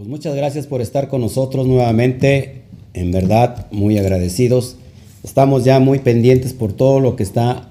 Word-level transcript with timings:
Pues 0.00 0.08
muchas 0.08 0.34
gracias 0.34 0.66
por 0.66 0.80
estar 0.80 1.08
con 1.08 1.20
nosotros 1.20 1.66
nuevamente. 1.66 2.62
En 2.94 3.12
verdad, 3.12 3.66
muy 3.70 3.98
agradecidos. 3.98 4.76
Estamos 5.22 5.62
ya 5.62 5.78
muy 5.78 5.98
pendientes 5.98 6.54
por 6.54 6.72
todo 6.72 7.00
lo 7.00 7.16
que 7.16 7.22
está 7.22 7.68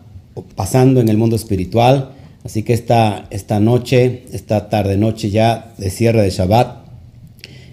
pasando 0.55 1.01
en 1.01 1.09
el 1.09 1.17
mundo 1.17 1.35
espiritual. 1.35 2.11
Así 2.43 2.61
que 2.61 2.73
esta, 2.73 3.25
esta 3.31 3.59
noche, 3.59 4.25
esta 4.31 4.69
tarde 4.69 4.95
noche 4.95 5.31
ya 5.31 5.73
de 5.79 5.89
cierre 5.89 6.21
de 6.21 6.29
Shabbat, 6.29 6.85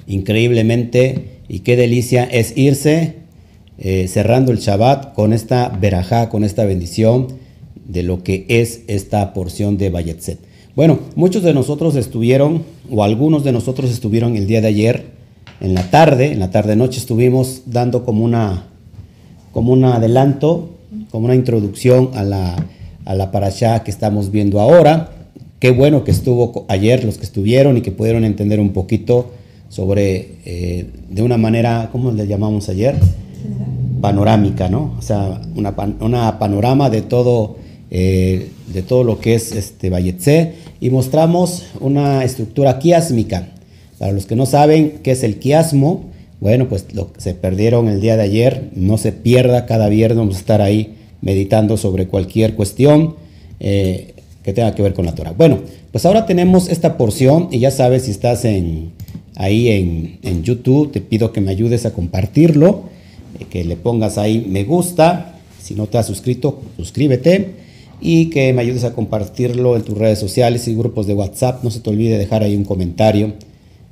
increíblemente 0.06 1.40
y 1.48 1.58
qué 1.58 1.76
delicia 1.76 2.24
es 2.24 2.56
irse 2.56 3.16
eh, 3.76 4.08
cerrando 4.08 4.52
el 4.52 4.58
Shabbat 4.58 5.12
con 5.12 5.34
esta 5.34 5.68
verajá, 5.68 6.30
con 6.30 6.44
esta 6.44 6.64
bendición 6.64 7.26
de 7.86 8.02
lo 8.02 8.22
que 8.22 8.46
es 8.48 8.84
esta 8.86 9.34
porción 9.34 9.76
de 9.76 9.90
Bayetzet. 9.90 10.38
Bueno, 10.76 10.98
muchos 11.14 11.42
de 11.42 11.54
nosotros 11.54 11.96
estuvieron, 11.96 12.62
o 12.90 13.02
algunos 13.02 13.44
de 13.44 13.50
nosotros 13.50 13.90
estuvieron 13.90 14.36
el 14.36 14.46
día 14.46 14.60
de 14.60 14.68
ayer, 14.68 15.06
en 15.62 15.72
la 15.72 15.90
tarde, 15.90 16.32
en 16.32 16.38
la 16.38 16.50
tarde-noche 16.50 16.98
estuvimos 17.00 17.62
dando 17.64 18.04
como 18.04 18.22
una, 18.22 18.64
como 19.54 19.72
un 19.72 19.86
adelanto, 19.86 20.68
como 21.10 21.24
una 21.24 21.34
introducción 21.34 22.10
a 22.12 22.24
la, 22.24 22.66
a 23.06 23.14
la 23.14 23.30
parashá 23.30 23.84
que 23.84 23.90
estamos 23.90 24.30
viendo 24.30 24.60
ahora. 24.60 25.12
Qué 25.60 25.70
bueno 25.70 26.04
que 26.04 26.10
estuvo 26.10 26.66
ayer 26.68 27.04
los 27.04 27.16
que 27.16 27.24
estuvieron 27.24 27.78
y 27.78 27.80
que 27.80 27.90
pudieron 27.90 28.26
entender 28.26 28.60
un 28.60 28.74
poquito 28.74 29.30
sobre, 29.70 30.32
eh, 30.44 30.90
de 31.08 31.22
una 31.22 31.38
manera, 31.38 31.88
¿cómo 31.90 32.12
le 32.12 32.26
llamamos 32.26 32.68
ayer? 32.68 32.96
Panorámica, 34.02 34.68
¿no? 34.68 34.94
O 34.98 35.00
sea, 35.00 35.40
una, 35.54 35.74
una 36.00 36.38
panorama 36.38 36.90
de 36.90 37.00
todo 37.00 37.56
eh, 37.90 38.50
de 38.72 38.82
todo 38.82 39.04
lo 39.04 39.20
que 39.20 39.34
es 39.34 39.52
este 39.52 39.90
Bayetse 39.90 40.54
y 40.80 40.90
mostramos 40.90 41.64
una 41.80 42.24
estructura 42.24 42.78
quiásmica. 42.78 43.48
Para 43.98 44.12
los 44.12 44.26
que 44.26 44.36
no 44.36 44.46
saben 44.46 45.00
qué 45.02 45.12
es 45.12 45.22
el 45.22 45.38
quiasmo, 45.38 46.04
bueno, 46.40 46.68
pues 46.68 46.86
lo 46.92 47.12
que 47.12 47.20
se 47.20 47.34
perdieron 47.34 47.88
el 47.88 48.00
día 48.00 48.16
de 48.16 48.24
ayer, 48.24 48.70
no 48.74 48.98
se 48.98 49.12
pierda, 49.12 49.66
cada 49.66 49.88
viernes 49.88 50.18
vamos 50.18 50.36
a 50.36 50.40
estar 50.40 50.60
ahí 50.60 50.94
meditando 51.22 51.76
sobre 51.76 52.06
cualquier 52.08 52.54
cuestión 52.54 53.16
eh, 53.58 54.14
que 54.42 54.52
tenga 54.52 54.74
que 54.74 54.82
ver 54.82 54.92
con 54.92 55.06
la 55.06 55.14
Torah. 55.14 55.32
Bueno, 55.32 55.60
pues 55.92 56.04
ahora 56.04 56.26
tenemos 56.26 56.68
esta 56.68 56.98
porción 56.98 57.48
y 57.50 57.60
ya 57.60 57.70
sabes 57.70 58.02
si 58.02 58.10
estás 58.10 58.44
en, 58.44 58.92
ahí 59.34 59.68
en, 59.68 60.18
en 60.22 60.42
YouTube, 60.42 60.92
te 60.92 61.00
pido 61.00 61.32
que 61.32 61.40
me 61.40 61.50
ayudes 61.50 61.86
a 61.86 61.94
compartirlo, 61.94 62.84
eh, 63.40 63.46
que 63.48 63.64
le 63.64 63.76
pongas 63.76 64.18
ahí 64.18 64.46
me 64.46 64.64
gusta, 64.64 65.36
si 65.62 65.74
no 65.74 65.86
te 65.86 65.96
has 65.96 66.06
suscrito, 66.06 66.60
suscríbete 66.76 67.65
y 68.00 68.30
que 68.30 68.52
me 68.52 68.62
ayudes 68.62 68.84
a 68.84 68.92
compartirlo 68.92 69.76
en 69.76 69.82
tus 69.82 69.96
redes 69.96 70.18
sociales 70.18 70.68
y 70.68 70.74
grupos 70.74 71.06
de 71.06 71.14
WhatsApp. 71.14 71.62
No 71.64 71.70
se 71.70 71.80
te 71.80 71.90
olvide 71.90 72.18
dejar 72.18 72.42
ahí 72.42 72.56
un 72.56 72.64
comentario 72.64 73.34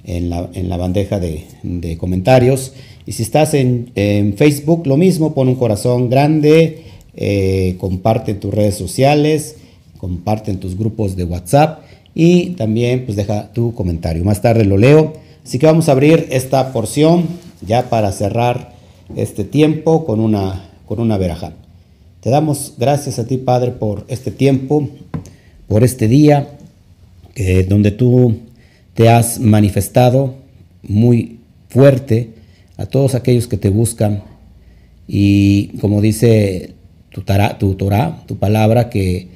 en 0.05 0.29
la, 0.31 0.77
bandeja 0.77 1.19
de, 1.19 1.97
comentarios. 1.99 2.73
Y 3.07 3.13
si 3.13 3.23
estás 3.23 3.55
en, 3.55 4.35
Facebook, 4.37 4.87
lo 4.87 4.97
mismo, 4.97 5.35
pon 5.35 5.49
un 5.49 5.55
corazón 5.57 6.11
grande, 6.11 6.85
eh, 7.17 7.77
comparte 7.79 8.33
en 8.33 8.41
tus 8.41 8.53
redes 8.53 8.75
sociales, 8.75 9.57
comparte 9.99 10.51
en 10.51 10.59
tus 10.59 10.77
grupos 10.77 11.17
de 11.17 11.25
WhatsApp 11.25 11.81
y 12.15 12.51
también 12.51 13.05
pues 13.05 13.17
deja 13.17 13.53
tu 13.53 13.75
comentario. 13.75 14.25
Más 14.25 14.43
tarde 14.43 14.65
lo 14.65 14.77
leo. 14.77 15.15
Así 15.45 15.59
que 15.59 15.67
vamos 15.67 15.89
a 15.89 15.93
abrir 15.93 16.27
esta 16.31 16.73
porción 16.73 17.27
ya 17.67 17.89
para 17.91 18.13
cerrar 18.13 18.75
este 19.17 19.45
tiempo 19.45 20.05
con 20.05 20.21
una, 20.21 20.71
con 20.87 21.01
una 21.01 21.19
verajá. 21.19 21.53
Te 22.25 22.31
damos 22.31 22.73
gracias 22.79 23.19
a 23.19 23.27
ti, 23.27 23.37
Padre, 23.37 23.71
por 23.73 24.07
este 24.09 24.31
tiempo, 24.31 24.89
por 25.69 25.85
este 25.85 26.09
día, 26.09 26.57
donde 27.69 27.91
tú 27.91 28.39
te 28.95 29.11
has 29.11 29.39
manifestado 29.41 30.35
muy 30.83 31.41
fuerte 31.69 32.31
a 32.79 32.87
todos 32.87 33.15
aquellos 33.15 33.47
que 33.47 33.59
te 33.59 33.69
buscan. 33.69 34.23
Y 35.07 35.77
como 35.83 36.01
dice 36.01 36.73
tu, 37.11 37.25
tu 37.59 37.75
Torah, 37.75 38.25
tu 38.27 38.39
palabra, 38.39 38.89
que 38.89 39.29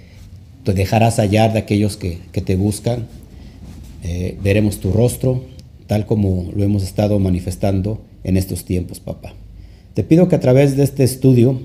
te 0.64 0.72
dejarás 0.72 1.18
hallar 1.18 1.52
de 1.52 1.58
aquellos 1.58 1.98
que, 1.98 2.20
te 2.32 2.56
buscan. 2.56 3.06
Eh, 4.02 4.38
veremos 4.42 4.78
tu 4.78 4.92
rostro, 4.92 5.44
tal 5.86 6.06
como 6.06 6.50
lo 6.56 6.64
hemos 6.64 6.84
estado 6.84 7.18
manifestando 7.18 8.00
en 8.24 8.38
estos 8.38 8.64
tiempos, 8.64 8.98
papá. 8.98 9.34
Te 9.92 10.04
pido 10.04 10.28
que 10.28 10.36
a 10.36 10.40
través 10.40 10.74
de 10.74 10.84
este 10.84 11.04
estudio, 11.04 11.60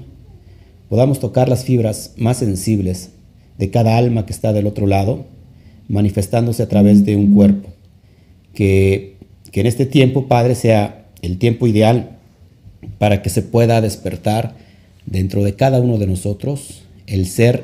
podamos 0.94 1.20
tocar 1.20 1.50
las 1.50 1.64
fibras 1.64 2.14
más 2.18 2.38
sensibles 2.38 3.10
de 3.58 3.72
cada 3.72 3.98
alma 3.98 4.28
que 4.28 4.32
está 4.32 4.54
del 4.54 4.68
otro 4.68 4.86
lado, 4.86 5.26
manifestándose 5.88 6.62
a 6.62 6.70
través 6.70 7.04
de 7.04 7.16
un 7.16 7.34
cuerpo. 7.34 7.70
Que, 8.54 9.16
que 9.52 9.62
en 9.62 9.66
este 9.66 9.88
tiempo, 9.88 10.28
Padre, 10.28 10.54
sea 10.54 11.08
el 11.24 11.40
tiempo 11.40 11.66
ideal 11.66 12.20
para 13.00 13.24
que 13.24 13.32
se 13.32 13.42
pueda 13.42 13.82
despertar 13.82 14.54
dentro 15.08 15.44
de 15.44 15.56
cada 15.56 15.82
uno 15.82 15.98
de 15.98 16.06
nosotros 16.06 16.84
el 17.08 17.26
ser 17.26 17.64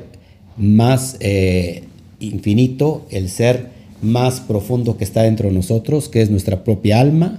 más 0.56 1.16
eh, 1.20 1.84
infinito, 2.18 3.06
el 3.10 3.28
ser 3.28 3.68
más 4.02 4.40
profundo 4.40 4.96
que 4.96 5.04
está 5.04 5.22
dentro 5.22 5.50
de 5.50 5.54
nosotros, 5.54 6.08
que 6.08 6.20
es 6.20 6.30
nuestra 6.30 6.64
propia 6.64 6.98
alma, 6.98 7.38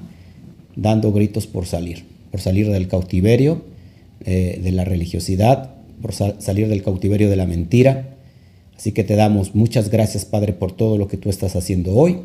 dando 0.77 1.11
gritos 1.11 1.47
por 1.47 1.65
salir, 1.65 2.05
por 2.31 2.39
salir 2.39 2.69
del 2.69 2.87
cautiverio, 2.87 3.69
eh, 4.23 4.61
de 4.63 4.71
la 4.71 4.85
religiosidad, 4.85 5.80
por 6.01 6.13
salir 6.13 6.67
del 6.67 6.83
cautiverio 6.83 7.29
de 7.29 7.35
la 7.35 7.45
mentira. 7.45 8.15
Así 8.75 8.91
que 8.91 9.03
te 9.03 9.15
damos 9.15 9.53
muchas 9.55 9.89
gracias, 9.89 10.25
Padre, 10.25 10.53
por 10.53 10.71
todo 10.71 10.97
lo 10.97 11.07
que 11.07 11.17
tú 11.17 11.29
estás 11.29 11.55
haciendo 11.55 11.93
hoy, 11.93 12.17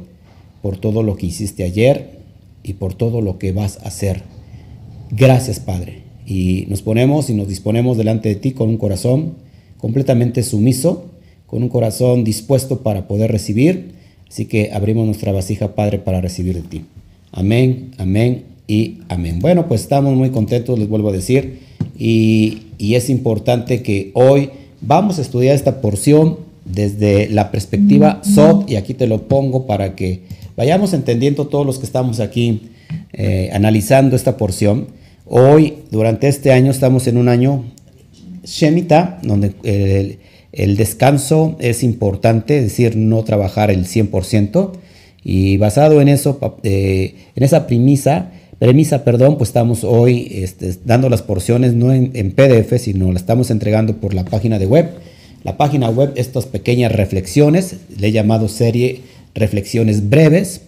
por 0.62 0.78
todo 0.78 1.03
lo 1.03 1.16
que 1.16 1.26
hiciste 1.26 1.64
ayer 1.64 2.19
y 2.62 2.75
por 2.75 2.94
todo 2.94 3.20
lo 3.20 3.38
que 3.38 3.53
vas 3.53 3.78
a 3.82 3.88
hacer. 3.88 4.22
Gracias, 5.10 5.60
Padre. 5.60 6.03
Y 6.26 6.66
nos 6.69 6.82
ponemos 6.82 7.31
y 7.31 7.34
nos 7.34 7.48
disponemos 7.48 7.97
delante 7.97 8.28
de 8.28 8.37
ti 8.37 8.53
con 8.53 8.69
un 8.69 8.78
corazón 8.78 9.34
completamente 9.78 10.43
sumiso, 10.43 11.04
con 11.47 11.62
un 11.62 11.69
corazón 11.69 12.25
dispuesto 12.25 12.81
para 12.82 13.06
poder 13.06 13.31
recibir. 13.31 13.93
Así 14.28 14.47
que 14.47 14.70
abrimos 14.72 15.06
nuestra 15.06 15.32
vasija, 15.32 15.75
Padre, 15.75 15.98
para 15.98 16.20
recibir 16.20 16.54
de 16.54 16.69
ti. 16.69 16.84
Amén, 17.32 17.93
amén 17.98 18.44
y 18.66 18.98
amén. 19.08 19.38
Bueno, 19.41 19.69
pues 19.69 19.82
estamos 19.82 20.16
muy 20.16 20.31
contentos, 20.31 20.78
les 20.78 20.88
vuelvo 20.88 21.10
a 21.10 21.12
decir 21.12 21.60
y, 21.98 22.62
es 22.78 23.10
importante 23.10 23.82
que 23.82 24.10
hoy 24.14 24.50
vamos 24.81 25.19
a 25.19 25.22
estudiar 25.22 25.54
esta 25.54 25.81
porción 25.81 26.38
desde 26.64 27.28
la 27.28 27.50
perspectiva 27.50 28.20
SOT 28.22 28.70
y 28.70 28.76
aquí 28.76 28.94
te 28.94 29.06
lo 29.06 29.28
pongo 29.28 29.66
para 29.66 29.94
que 29.94 30.22
vayamos 30.56 30.92
entendiendo 30.92 31.47
todos 31.47 31.64
los 31.64 31.78
que 31.78 31.87
estamos 31.87 32.20
aquí 32.20 32.70
eh, 33.12 33.50
analizando 33.53 34.16
esta 34.16 34.37
porción. 34.37 34.88
Hoy, 35.26 35.75
durante 35.91 36.28
este 36.28 36.53
año, 36.53 36.70
estamos 36.70 37.06
en 37.06 37.16
un 37.16 37.28
año 37.28 37.64
Shemitah, 38.44 39.20
donde 39.22 40.19
el, 40.53 40.76
descanso 40.76 41.56
es 41.58 41.82
importante, 41.82 42.58
es 42.58 42.64
decir, 42.64 42.97
no 42.97 43.25
trabajar 43.25 43.70
el 43.70 43.87
100%. 43.87 44.72
Y 45.25 45.56
basado 45.56 46.00
en 46.00 46.08
eso, 46.08 46.38
eh, 46.62 47.14
en 47.34 47.43
esa 47.43 47.66
premisa, 47.66 48.31
premisa, 48.59 49.05
perdón, 49.05 49.37
pues 49.37 49.50
estamos 49.50 49.84
hoy 49.84 50.28
este, 50.31 50.75
dando 50.84 51.09
las 51.09 51.22
porciones 51.22 51.75
no 51.75 51.93
en, 51.93 52.33
PDF, 52.33 52.78
sino 52.81 53.12
la 53.12 53.19
estamos 53.19 53.50
entregando 53.50 53.97
por 53.97 54.15
la 54.15 54.25
página 54.25 54.59
de 54.59 54.67
web. 54.67 54.91
La 55.44 55.56
página 55.56 55.89
web, 55.91 56.12
estas 56.17 56.47
pequeñas 56.47 56.93
reflexiones, 56.93 57.77
le 57.99 58.09
he 58.09 58.12
llamado 58.12 58.49
serie 58.49 59.03
Reflexiones 59.34 60.09
Breves, 60.09 60.62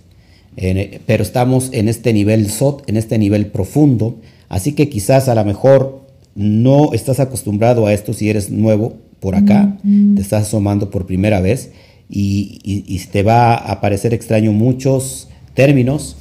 pero 1.06 1.22
estamos 1.22 1.70
en 1.72 1.88
este 1.88 2.12
nivel 2.12 2.50
SOT, 2.50 2.88
en 2.88 2.96
este 2.96 3.18
nivel 3.18 3.46
profundo, 3.46 4.16
así 4.48 4.72
que 4.72 4.88
quizás 4.88 5.28
a 5.28 5.34
lo 5.34 5.44
mejor 5.44 6.02
no 6.34 6.92
estás 6.92 7.20
acostumbrado 7.20 7.86
a 7.86 7.92
esto 7.92 8.12
si 8.12 8.28
eres 8.28 8.50
nuevo 8.50 8.96
por 9.20 9.34
acá, 9.34 9.78
te 10.14 10.20
estás 10.20 10.44
asomando 10.44 10.90
por 10.90 11.06
primera 11.06 11.40
vez 11.40 11.72
y, 12.08 12.60
y 12.62 12.98
te 13.10 13.22
va 13.22 13.54
a 13.54 13.80
parecer 13.80 14.14
extraño 14.14 14.52
muchos 14.52 15.28
términos, 15.54 16.16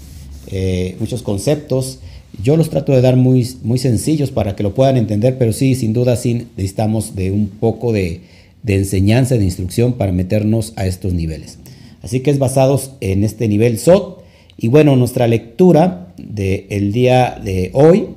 eh, 0.48 0.96
muchos 1.00 1.22
conceptos. 1.22 2.00
Yo 2.44 2.58
los 2.58 2.70
trato 2.70 2.92
de 2.92 3.02
dar 3.02 3.16
muy, 3.16 3.48
muy 3.64 3.80
sencillos 3.80 4.32
para 4.32 4.56
que 4.56 4.64
lo 4.64 4.74
puedan 4.74 4.98
entender, 4.98 5.38
pero 5.38 5.54
sí, 5.54 5.76
sin 5.76 5.94
duda, 5.94 6.16
sí 6.16 6.48
necesitamos 6.56 7.16
de 7.16 7.32
un 7.32 7.48
poco 7.48 7.94
de, 7.94 8.22
de 8.64 8.76
enseñanza, 8.76 9.38
de 9.38 9.44
instrucción 9.44 9.94
para 9.94 10.12
meternos 10.12 10.74
a 10.76 10.86
estos 10.86 11.14
niveles. 11.14 11.58
Así 12.02 12.20
que 12.20 12.32
es 12.32 12.40
basados 12.40 12.92
en 13.02 13.24
este 13.24 13.48
nivel 13.48 13.80
SOT. 13.80 14.22
Y 14.58 14.70
bueno, 14.70 14.96
nuestra 14.96 15.28
lectura 15.28 16.14
del 16.18 16.92
día 16.92 17.40
de 17.44 17.70
hoy, 17.74 18.10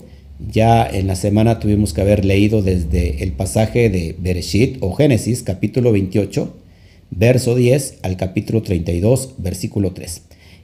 ya 0.51 0.89
en 0.89 1.07
la 1.07 1.17
semana 1.17 1.61
tuvimos 1.61 1.93
que 1.93 2.01
haber 2.01 2.25
leído 2.25 2.63
desde 2.63 3.23
el 3.23 3.33
pasaje 3.33 3.91
de 3.91 4.17
Bereshit 4.19 4.79
o 4.81 4.93
Génesis, 4.93 5.43
capítulo 5.43 5.93
28, 5.93 6.55
verso 7.11 7.55
10 7.55 7.99
al 8.03 8.17
capítulo 8.17 8.63
32, 8.63 9.35
versículo 9.39 9.93
3. 9.93 10.23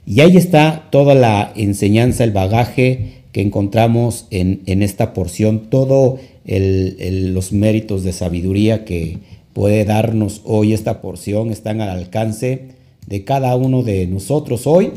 Y 0.09 0.21
ahí 0.21 0.37
está 0.37 0.87
toda 0.89 1.15
la 1.15 1.51
enseñanza, 1.57 2.23
el 2.23 2.31
bagaje 2.31 3.23
que 3.33 3.41
encontramos 3.41 4.25
en, 4.31 4.81
esta 4.81 5.13
porción, 5.13 5.69
todos 5.69 6.21
los 6.45 7.51
méritos 7.51 8.05
de 8.05 8.13
sabiduría 8.13 8.85
que 8.85 9.17
puede 9.51 9.83
darnos 9.83 10.43
hoy 10.45 10.71
esta 10.71 11.01
porción 11.01 11.51
están 11.51 11.81
al 11.81 11.89
alcance 11.89 12.69
de 13.05 13.25
cada 13.25 13.53
uno 13.57 13.83
de 13.83 14.07
nosotros 14.07 14.65
hoy. 14.65 14.93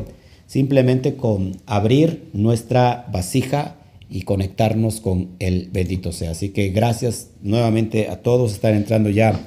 simplemente 0.47 1.15
con 1.15 1.57
abrir 1.65 2.29
nuestra 2.33 3.05
vasija 3.11 3.75
y 4.09 4.21
conectarnos 4.21 5.01
con 5.01 5.29
el 5.39 5.69
bendito 5.71 6.13
sea. 6.13 6.31
Así 6.31 6.49
que 6.49 6.69
gracias 6.69 7.31
nuevamente 7.41 8.07
a 8.07 8.21
todos. 8.21 8.53
Están 8.53 8.75
entrando 8.75 9.09
ya 9.09 9.39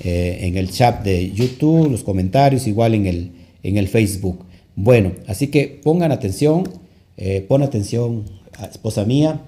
eh, 0.00 0.38
en 0.42 0.56
el 0.56 0.70
chat 0.70 1.04
de 1.04 1.30
YouTube, 1.32 1.90
los 1.90 2.02
comentarios, 2.02 2.66
igual 2.66 2.94
en 2.94 3.06
el, 3.06 3.30
en 3.62 3.78
el 3.78 3.86
Facebook. 3.88 4.44
Bueno, 4.76 5.12
así 5.26 5.48
que 5.48 5.80
pongan 5.82 6.12
atención, 6.12 6.64
eh, 7.16 7.44
pon 7.46 7.62
atención, 7.62 8.24
esposa 8.70 9.04
mía, 9.04 9.40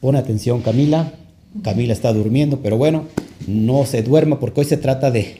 pon 0.00 0.16
atención 0.16 0.60
Camila. 0.60 1.12
Camila 1.62 1.92
está 1.92 2.12
durmiendo, 2.12 2.60
pero 2.62 2.76
bueno, 2.76 3.04
no 3.46 3.86
se 3.86 4.02
duerma 4.02 4.38
porque 4.38 4.60
hoy 4.60 4.66
se 4.66 4.76
trata 4.76 5.10
de, 5.10 5.36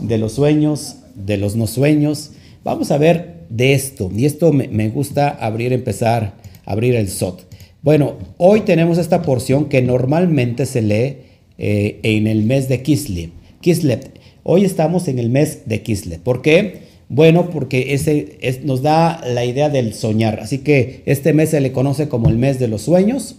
de 0.00 0.18
los 0.18 0.32
sueños, 0.32 0.96
de 1.14 1.38
los 1.38 1.56
no 1.56 1.66
sueños. 1.66 2.32
Vamos 2.62 2.90
a 2.90 2.98
ver 2.98 3.44
de 3.48 3.72
esto, 3.72 4.10
y 4.14 4.26
esto 4.26 4.52
me, 4.52 4.68
me 4.68 4.88
gusta 4.90 5.28
abrir, 5.28 5.72
empezar 5.72 6.34
abrir 6.64 6.94
el 6.94 7.08
SOT. 7.08 7.42
Bueno, 7.82 8.14
hoy 8.38 8.62
tenemos 8.62 8.98
esta 8.98 9.22
porción 9.22 9.66
que 9.68 9.82
normalmente 9.82 10.66
se 10.66 10.82
lee 10.82 11.18
eh, 11.58 12.00
en 12.02 12.26
el 12.26 12.42
mes 12.42 12.68
de 12.68 12.82
Kislev. 12.82 13.30
Kislev. 13.60 14.10
Hoy 14.42 14.64
estamos 14.64 15.08
en 15.08 15.18
el 15.18 15.30
mes 15.30 15.60
de 15.66 15.82
Kislev. 15.82 16.20
¿Por 16.20 16.42
qué? 16.42 16.93
Bueno, 17.14 17.50
porque 17.50 17.94
ese 17.94 18.60
nos 18.64 18.82
da 18.82 19.20
la 19.24 19.44
idea 19.44 19.68
del 19.68 19.94
soñar. 19.94 20.40
Así 20.40 20.58
que 20.58 21.04
este 21.06 21.32
mes 21.32 21.50
se 21.50 21.60
le 21.60 21.70
conoce 21.70 22.08
como 22.08 22.28
el 22.28 22.38
mes 22.38 22.58
de 22.58 22.66
los 22.66 22.82
sueños, 22.82 23.36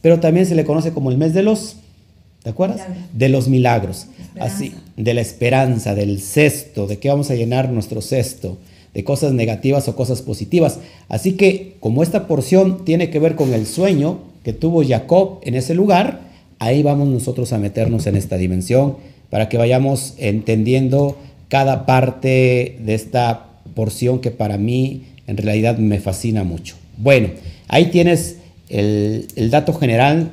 pero 0.00 0.18
también 0.18 0.44
se 0.44 0.56
le 0.56 0.64
conoce 0.64 0.90
como 0.90 1.08
el 1.08 1.18
mes 1.18 1.32
de 1.32 1.44
los, 1.44 1.76
¿te 2.42 2.50
acuerdas? 2.50 2.80
De 3.12 3.28
los 3.28 3.46
milagros. 3.46 4.08
Así, 4.40 4.74
de 4.96 5.14
la 5.14 5.20
esperanza, 5.20 5.94
del 5.94 6.20
cesto, 6.20 6.88
de 6.88 6.98
que 6.98 7.10
vamos 7.10 7.30
a 7.30 7.36
llenar 7.36 7.70
nuestro 7.70 8.00
cesto 8.02 8.58
de 8.92 9.04
cosas 9.04 9.32
negativas 9.32 9.86
o 9.86 9.94
cosas 9.94 10.20
positivas. 10.20 10.80
Así 11.08 11.34
que 11.34 11.76
como 11.78 12.02
esta 12.02 12.26
porción 12.26 12.84
tiene 12.84 13.08
que 13.10 13.20
ver 13.20 13.36
con 13.36 13.54
el 13.54 13.66
sueño 13.66 14.18
que 14.42 14.52
tuvo 14.52 14.82
Jacob 14.84 15.38
en 15.44 15.54
ese 15.54 15.76
lugar, 15.76 16.22
ahí 16.58 16.82
vamos 16.82 17.06
nosotros 17.06 17.52
a 17.52 17.58
meternos 17.58 18.08
en 18.08 18.16
esta 18.16 18.36
dimensión 18.36 18.96
para 19.30 19.48
que 19.48 19.58
vayamos 19.58 20.14
entendiendo 20.18 21.16
cada 21.52 21.84
parte 21.84 22.78
de 22.80 22.94
esta 22.94 23.44
porción 23.74 24.20
que 24.20 24.30
para 24.30 24.56
mí 24.56 25.02
en 25.26 25.36
realidad 25.36 25.76
me 25.76 26.00
fascina 26.00 26.44
mucho. 26.44 26.76
Bueno, 26.96 27.28
ahí 27.68 27.90
tienes 27.90 28.38
el, 28.70 29.26
dato 29.50 29.74
general, 29.74 30.32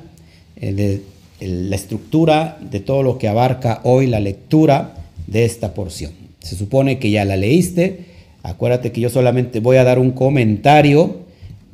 de, 0.56 1.02
la 1.42 1.76
estructura 1.76 2.58
de 2.62 2.80
todo 2.80 3.04
lo 3.04 3.18
que 3.18 3.28
abarca 3.28 3.82
hoy 3.84 4.08
la 4.08 4.22
lectura 4.22 4.96
de 5.28 5.44
esta 5.44 5.74
porción. 5.74 6.14
Se 6.40 6.56
supone 6.56 7.00
que 7.00 7.12
ya 7.12 7.26
la 7.26 7.36
leíste, 7.36 8.06
Acuérdate 8.42 8.94
que 8.94 9.02
yo 9.02 9.10
solamente 9.10 9.60
voy 9.60 9.76
a 9.76 9.84
dar 9.84 10.00
un 10.00 10.12
comentario, 10.12 11.18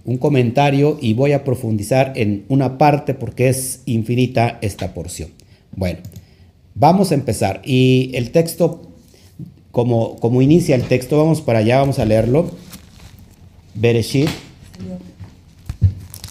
un 0.03 0.17
comentario 0.17 0.97
y 0.99 1.13
voy 1.13 1.33
a 1.33 1.43
profundizar 1.43 2.13
en 2.15 2.45
una 2.49 2.79
parte 2.79 3.13
porque 3.13 3.49
es 3.49 3.81
infinita 3.85 4.57
esta 4.63 4.95
porción. 4.95 5.29
Bueno, 5.75 5.99
vamos 6.73 7.11
a 7.11 7.13
empezar. 7.13 7.61
Y 7.63 8.09
el 8.15 8.31
texto, 8.31 8.84
como, 9.75 10.15
como 10.21 10.41
inicia 10.41 10.73
el 10.73 10.83
texto, 10.83 11.17
vamos 11.17 11.41
para 11.41 11.59
allá, 11.59 11.79
vamos 11.79 11.99
a 11.99 12.05
leerlo. 12.05 12.49
Bereshit. 13.73 14.29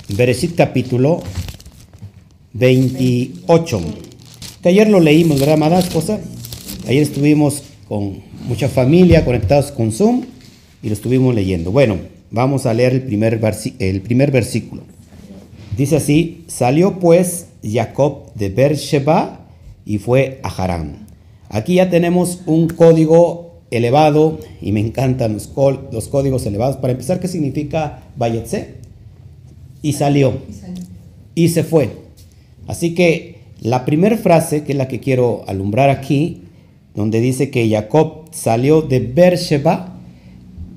Bereshit 0.09 0.55
capítulo 0.55 1.23
28. 2.55 3.81
Que 4.63 4.71
ayer 4.71 4.89
lo 4.89 4.99
leímos, 4.99 5.41
¿verdad, 5.41 5.57
amada 5.57 5.79
esposa? 5.79 6.21
Ayer 6.89 7.03
estuvimos 7.03 7.65
con 7.87 8.23
mucha 8.49 8.71
familia 8.71 9.27
conectados 9.27 9.71
con 9.73 9.93
Zoom 9.93 10.25
y 10.83 10.89
lo 10.89 10.95
estuvimos 10.95 11.35
leyendo. 11.35 11.71
Bueno, 11.71 11.99
vamos 12.31 12.65
a 12.65 12.73
leer 12.73 12.95
el 12.95 13.03
primer, 13.03 13.39
el 13.79 14.01
primer 14.01 14.31
versículo. 14.31 14.85
Dice 15.77 15.97
así, 15.97 16.45
salió 16.47 16.99
pues 16.99 17.49
Jacob 17.63 18.33
de 18.37 18.49
Beersheba 18.49 19.47
y 19.85 19.99
fue 19.99 20.41
a 20.43 20.49
Harán. 20.49 21.05
Aquí 21.49 21.75
ya 21.75 21.91
tenemos 21.91 22.41
un 22.47 22.69
código 22.69 23.61
elevado 23.71 24.39
y 24.61 24.73
me 24.73 24.81
encantan 24.81 25.35
los, 25.35 25.49
códigos 26.09 26.47
elevados. 26.47 26.77
Para 26.77 26.93
empezar, 26.93 27.21
¿qué 27.21 27.29
significa 27.29 28.03
Bayetse? 28.17 28.75
Y 29.83 29.95
salió. 29.95 30.35
Y 31.35 31.49
se 31.49 31.65
fue. 31.65 31.91
Así 32.67 32.95
que 32.95 33.35
la 33.61 33.85
primera 33.85 34.17
frase, 34.17 34.65
que 34.65 34.73
es 34.73 34.79
la 34.79 34.89
que 34.89 35.01
quiero 35.01 35.45
alumbrar 35.47 35.91
aquí, 35.91 36.43
donde 36.95 37.21
dice 37.21 37.51
que 37.51 37.69
Jacob 37.69 38.25
salió 38.31 38.83
de 38.83 39.01
Beersheba. 39.01 39.99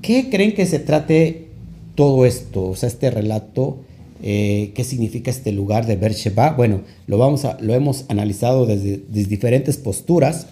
¿Qué 0.02 0.30
creen 0.30 0.54
que 0.54 0.66
se 0.66 0.78
trate 0.78 1.48
todo 1.94 2.26
esto? 2.26 2.64
O 2.64 2.76
sea, 2.76 2.88
este 2.88 3.10
relato, 3.10 3.78
eh, 4.22 4.72
¿qué 4.74 4.84
significa 4.84 5.30
este 5.30 5.52
lugar 5.52 5.86
de 5.86 5.96
Beersheba? 5.96 6.52
Bueno, 6.52 6.80
lo, 7.06 7.18
vamos 7.18 7.44
a, 7.44 7.58
lo 7.60 7.74
hemos 7.74 8.04
analizado 8.08 8.66
desde, 8.66 9.00
diferentes 9.08 9.76
posturas, 9.76 10.46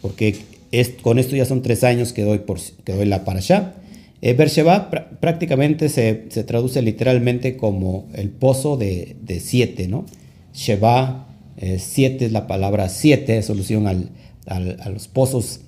porque 0.00 0.36
con 1.02 1.18
esto 1.18 1.36
ya 1.36 1.44
son 1.44 1.62
tres 1.62 1.84
años 1.84 2.12
que 2.12 2.22
doy, 2.22 2.38
por, 2.38 2.58
que 2.84 2.92
doy 2.92 3.06
la 3.06 3.24
para 3.24 3.38
allá. 3.38 3.74
Eh, 4.22 4.32
Beersheba 4.32 4.90
prácticamente 5.20 5.88
se, 5.88 6.24
se, 6.30 6.44
traduce 6.44 6.82
literalmente 6.82 7.56
como 7.56 8.08
el 8.14 8.30
pozo 8.30 8.76
de, 8.76 9.16
de 9.22 9.40
siete, 9.40 9.88
¿no? 9.88 10.06
Sheba, 10.54 11.28
eh, 11.58 11.78
siete 11.78 12.26
es 12.26 12.32
la 12.32 12.46
palabra 12.46 12.88
siete, 12.88 13.42
solución 13.42 13.86
al, 13.86 14.10
a 14.46 14.88
los 14.88 15.08
pozos 15.08 15.60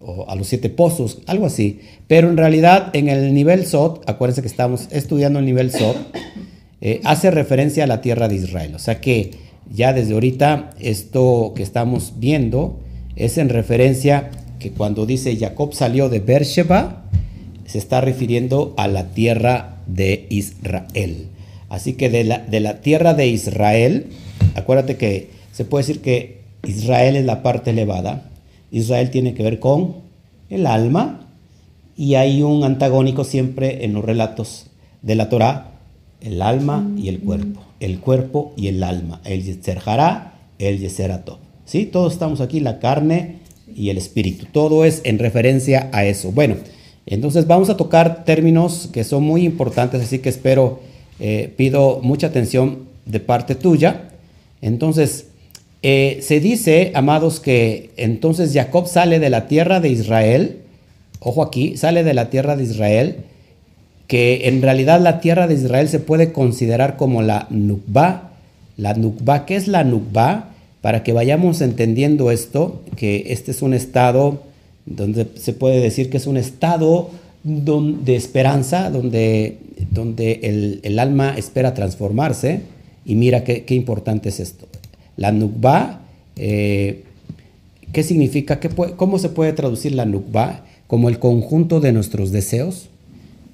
o 0.00 0.28
a 0.28 0.34
los 0.34 0.46
siete 0.46 0.70
pozos, 0.70 1.18
algo 1.26 1.46
así. 1.46 1.80
Pero 2.06 2.30
en 2.30 2.36
realidad 2.36 2.90
en 2.94 3.08
el 3.08 3.34
nivel 3.34 3.66
SOT, 3.66 4.08
acuérdense 4.08 4.40
que 4.40 4.48
estamos 4.48 4.88
estudiando 4.90 5.38
el 5.38 5.44
nivel 5.44 5.70
SOT, 5.70 5.96
eh, 6.80 7.00
hace 7.04 7.30
referencia 7.30 7.84
a 7.84 7.86
la 7.86 8.00
tierra 8.00 8.28
de 8.28 8.36
Israel. 8.36 8.74
O 8.74 8.78
sea 8.78 9.00
que 9.00 9.32
ya 9.70 9.92
desde 9.92 10.14
ahorita 10.14 10.70
esto 10.80 11.52
que 11.54 11.62
estamos 11.62 12.14
viendo 12.16 12.80
es 13.24 13.38
en 13.38 13.48
referencia 13.48 14.30
que 14.58 14.70
cuando 14.70 15.06
dice 15.06 15.36
Jacob 15.36 15.74
salió 15.74 16.08
de 16.08 16.20
Beersheba, 16.20 17.04
se 17.66 17.78
está 17.78 18.00
refiriendo 18.00 18.74
a 18.76 18.88
la 18.88 19.08
tierra 19.08 19.76
de 19.86 20.26
Israel. 20.30 21.28
Así 21.68 21.92
que 21.94 22.10
de 22.10 22.24
la, 22.24 22.38
de 22.38 22.60
la 22.60 22.80
tierra 22.80 23.14
de 23.14 23.28
Israel, 23.28 24.06
acuérdate 24.54 24.96
que 24.96 25.30
se 25.52 25.64
puede 25.64 25.84
decir 25.84 26.02
que 26.02 26.40
Israel 26.66 27.16
es 27.16 27.24
la 27.24 27.42
parte 27.42 27.70
elevada. 27.70 28.28
Israel 28.70 29.10
tiene 29.10 29.34
que 29.34 29.42
ver 29.42 29.60
con 29.60 29.96
el 30.48 30.66
alma. 30.66 31.26
Y 31.96 32.14
hay 32.14 32.42
un 32.42 32.64
antagónico 32.64 33.24
siempre 33.24 33.84
en 33.84 33.92
los 33.92 34.04
relatos 34.04 34.66
de 35.02 35.14
la 35.14 35.28
Torá, 35.28 35.72
el 36.20 36.42
alma 36.42 36.90
y 36.96 37.08
el 37.08 37.20
cuerpo, 37.20 37.60
el 37.78 38.00
cuerpo 38.00 38.52
y 38.56 38.68
el 38.68 38.82
alma, 38.82 39.20
el 39.24 39.44
Yetzer 39.44 39.80
el 40.58 40.78
Yetzer 40.78 41.12
¿Sí? 41.70 41.86
Todos 41.86 42.14
estamos 42.14 42.40
aquí, 42.40 42.58
la 42.58 42.80
carne 42.80 43.36
y 43.72 43.90
el 43.90 43.96
espíritu. 43.96 44.44
Todo 44.50 44.84
es 44.84 45.02
en 45.04 45.20
referencia 45.20 45.88
a 45.92 46.04
eso. 46.04 46.32
Bueno, 46.32 46.56
entonces 47.06 47.46
vamos 47.46 47.70
a 47.70 47.76
tocar 47.76 48.24
términos 48.24 48.90
que 48.92 49.04
son 49.04 49.22
muy 49.22 49.44
importantes, 49.44 50.02
así 50.02 50.18
que 50.18 50.30
espero, 50.30 50.80
eh, 51.20 51.54
pido 51.56 52.00
mucha 52.02 52.26
atención 52.26 52.86
de 53.06 53.20
parte 53.20 53.54
tuya. 53.54 54.08
Entonces, 54.60 55.26
eh, 55.84 56.18
se 56.22 56.40
dice, 56.40 56.90
amados, 56.96 57.38
que 57.38 57.92
entonces 57.96 58.52
Jacob 58.52 58.88
sale 58.88 59.20
de 59.20 59.30
la 59.30 59.46
tierra 59.46 59.78
de 59.78 59.90
Israel, 59.90 60.62
ojo 61.20 61.40
aquí, 61.40 61.76
sale 61.76 62.02
de 62.02 62.14
la 62.14 62.30
tierra 62.30 62.56
de 62.56 62.64
Israel, 62.64 63.18
que 64.08 64.48
en 64.48 64.60
realidad 64.60 65.00
la 65.00 65.20
tierra 65.20 65.46
de 65.46 65.54
Israel 65.54 65.88
se 65.88 66.00
puede 66.00 66.32
considerar 66.32 66.96
como 66.96 67.22
la 67.22 67.46
Nukba. 67.48 68.32
La 68.76 68.94
Nukba, 68.94 69.46
¿qué 69.46 69.54
es 69.54 69.68
la 69.68 69.84
Nukba? 69.84 70.49
Para 70.80 71.02
que 71.02 71.12
vayamos 71.12 71.60
entendiendo 71.60 72.30
esto, 72.30 72.82
que 72.96 73.26
este 73.28 73.50
es 73.50 73.62
un 73.62 73.74
estado 73.74 74.42
donde 74.86 75.26
se 75.34 75.52
puede 75.52 75.80
decir 75.80 76.10
que 76.10 76.16
es 76.16 76.26
un 76.26 76.36
estado 76.36 77.10
de 77.42 78.16
esperanza, 78.16 78.90
donde, 78.90 79.58
donde 79.90 80.80
el, 80.82 80.98
alma 80.98 81.34
espera 81.36 81.74
transformarse. 81.74 82.62
Y 83.04 83.14
mira 83.14 83.44
qué 83.44 83.74
importante 83.74 84.28
es 84.28 84.40
esto. 84.40 84.66
La 85.20 85.32
nukba, 85.32 86.00
eh, 86.36 87.02
¿qué 87.92 88.02
significa? 88.02 88.58
¿Cómo 88.96 89.18
se 89.18 89.28
puede 89.28 89.52
traducir 89.52 89.94
la 89.94 90.06
nukba? 90.06 90.64
Como 90.86 91.10
el 91.10 91.18
conjunto 91.18 91.80
de 91.80 91.92
nuestros 91.92 92.32
deseos, 92.32 92.88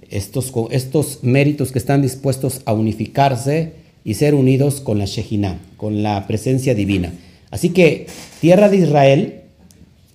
estos, 0.09 0.53
estos 0.71 1.19
méritos 1.23 1.73
que 1.73 1.81
están 1.81 2.03
dispuestos 2.03 2.63
a 2.67 2.73
unificarse 2.73 3.73
y 4.07 4.15
ser 4.15 4.35
unidos 4.35 4.81
con 4.81 4.99
la 4.99 5.05
Shejina, 5.05 5.61
con 5.77 6.03
la 6.03 6.27
presencia 6.27 6.75
divina. 6.75 7.13
Así 7.51 7.69
que 7.71 8.07
tierra 8.41 8.71
de 8.71 8.79
Israel, 8.79 9.35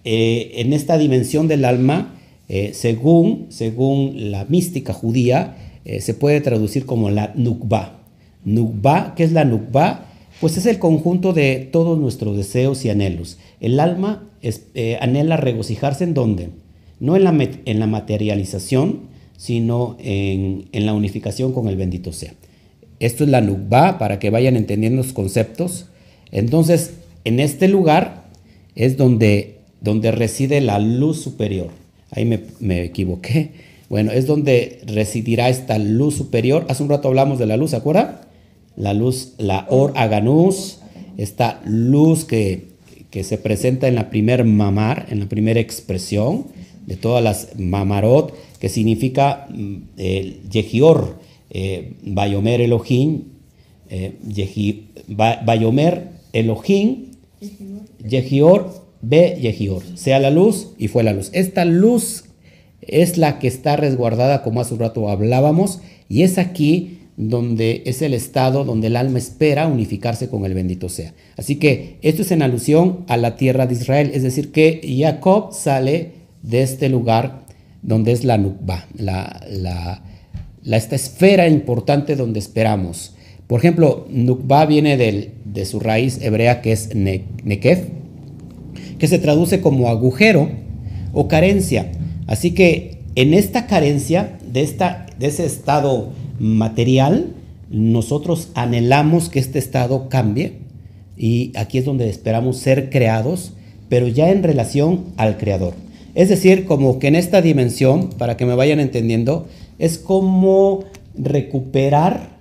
eh, 0.03 0.53
en 0.55 0.73
esta 0.73 0.97
dimensión 0.97 1.47
del 1.47 1.63
alma, 1.63 2.15
eh, 2.49 2.71
según, 2.73 3.45
según 3.49 4.31
la 4.31 4.45
mística 4.45 4.93
judía, 4.93 5.57
se 5.99 6.13
puede 6.13 6.41
traducir 6.41 6.85
como 6.85 7.09
la 7.09 7.33
nukba. 7.35 8.01
Nukba, 8.45 9.13
¿qué 9.15 9.23
es 9.23 9.31
la 9.31 9.45
nukba? 9.45 10.11
pues 10.41 10.57
es 10.57 10.65
el 10.65 10.79
conjunto 10.79 11.33
de 11.33 11.69
todos 11.71 11.99
nuestros 11.99 12.35
deseos 12.35 12.83
y 12.83 12.89
anhelos. 12.89 13.37
El 13.59 13.79
alma 13.79 14.27
eh, 14.41 14.97
anhela 14.99 15.37
regocijarse 15.37 16.03
en 16.03 16.15
dónde? 16.15 16.49
No 16.99 17.15
en 17.15 17.23
la, 17.23 17.49
en 17.65 17.79
la 17.79 17.85
materialización, 17.85 19.01
sino 19.37 19.97
en, 19.99 20.65
la 20.73 20.93
unificación 20.93 21.53
con 21.53 21.67
el 21.67 21.77
bendito 21.77 22.11
sea. 22.11 22.33
Esto 23.01 23.23
es 23.23 23.31
la 23.31 23.41
Nukba, 23.41 23.97
para 23.97 24.19
que 24.19 24.29
vayan 24.29 24.55
entendiendo 24.55 25.01
los 25.01 25.11
conceptos. 25.11 25.87
Entonces, 26.31 26.93
en 27.23 27.39
este 27.39 27.67
lugar 27.67 28.25
es 28.75 28.95
donde, 28.95 29.57
donde 29.81 30.11
reside 30.11 30.61
la 30.61 30.77
luz 30.77 31.19
superior. 31.19 31.69
Ahí 32.11 32.25
me, 32.25 32.41
me 32.59 32.83
equivoqué. 32.83 33.51
Bueno, 33.89 34.11
es 34.11 34.27
donde 34.27 34.81
residirá 34.85 35.49
esta 35.49 35.79
luz 35.79 36.15
superior. 36.15 36.67
Hace 36.69 36.83
un 36.83 36.89
rato 36.89 37.07
hablamos 37.07 37.39
de 37.39 37.47
la 37.47 37.57
luz, 37.57 37.71
¿se 37.71 37.77
acuerda? 37.77 38.21
La 38.75 38.93
luz, 38.93 39.33
la 39.39 39.65
Or 39.69 39.93
Aganus, 39.95 40.77
esta 41.17 41.59
luz 41.65 42.23
que, 42.23 42.67
que 43.09 43.23
se 43.23 43.39
presenta 43.39 43.87
en 43.87 43.95
la 43.95 44.11
primer 44.11 44.45
mamar, 44.45 45.07
en 45.09 45.21
la 45.21 45.25
primera 45.25 45.59
expresión 45.59 46.45
de 46.85 46.97
todas 46.97 47.23
las 47.23 47.59
mamarot, 47.59 48.31
que 48.59 48.69
significa 48.69 49.47
mm, 49.49 49.75
el 49.97 50.49
Yehior, 50.51 51.17
eh, 51.19 51.30
Bayomer 52.03 52.61
Elohim, 52.61 53.23
eh, 53.89 54.13
Bayomer 55.07 56.09
Elohim, 56.31 57.07
Yehior, 58.07 58.81
Be 59.01 59.37
Yehior, 59.41 59.83
sea 59.95 60.19
la 60.19 60.29
luz 60.29 60.69
y 60.77 60.87
fue 60.87 61.03
la 61.03 61.13
luz. 61.13 61.29
Esta 61.33 61.65
luz 61.65 62.25
es 62.81 63.17
la 63.17 63.39
que 63.39 63.47
está 63.47 63.75
resguardada, 63.75 64.43
como 64.43 64.61
hace 64.61 64.73
un 64.73 64.79
rato 64.79 65.09
hablábamos, 65.09 65.81
y 66.07 66.23
es 66.23 66.37
aquí 66.37 66.99
donde 67.17 67.83
es 67.85 68.01
el 68.01 68.13
estado 68.13 68.63
donde 68.63 68.87
el 68.87 68.95
alma 68.95 69.19
espera 69.19 69.67
unificarse 69.67 70.29
con 70.29 70.45
el 70.45 70.53
bendito 70.53 70.89
sea. 70.89 71.13
Así 71.37 71.57
que 71.57 71.97
esto 72.01 72.21
es 72.21 72.31
en 72.31 72.41
alusión 72.41 73.05
a 73.07 73.17
la 73.17 73.35
tierra 73.35 73.67
de 73.67 73.75
Israel, 73.75 74.11
es 74.13 74.23
decir, 74.23 74.51
que 74.51 74.81
Jacob 74.97 75.53
sale 75.53 76.13
de 76.41 76.63
este 76.63 76.89
lugar 76.89 77.45
donde 77.81 78.11
es 78.11 78.23
la 78.23 78.37
Nukba, 78.37 78.87
la, 78.95 79.45
la, 79.49 80.03
esta 80.63 80.95
esfera 80.95 81.47
importante 81.47 82.15
donde 82.15 82.39
esperamos. 82.39 83.15
Por 83.47 83.59
ejemplo, 83.59 84.05
Nukba 84.09 84.65
viene 84.65 84.97
de 84.97 85.65
su 85.65 85.79
raíz 85.79 86.21
hebrea 86.21 86.61
que 86.61 86.71
es 86.71 86.95
Nekev, 86.95 87.89
que 88.97 89.07
se 89.07 89.19
traduce 89.19 89.61
como 89.61 89.89
agujero 89.89 90.49
o 91.13 91.27
carencia. 91.27 91.91
Así 92.27 92.51
que 92.51 92.99
en 93.15 93.33
esta 93.33 93.67
carencia, 93.67 94.37
de, 94.51 94.61
esta, 94.61 95.05
de 95.19 95.27
ese 95.27 95.45
estado 95.45 96.09
material, 96.39 97.33
nosotros 97.69 98.49
anhelamos 98.53 99.29
que 99.29 99.39
este 99.39 99.59
estado 99.59 100.07
cambie 100.09 100.53
y 101.17 101.51
aquí 101.55 101.77
es 101.77 101.85
donde 101.85 102.09
esperamos 102.09 102.57
ser 102.57 102.89
creados, 102.89 103.53
pero 103.89 104.07
ya 104.07 104.29
en 104.31 104.43
relación 104.43 105.05
al 105.17 105.37
Creador. 105.37 105.73
Es 106.15 106.29
decir, 106.29 106.65
como 106.65 106.99
que 106.99 107.07
en 107.07 107.15
esta 107.15 107.41
dimensión, 107.41 108.09
para 108.17 108.37
que 108.37 108.45
me 108.45 108.55
vayan 108.55 108.79
entendiendo, 108.79 109.47
es 109.81 109.97
como 109.97 110.83
recuperar 111.15 112.37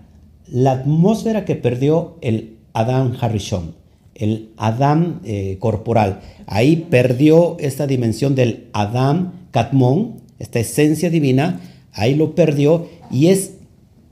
la 0.47 0.73
atmósfera 0.73 1.47
que 1.47 1.56
perdió 1.56 2.18
el 2.20 2.59
Adán 2.75 3.16
Harishon, 3.18 3.75
el 4.14 4.50
Adán 4.59 5.20
eh, 5.25 5.56
corporal. 5.59 6.20
Ahí 6.47 6.87
perdió 6.90 7.56
esta 7.59 7.87
dimensión 7.87 8.35
del 8.35 8.68
Adán 8.75 9.32
Katmon, 9.52 10.16
esta 10.38 10.61
esencia 10.61 11.09
divina, 11.09 11.62
ahí 11.92 12.14
lo 12.14 12.35
perdió 12.35 12.88
y 13.11 13.28
es 13.28 13.54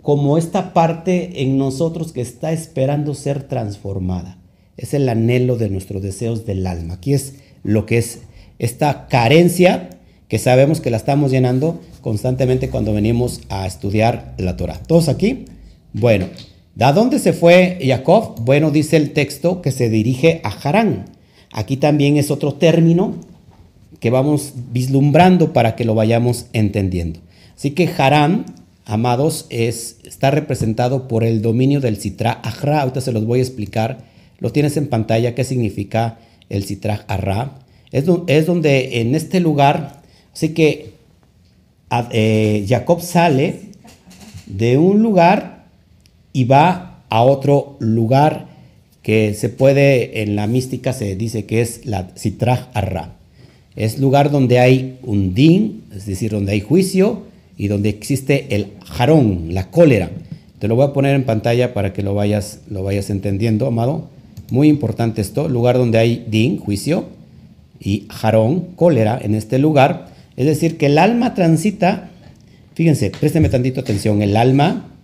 como 0.00 0.38
esta 0.38 0.72
parte 0.72 1.42
en 1.42 1.58
nosotros 1.58 2.12
que 2.12 2.22
está 2.22 2.52
esperando 2.52 3.14
ser 3.14 3.42
transformada. 3.42 4.38
Es 4.78 4.94
el 4.94 5.06
anhelo 5.06 5.58
de 5.58 5.68
nuestros 5.68 6.00
deseos 6.00 6.46
del 6.46 6.66
alma. 6.66 6.94
Aquí 6.94 7.12
es 7.12 7.34
lo 7.62 7.84
que 7.84 7.98
es 7.98 8.22
esta 8.58 9.06
carencia 9.06 9.97
que 10.28 10.38
sabemos 10.38 10.80
que 10.80 10.90
la 10.90 10.98
estamos 10.98 11.30
llenando 11.30 11.80
constantemente 12.00 12.70
cuando 12.70 12.92
venimos 12.92 13.40
a 13.48 13.66
estudiar 13.66 14.34
la 14.38 14.56
Torah. 14.56 14.78
¿Todos 14.86 15.08
aquí? 15.08 15.46
Bueno, 15.92 16.26
¿de 16.74 16.92
dónde 16.92 17.18
se 17.18 17.32
fue 17.32 17.78
Jacob? 17.82 18.40
Bueno, 18.40 18.70
dice 18.70 18.96
el 18.96 19.12
texto 19.12 19.62
que 19.62 19.72
se 19.72 19.88
dirige 19.88 20.40
a 20.44 20.50
Harán. 20.50 21.06
Aquí 21.52 21.76
también 21.76 22.16
es 22.16 22.30
otro 22.30 22.54
término 22.54 23.14
que 24.00 24.10
vamos 24.10 24.52
vislumbrando 24.70 25.52
para 25.52 25.74
que 25.74 25.84
lo 25.84 25.94
vayamos 25.94 26.46
entendiendo. 26.52 27.20
Así 27.56 27.72
que 27.72 27.88
Harán, 27.88 28.46
amados, 28.84 29.46
es, 29.50 29.96
está 30.04 30.30
representado 30.30 31.08
por 31.08 31.24
el 31.24 31.42
dominio 31.42 31.80
del 31.80 31.96
Citra 31.96 32.32
Ahra. 32.44 32.82
Ahorita 32.82 33.00
se 33.00 33.12
los 33.12 33.26
voy 33.26 33.40
a 33.40 33.42
explicar. 33.42 33.98
Lo 34.38 34.52
tienes 34.52 34.76
en 34.76 34.88
pantalla, 34.88 35.34
qué 35.34 35.42
significa 35.42 36.18
el 36.48 36.64
Citra 36.64 37.04
Ahra. 37.08 37.58
Es, 37.90 38.04
donde 38.46 39.00
en 39.00 39.14
este 39.14 39.40
lugar, 39.40 39.97
así 40.38 40.50
que 40.50 40.92
eh, 42.12 42.64
Jacob 42.68 43.00
sale 43.00 43.56
de 44.46 44.78
un 44.78 45.02
lugar 45.02 45.64
y 46.32 46.44
va 46.44 47.02
a 47.08 47.22
otro 47.22 47.76
lugar 47.80 48.46
que 49.02 49.34
se 49.34 49.48
puede, 49.48 50.22
en 50.22 50.36
la 50.36 50.46
mística 50.46 50.92
se 50.92 51.16
dice 51.16 51.44
que 51.44 51.60
es 51.60 51.86
la 51.86 52.12
Sitraj 52.14 52.68
Arra. 52.72 53.16
Es 53.74 53.98
lugar 53.98 54.30
donde 54.30 54.60
hay 54.60 54.98
un 55.02 55.34
din, 55.34 55.82
es 55.92 56.06
decir, 56.06 56.30
donde 56.30 56.52
hay 56.52 56.60
juicio 56.60 57.22
y 57.56 57.66
donde 57.66 57.88
existe 57.88 58.54
el 58.54 58.74
jarón, 58.84 59.54
la 59.54 59.72
cólera. 59.72 60.08
Te 60.60 60.68
lo 60.68 60.76
voy 60.76 60.84
a 60.84 60.92
poner 60.92 61.16
en 61.16 61.24
pantalla 61.24 61.74
para 61.74 61.92
que 61.92 62.04
lo 62.04 62.14
vayas, 62.14 62.60
lo 62.70 62.84
vayas 62.84 63.10
entendiendo, 63.10 63.66
amado. 63.66 64.08
Muy 64.52 64.68
importante 64.68 65.20
esto, 65.20 65.48
lugar 65.48 65.78
donde 65.78 65.98
hay 65.98 66.24
din, 66.28 66.58
juicio, 66.58 67.06
y 67.80 68.06
jarón, 68.08 68.60
cólera, 68.76 69.18
en 69.20 69.34
este 69.34 69.58
lugar. 69.58 70.17
Es 70.38 70.46
decir, 70.46 70.78
que 70.78 70.86
el 70.86 70.98
alma 70.98 71.34
transita, 71.34 72.10
fíjense, 72.74 73.10
présteme 73.10 73.48
tantito 73.48 73.80
atención, 73.80 74.22
el 74.22 74.36
alma, 74.36 74.94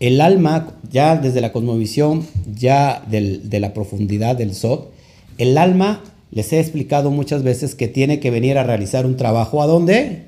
el 0.00 0.20
alma, 0.20 0.74
ya 0.90 1.16
desde 1.16 1.40
la 1.40 1.50
cosmovisión, 1.50 2.26
ya 2.54 3.02
de 3.08 3.58
la 3.58 3.72
profundidad 3.72 4.36
del 4.36 4.54
Sod, 4.54 4.88
el 5.38 5.56
alma, 5.56 6.02
les 6.30 6.52
he 6.52 6.60
explicado 6.60 7.10
muchas 7.10 7.42
veces 7.42 7.74
que 7.74 7.88
tiene 7.88 8.20
que 8.20 8.30
venir 8.30 8.58
a 8.58 8.64
realizar 8.64 9.06
un 9.06 9.16
trabajo, 9.16 9.62
¿a 9.62 9.66
dónde? 9.66 10.26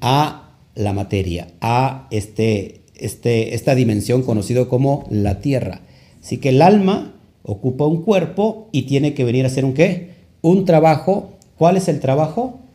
A 0.00 0.56
la 0.74 0.92
materia, 0.92 1.46
a 1.60 2.08
este, 2.10 2.80
este, 2.96 3.54
esta 3.54 3.76
dimensión 3.76 4.24
conocido 4.24 4.68
como 4.68 5.06
la 5.10 5.38
tierra. 5.38 5.82
Así 6.20 6.38
que 6.38 6.48
el 6.48 6.60
alma 6.60 7.14
ocupa 7.44 7.86
un 7.86 8.02
cuerpo 8.02 8.68
y 8.72 8.82
tiene 8.82 9.14
que 9.14 9.22
venir 9.22 9.44
a 9.44 9.46
hacer 9.48 9.64
un 9.64 9.74
qué? 9.74 10.10
un 10.42 10.64
trabajo. 10.64 11.34
¿Cuál 11.56 11.76
es 11.76 11.86
el 11.86 12.00
trabajo? 12.00 12.65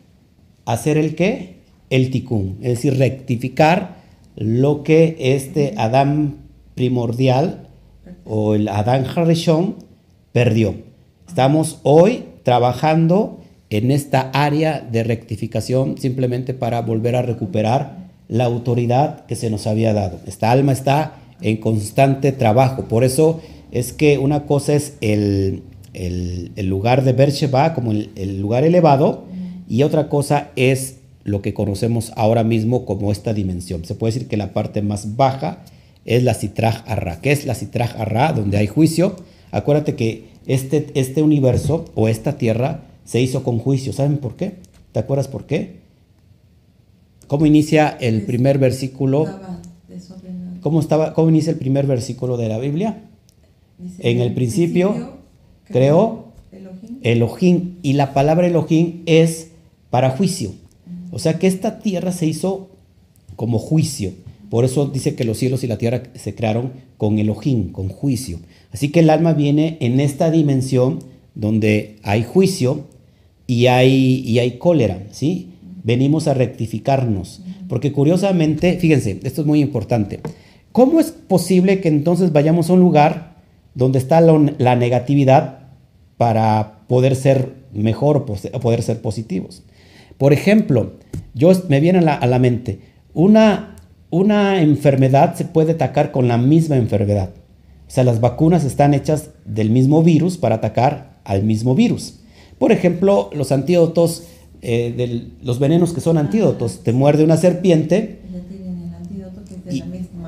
Hacer 0.65 0.97
el 0.97 1.15
qué? 1.15 1.61
El 1.89 2.09
tikkun, 2.09 2.57
es 2.61 2.69
decir, 2.69 2.97
rectificar 2.97 3.97
lo 4.35 4.83
que 4.83 5.17
este 5.19 5.73
Adán 5.77 6.37
primordial 6.75 7.67
o 8.23 8.55
el 8.55 8.67
Adán 8.69 9.05
Harishon 9.05 9.75
perdió. 10.31 10.75
Estamos 11.27 11.79
hoy 11.83 12.23
trabajando 12.43 13.39
en 13.69 13.91
esta 13.91 14.29
área 14.33 14.81
de 14.81 15.03
rectificación 15.03 15.97
simplemente 15.97 16.53
para 16.53 16.81
volver 16.81 17.15
a 17.15 17.21
recuperar 17.21 18.09
la 18.27 18.45
autoridad 18.45 19.25
que 19.25 19.35
se 19.35 19.49
nos 19.49 19.67
había 19.67 19.93
dado. 19.93 20.19
Esta 20.25 20.51
alma 20.51 20.71
está 20.71 21.15
en 21.41 21.57
constante 21.57 22.31
trabajo. 22.31 22.85
Por 22.85 23.03
eso 23.03 23.41
es 23.71 23.93
que 23.93 24.17
una 24.17 24.45
cosa 24.45 24.73
es 24.73 24.97
el, 25.01 25.63
el, 25.93 26.67
lugar 26.67 27.03
de 27.03 27.13
Beersheba 27.13 27.73
como 27.73 27.91
el, 27.91 28.41
lugar 28.41 28.63
elevado 28.63 29.25
y 29.71 29.83
otra 29.83 30.09
cosa 30.09 30.51
es 30.57 30.97
lo 31.23 31.41
que 31.41 31.53
conocemos 31.53 32.11
ahora 32.17 32.43
mismo 32.43 32.83
como 32.83 33.09
esta 33.09 33.33
dimensión. 33.33 33.85
Se 33.85 33.95
puede 33.95 34.11
decir 34.11 34.27
que 34.27 34.35
la 34.35 34.51
parte 34.51 34.81
más 34.81 35.15
baja 35.15 35.59
es 36.03 36.23
la 36.23 36.33
Sitraj 36.33 36.83
Arra. 36.87 37.21
¿Qué 37.21 37.31
es 37.31 37.45
la 37.45 37.55
Sitraj 37.55 37.95
Arra? 37.97 38.33
Donde 38.33 38.57
hay 38.57 38.67
juicio. 38.67 39.15
Acuérdate 39.51 39.95
que 39.95 40.25
este, 40.45 40.87
este 40.95 41.21
universo 41.21 41.85
o 41.95 42.09
esta 42.09 42.37
tierra 42.37 42.81
se 43.05 43.21
hizo 43.21 43.43
con 43.43 43.59
juicio. 43.59 43.93
¿Saben 43.93 44.17
por 44.17 44.35
qué? 44.35 44.55
¿Te 44.91 44.99
acuerdas 44.99 45.29
por 45.29 45.45
qué? 45.45 45.77
¿Cómo 47.27 47.45
inicia 47.45 47.95
el 48.01 48.23
primer 48.23 48.57
versículo? 48.57 49.25
¿Cómo, 50.59 50.81
estaba, 50.81 51.13
¿Cómo 51.13 51.29
inicia 51.29 51.51
el 51.51 51.57
primer 51.57 51.87
versículo 51.87 52.35
de 52.35 52.49
la 52.49 52.57
Biblia? 52.57 53.03
en 53.99 54.19
el 54.19 54.33
principio 54.33 55.13
creó 55.63 56.25
Elohim. 57.03 57.77
Y 57.83 57.93
la 57.93 58.13
palabra 58.13 58.47
Elohim 58.47 59.03
es 59.05 59.50
para 59.91 60.09
juicio. 60.09 60.53
O 61.11 61.19
sea 61.19 61.37
que 61.37 61.45
esta 61.45 61.77
tierra 61.77 62.11
se 62.11 62.25
hizo 62.25 62.71
como 63.35 63.59
juicio. 63.59 64.13
Por 64.49 64.65
eso 64.65 64.87
dice 64.87 65.13
que 65.15 65.23
los 65.23 65.37
cielos 65.37 65.63
y 65.63 65.67
la 65.67 65.77
tierra 65.77 66.01
se 66.15 66.33
crearon 66.33 66.71
con 66.97 67.19
Elohim, 67.19 67.71
con 67.71 67.89
juicio. 67.89 68.39
Así 68.71 68.89
que 68.89 69.01
el 69.01 69.11
alma 69.11 69.33
viene 69.33 69.77
en 69.81 69.99
esta 69.99 70.31
dimensión 70.31 70.99
donde 71.35 71.97
hay 72.01 72.23
juicio 72.23 72.87
y 73.45 73.67
hay, 73.67 74.23
y 74.25 74.39
hay 74.39 74.57
cólera, 74.57 75.03
¿sí? 75.11 75.51
Venimos 75.83 76.27
a 76.27 76.33
rectificarnos. 76.33 77.41
Porque 77.69 77.91
curiosamente, 77.91 78.77
fíjense, 78.79 79.19
esto 79.23 79.41
es 79.41 79.47
muy 79.47 79.61
importante. 79.61 80.19
¿Cómo 80.71 80.99
es 80.99 81.11
posible 81.11 81.81
que 81.81 81.89
entonces 81.89 82.31
vayamos 82.31 82.69
a 82.69 82.73
un 82.73 82.79
lugar 82.79 83.35
donde 83.73 83.99
está 83.99 84.21
la 84.21 84.75
negatividad 84.75 85.59
para 86.17 86.81
poder 86.87 87.15
ser 87.15 87.61
mejor 87.73 88.17
o 88.17 88.59
poder 88.59 88.83
ser 88.83 89.01
positivos. 89.01 89.63
Por 90.21 90.33
ejemplo, 90.33 90.91
yo 91.33 91.51
me 91.67 91.79
viene 91.79 91.97
a 91.97 92.03
la, 92.03 92.13
a 92.13 92.27
la 92.27 92.37
mente, 92.37 92.79
una, 93.15 93.75
una 94.11 94.61
enfermedad 94.61 95.33
se 95.33 95.45
puede 95.45 95.71
atacar 95.71 96.11
con 96.11 96.27
la 96.27 96.37
misma 96.37 96.77
enfermedad. 96.77 97.31
O 97.87 97.89
sea, 97.91 98.03
las 98.03 98.21
vacunas 98.21 98.63
están 98.63 98.93
hechas 98.93 99.31
del 99.45 99.71
mismo 99.71 100.03
virus 100.03 100.37
para 100.37 100.57
atacar 100.57 101.17
al 101.23 101.41
mismo 101.41 101.73
virus. 101.73 102.19
Por 102.59 102.71
ejemplo, 102.71 103.31
los 103.33 103.51
antídotos, 103.51 104.25
eh, 104.61 105.31
los 105.41 105.57
venenos 105.57 105.91
que 105.91 106.01
son 106.01 106.19
antídotos, 106.19 106.83
te 106.83 106.93
muerde 106.93 107.23
una 107.23 107.37
serpiente 107.37 108.19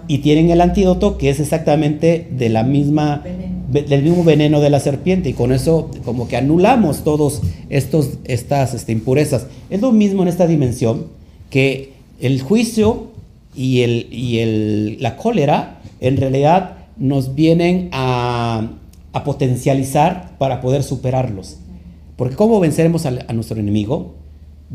y, 0.07 0.17
tienen 0.17 0.49
el 0.49 0.61
antídoto 0.61 1.19
que 1.19 1.29
es 1.29 1.39
exactamente 1.39 2.27
de 2.35 2.49
la 2.49 2.63
misma, 2.63 3.23
del 3.73 4.03
mismo 4.03 4.23
veneno 4.23 4.61
de 4.61 4.69
la 4.69 4.79
serpiente 4.79 5.29
y 5.29 5.33
con 5.33 5.51
eso 5.51 5.89
como 6.05 6.27
que 6.27 6.37
anulamos 6.37 7.03
todos 7.03 7.41
estos, 7.69 8.19
estas 8.25 8.73
este, 8.73 8.91
impurezas. 8.91 9.47
Es 9.69 9.81
lo 9.81 9.91
mismo 9.91 10.21
en 10.21 10.27
esta 10.27 10.47
dimensión 10.47 11.07
que 11.49 11.93
el 12.19 12.41
juicio 12.41 13.07
y, 13.55 13.81
el, 13.81 14.07
y 14.11 14.39
el, 14.39 15.01
la 15.01 15.15
cólera 15.17 15.81
en 15.99 16.17
realidad 16.17 16.77
nos 16.97 17.35
vienen 17.35 17.89
a, 17.91 18.69
a, 19.11 19.23
potencializar 19.23 20.37
para 20.37 20.61
poder 20.61 20.83
superarlos. 20.83 21.57
Porque 22.15 22.35
¿cómo 22.35 22.59
venceremos 22.59 23.05
a, 23.05 23.11
nuestro 23.33 23.59
enemigo? 23.59 24.15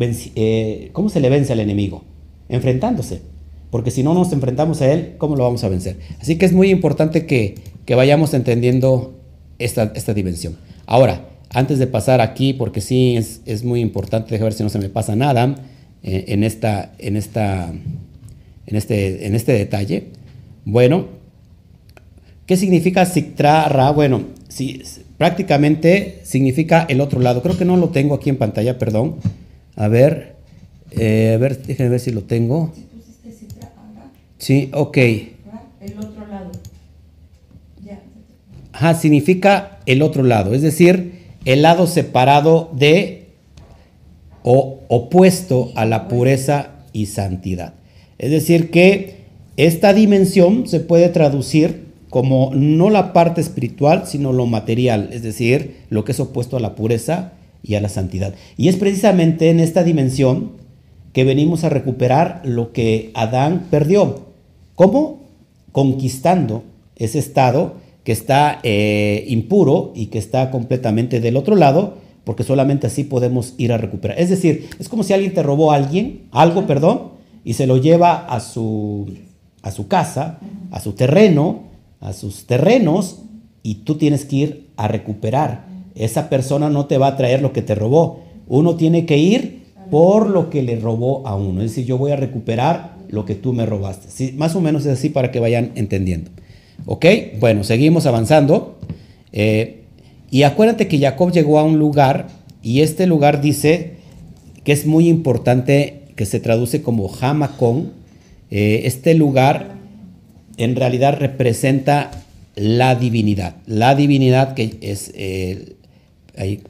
eh, 0.01 0.91
¿Cómo 0.93 1.09
se 1.09 1.21
le 1.21 1.31
vence 1.31 1.53
al 1.53 1.61
enemigo? 1.61 2.03
Enfrentándose. 2.49 3.23
Porque 3.71 3.91
si 3.91 4.03
no 4.03 4.15
nos 4.15 4.33
enfrentamos 4.33 4.81
a 4.81 4.91
él, 4.91 5.15
¿cómo 5.19 5.37
lo 5.37 5.45
vamos 5.45 5.63
a 5.63 5.69
vencer? 5.69 5.99
Así 6.21 6.39
que 6.39 6.47
es 6.47 6.53
muy 6.53 6.71
importante 6.71 7.27
que, 7.27 7.57
que 7.89 7.95
vayamos 7.95 8.35
entendiendo 8.35 9.19
esta, 9.59 9.93
esta, 9.95 10.13
dimensión. 10.13 10.59
Ahora, 10.85 11.27
antes 11.49 11.79
de 11.79 11.87
pasar 11.87 12.21
aquí, 12.21 12.53
porque 12.53 12.83
sí 12.83 13.17
es, 13.17 13.41
es 13.47 13.65
muy 13.65 13.81
importante, 13.81 14.31
dejar 14.31 14.49
ver 14.49 14.53
si 14.53 14.63
no 14.63 14.69
se 14.69 14.79
me 14.79 14.91
pasa 14.91 15.17
nada 15.17 15.55
eh, 16.03 16.27
en, 16.29 16.45
esta, 16.45 16.93
en, 16.99 17.17
esta, 17.17 17.73
en, 18.67 18.77
este, 18.77 19.27
en 19.27 19.35
este 19.35 19.53
detalle. 19.53 20.09
Bueno, 20.67 21.07
¿qué 22.45 22.59
significa 22.59 23.07
Siktra 23.07 23.67
Ra? 23.71 23.91
Bueno, 23.91 24.21
sí, 24.49 24.83
prácticamente 25.17 26.21
significa 26.25 26.85
el 26.91 27.01
otro 27.01 27.21
lado. 27.21 27.43
Creo 27.43 27.57
que 27.57 27.65
no 27.65 27.79
lo 27.79 27.89
tengo 27.89 28.17
aquí 28.17 28.29
en 28.29 28.37
pantalla, 28.37 28.79
perdón. 28.79 29.17
A 29.77 29.89
ver, 29.89 30.37
eh, 30.91 31.33
a 31.35 31.39
ver, 31.39 31.63
déjenme 31.63 31.89
ver 31.89 32.01
si 32.01 32.11
lo 32.11 32.25
tengo. 32.25 32.71
Sí, 34.37 34.69
ok. 34.75 34.99
El 34.99 35.99
otro. 35.99 36.18
Significa 38.99 39.79
el 39.87 40.03
otro 40.03 40.23
lado, 40.23 40.55
es 40.55 40.63
decir, 40.63 41.19
el 41.45 41.63
lado 41.63 41.87
separado 41.87 42.71
de 42.73 43.29
o 44.43 44.81
opuesto 44.89 45.73
a 45.75 45.85
la 45.85 46.09
pureza 46.09 46.71
y 46.93 47.07
santidad. 47.07 47.75
Es 48.19 48.31
decir, 48.31 48.71
que 48.71 49.25
esta 49.57 49.93
dimensión 49.93 50.67
se 50.69 50.81
puede 50.81 51.09
traducir 51.09 51.89
como 52.11 52.53
no 52.55 52.91
la 52.91 53.13
parte 53.13 53.41
espiritual, 53.41 54.07
sino 54.07 54.33
lo 54.33 54.47
material, 54.47 55.11
es 55.13 55.23
decir, 55.23 55.77
lo 55.91 56.05
que 56.05 56.13
es 56.13 56.21
opuesto 56.21 56.57
a 56.57 56.61
la 56.61 56.75
pureza 56.75 57.33
y 57.63 57.75
a 57.75 57.81
la 57.81 57.89
santidad. 57.89 58.35
Y 58.57 58.69
es 58.69 58.77
precisamente 58.77 59.51
en 59.51 59.61
esta 59.61 59.83
dimensión 59.83 60.53
que 61.13 61.25
venimos 61.25 61.65
a 61.65 61.69
recuperar 61.69 62.41
lo 62.45 62.73
que 62.73 63.11
Adán 63.15 63.67
perdió. 63.71 64.27
¿Cómo? 64.75 65.21
Conquistando 65.73 66.63
ese 66.97 67.19
estado 67.19 67.75
que 68.09 68.13
está 68.13 68.61
eh, 68.63 69.27
impuro 69.29 69.93
y 69.95 70.07
que 70.07 70.17
está 70.17 70.51
completamente 70.51 71.21
del 71.21 71.37
otro 71.37 71.57
lado, 71.57 71.99
porque 72.25 72.43
solamente 72.43 72.87
así 72.87 73.05
podemos 73.05 73.53
ir 73.59 73.71
a 73.71 73.77
recuperar. 73.77 74.19
Es 74.19 74.31
decir, 74.31 74.71
es 74.79 74.89
como 74.89 75.03
si 75.03 75.13
alguien 75.13 75.35
te 75.35 75.43
robó 75.43 75.73
a 75.73 75.75
alguien, 75.75 76.23
algo, 76.31 76.67
perdón, 76.67 77.11
y 77.45 77.53
se 77.53 77.67
lo 77.67 77.77
lleva 77.77 78.25
a 78.25 78.41
su, 78.41 79.13
a 79.61 79.71
su 79.71 79.89
casa, 79.89 80.39
a 80.71 80.81
su 80.81 80.93
terreno, 80.93 81.65
a 82.01 82.15
sus 82.15 82.47
terrenos, 82.47 83.19
y 83.63 83.75
tú 83.85 83.97
tienes 83.97 84.25
que 84.25 84.37
ir 84.37 84.69
a 84.79 84.89
recuperar. 84.89 85.67
Esa 85.95 86.31
persona 86.31 86.71
no 86.71 86.87
te 86.87 86.97
va 86.97 87.09
a 87.09 87.17
traer 87.19 87.43
lo 87.43 87.53
que 87.53 87.61
te 87.61 87.75
robó. 87.75 88.21
Uno 88.47 88.77
tiene 88.77 89.05
que 89.05 89.19
ir 89.19 89.65
por 89.91 90.31
lo 90.31 90.49
que 90.49 90.63
le 90.63 90.81
robó 90.81 91.27
a 91.27 91.35
uno. 91.35 91.61
Es 91.61 91.73
decir, 91.73 91.85
yo 91.85 91.99
voy 91.99 92.13
a 92.13 92.17
recuperar 92.17 92.97
lo 93.11 93.27
que 93.27 93.35
tú 93.35 93.53
me 93.53 93.67
robaste. 93.67 94.09
Sí, 94.09 94.35
más 94.35 94.57
o 94.57 94.63
menos 94.63 94.87
es 94.87 94.99
así 94.99 95.11
para 95.11 95.31
que 95.31 95.41
vayan 95.41 95.73
entendiendo. 95.75 96.31
¿Ok? 96.87 97.07
Bueno, 97.39 97.65
seguimos 97.65 98.07
avanzando. 98.07 98.79
Eh, 99.33 99.83
y 100.31 100.43
acuérdate 100.43 100.89
que 100.89 100.99
Jacob 100.99 101.33
llegó 101.33 101.59
a 101.59 101.65
un 101.65 101.79
lugar 101.79 102.29
y 102.63 102.81
este 102.81 103.07
lugar 103.07 103.41
dice 103.41 103.97
que 104.65 104.73
es 104.73 104.87
muy 104.87 105.09
importante, 105.09 106.03
que 106.17 106.27
se 106.27 106.41
traduce 106.41 106.83
como 106.83 107.11
Hamacón. 107.21 107.93
Eh, 108.51 108.83
este 108.85 109.15
lugar 109.15 109.77
en 110.57 110.77
realidad 110.77 111.19
representa 111.19 112.11
la 112.57 112.95
divinidad. 112.95 113.57
La 113.67 113.95
divinidad 113.95 114.55
que 114.55 114.77
es... 114.81 115.13
Eh, 115.15 115.77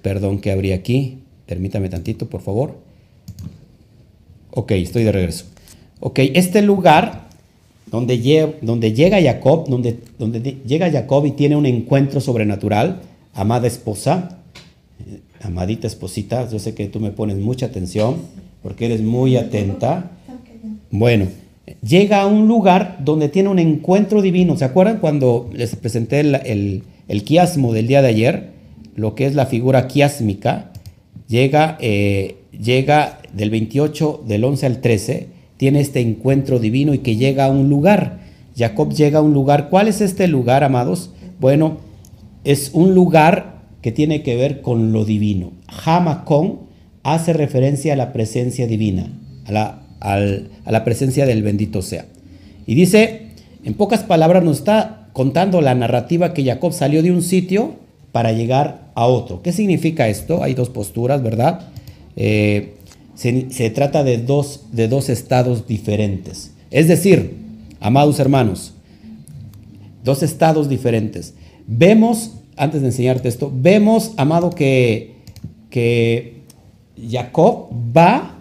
perdón 0.02 0.40
que 0.40 0.50
habría 0.50 0.74
aquí. 0.74 1.18
Permítame 1.46 1.88
tantito, 1.88 2.28
por 2.28 2.40
favor. 2.40 2.78
Ok, 4.50 4.72
estoy 4.72 5.04
de 5.04 5.12
regreso. 5.12 5.44
Ok, 6.00 6.20
este 6.34 6.62
lugar 6.62 7.27
donde, 7.90 8.56
donde 8.62 8.92
llega 8.92 9.20
Jacob, 9.20 9.68
donde, 9.68 9.98
donde 10.18 10.40
llega 10.66 10.90
Jacob 10.90 11.26
y 11.26 11.32
tiene 11.32 11.56
un 11.56 11.66
encuentro 11.66 12.20
sobrenatural, 12.20 13.00
amada 13.34 13.66
esposa, 13.66 14.40
eh, 15.00 15.20
amadita 15.42 15.86
esposita, 15.86 16.48
yo 16.50 16.58
sé 16.58 16.74
que 16.74 16.88
tú 16.88 17.00
me 17.00 17.10
pones 17.10 17.36
mucha 17.38 17.66
atención 17.66 18.16
porque 18.62 18.86
eres 18.86 19.00
muy 19.00 19.36
atenta. 19.36 20.10
Bueno, 20.90 21.26
llega 21.86 22.22
a 22.22 22.26
un 22.26 22.48
lugar 22.48 22.98
donde 23.04 23.28
tiene 23.28 23.48
un 23.48 23.58
encuentro 23.58 24.20
divino. 24.22 24.56
¿Se 24.56 24.64
acuerdan 24.64 24.98
cuando 24.98 25.48
les 25.52 25.76
presenté 25.76 26.20
el, 26.20 26.34
el, 26.34 26.82
el 27.06 27.24
quiasmo 27.24 27.72
del 27.72 27.86
día 27.86 28.02
de 28.02 28.08
ayer? 28.08 28.50
Lo 28.96 29.14
que 29.14 29.26
es 29.26 29.34
la 29.34 29.46
figura 29.46 29.86
quiásmica. 29.86 30.72
Llega, 31.28 31.78
eh, 31.80 32.36
llega 32.50 33.20
del 33.32 33.50
28, 33.50 34.24
del 34.26 34.44
11 34.44 34.66
al 34.66 34.80
13 34.80 35.37
tiene 35.58 35.80
este 35.80 36.00
encuentro 36.00 36.58
divino 36.58 36.94
y 36.94 36.98
que 36.98 37.16
llega 37.16 37.44
a 37.44 37.50
un 37.50 37.68
lugar. 37.68 38.20
Jacob 38.56 38.94
llega 38.94 39.18
a 39.18 39.22
un 39.22 39.34
lugar. 39.34 39.68
¿Cuál 39.68 39.88
es 39.88 40.00
este 40.00 40.26
lugar, 40.26 40.64
amados? 40.64 41.10
Bueno, 41.38 41.78
es 42.44 42.70
un 42.72 42.94
lugar 42.94 43.58
que 43.82 43.92
tiene 43.92 44.22
que 44.22 44.36
ver 44.36 44.62
con 44.62 44.92
lo 44.92 45.04
divino. 45.04 45.52
Hamacón 45.84 46.60
hace 47.02 47.32
referencia 47.32 47.92
a 47.92 47.96
la 47.96 48.12
presencia 48.12 48.66
divina, 48.66 49.12
a 49.44 49.52
la, 49.52 49.82
a 50.00 50.72
la 50.72 50.84
presencia 50.84 51.26
del 51.26 51.42
bendito 51.42 51.82
sea. 51.82 52.06
Y 52.66 52.74
dice, 52.74 53.28
en 53.64 53.74
pocas 53.74 54.04
palabras 54.04 54.42
nos 54.44 54.58
está 54.58 55.08
contando 55.12 55.60
la 55.60 55.74
narrativa 55.74 56.32
que 56.32 56.44
Jacob 56.44 56.72
salió 56.72 57.02
de 57.02 57.10
un 57.10 57.22
sitio 57.22 57.74
para 58.12 58.32
llegar 58.32 58.90
a 58.94 59.06
otro. 59.06 59.42
¿Qué 59.42 59.52
significa 59.52 60.08
esto? 60.08 60.42
Hay 60.42 60.54
dos 60.54 60.70
posturas, 60.70 61.22
¿verdad? 61.22 61.68
Eh, 62.16 62.74
se, 63.18 63.70
trata 63.70 64.04
de 64.04 64.18
dos, 64.18 64.66
de 64.70 64.86
dos 64.86 65.08
estados 65.08 65.66
diferentes. 65.66 66.52
Es 66.70 66.86
decir, 66.86 67.34
amados 67.80 68.20
hermanos, 68.20 68.74
dos 70.04 70.22
estados 70.22 70.68
diferentes. 70.68 71.34
Vemos, 71.66 72.34
antes 72.56 72.80
de 72.80 72.88
enseñarte 72.88 73.28
esto, 73.28 73.52
vemos, 73.52 74.12
amado, 74.18 74.50
que, 74.50 75.16
que 75.68 76.42
Jacob 77.10 77.70
va 77.96 78.36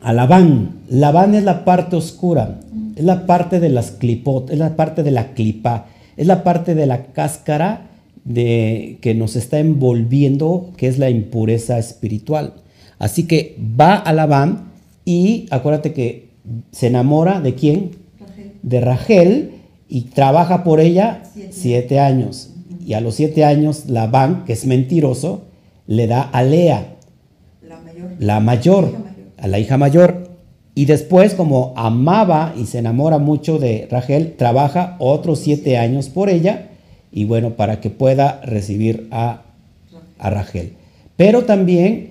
a 0.00 0.12
Labán. 0.14 0.80
Labán 0.88 1.34
es 1.34 1.44
la 1.44 1.66
parte 1.66 1.96
oscura, 1.96 2.60
es 2.96 3.04
la 3.04 3.26
parte 3.26 3.60
de 3.60 3.68
las 3.68 3.90
clipot, 3.90 4.48
es 4.50 4.58
la 4.58 4.74
parte 4.74 5.02
de 5.02 5.10
la 5.10 5.34
clipa, 5.34 5.86
es 6.16 6.26
la 6.26 6.42
parte 6.44 6.74
de 6.74 6.86
la 6.86 7.08
cáscara 7.08 7.90
de, 8.24 8.96
que 9.02 9.14
nos 9.14 9.36
está 9.36 9.58
envolviendo, 9.58 10.70
que 10.78 10.88
es 10.88 10.98
la 10.98 11.10
impureza 11.10 11.78
espiritual. 11.78 12.54
Así 13.00 13.26
que 13.26 13.56
va 13.58 13.94
a 13.94 14.12
Labán 14.12 14.70
y 15.04 15.46
acuérdate 15.50 15.92
que 15.92 16.28
se 16.70 16.86
enamora 16.86 17.40
de 17.40 17.54
quién? 17.54 17.92
De 18.62 18.80
Rachel 18.80 19.52
y 19.88 20.02
trabaja 20.02 20.62
por 20.62 20.80
ella 20.80 21.22
siete, 21.50 21.98
años. 21.98 22.50
Y 22.86 22.92
a 22.92 23.00
los 23.00 23.14
siete 23.14 23.44
años 23.44 23.86
Labán, 23.86 24.44
que 24.44 24.52
es 24.52 24.66
mentiroso, 24.66 25.44
le 25.86 26.06
da 26.06 26.22
a 26.22 26.42
Lea, 26.42 26.96
la 28.18 28.38
mayor, 28.38 28.92
a 29.38 29.48
la 29.48 29.58
hija 29.58 29.78
mayor. 29.78 30.28
Y 30.74 30.84
después, 30.84 31.32
como 31.32 31.72
amaba 31.76 32.54
y 32.56 32.66
se 32.66 32.78
enamora 32.78 33.16
mucho 33.16 33.58
de 33.58 33.88
Rachel, 33.90 34.34
trabaja 34.36 34.96
otros 34.98 35.38
siete 35.40 35.78
años 35.78 36.10
por 36.10 36.28
ella 36.28 36.68
y 37.10 37.24
bueno, 37.24 37.56
para 37.56 37.80
que 37.80 37.88
pueda 37.88 38.42
recibir 38.44 39.08
a, 39.10 39.42
a 40.18 40.30
Rachel. 40.30 40.74
Pero 41.16 41.44
también 41.44 42.09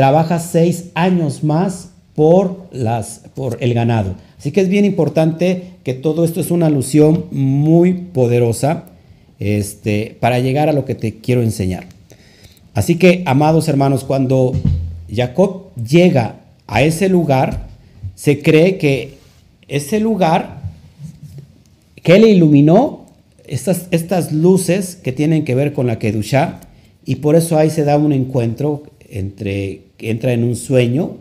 trabaja 0.00 0.38
seis 0.38 0.86
años 0.94 1.44
más 1.44 1.90
por, 2.14 2.68
las, 2.72 3.20
por 3.34 3.58
el 3.60 3.74
ganado. 3.74 4.14
Así 4.38 4.50
que 4.50 4.62
es 4.62 4.70
bien 4.70 4.86
importante 4.86 5.74
que 5.84 5.92
todo 5.92 6.24
esto 6.24 6.40
es 6.40 6.50
una 6.50 6.68
alusión 6.68 7.26
muy 7.30 7.92
poderosa 7.92 8.84
este, 9.38 10.16
para 10.18 10.38
llegar 10.38 10.70
a 10.70 10.72
lo 10.72 10.86
que 10.86 10.94
te 10.94 11.16
quiero 11.16 11.42
enseñar. 11.42 11.84
Así 12.72 12.94
que, 12.94 13.22
amados 13.26 13.68
hermanos, 13.68 14.04
cuando 14.04 14.54
Jacob 15.14 15.64
llega 15.76 16.36
a 16.66 16.80
ese 16.80 17.10
lugar, 17.10 17.66
se 18.14 18.40
cree 18.40 18.78
que 18.78 19.18
ese 19.68 20.00
lugar 20.00 20.62
que 22.02 22.18
le 22.18 22.30
iluminó 22.30 23.04
estas, 23.46 23.86
estas 23.90 24.32
luces 24.32 24.96
que 24.96 25.12
tienen 25.12 25.44
que 25.44 25.54
ver 25.54 25.74
con 25.74 25.86
la 25.86 25.98
Kedushá, 25.98 26.60
y 27.04 27.16
por 27.16 27.36
eso 27.36 27.58
ahí 27.58 27.68
se 27.68 27.84
da 27.84 27.98
un 27.98 28.14
encuentro 28.14 28.84
entre, 29.10 29.89
entra 30.02 30.32
en 30.32 30.44
un 30.44 30.56
sueño, 30.56 31.16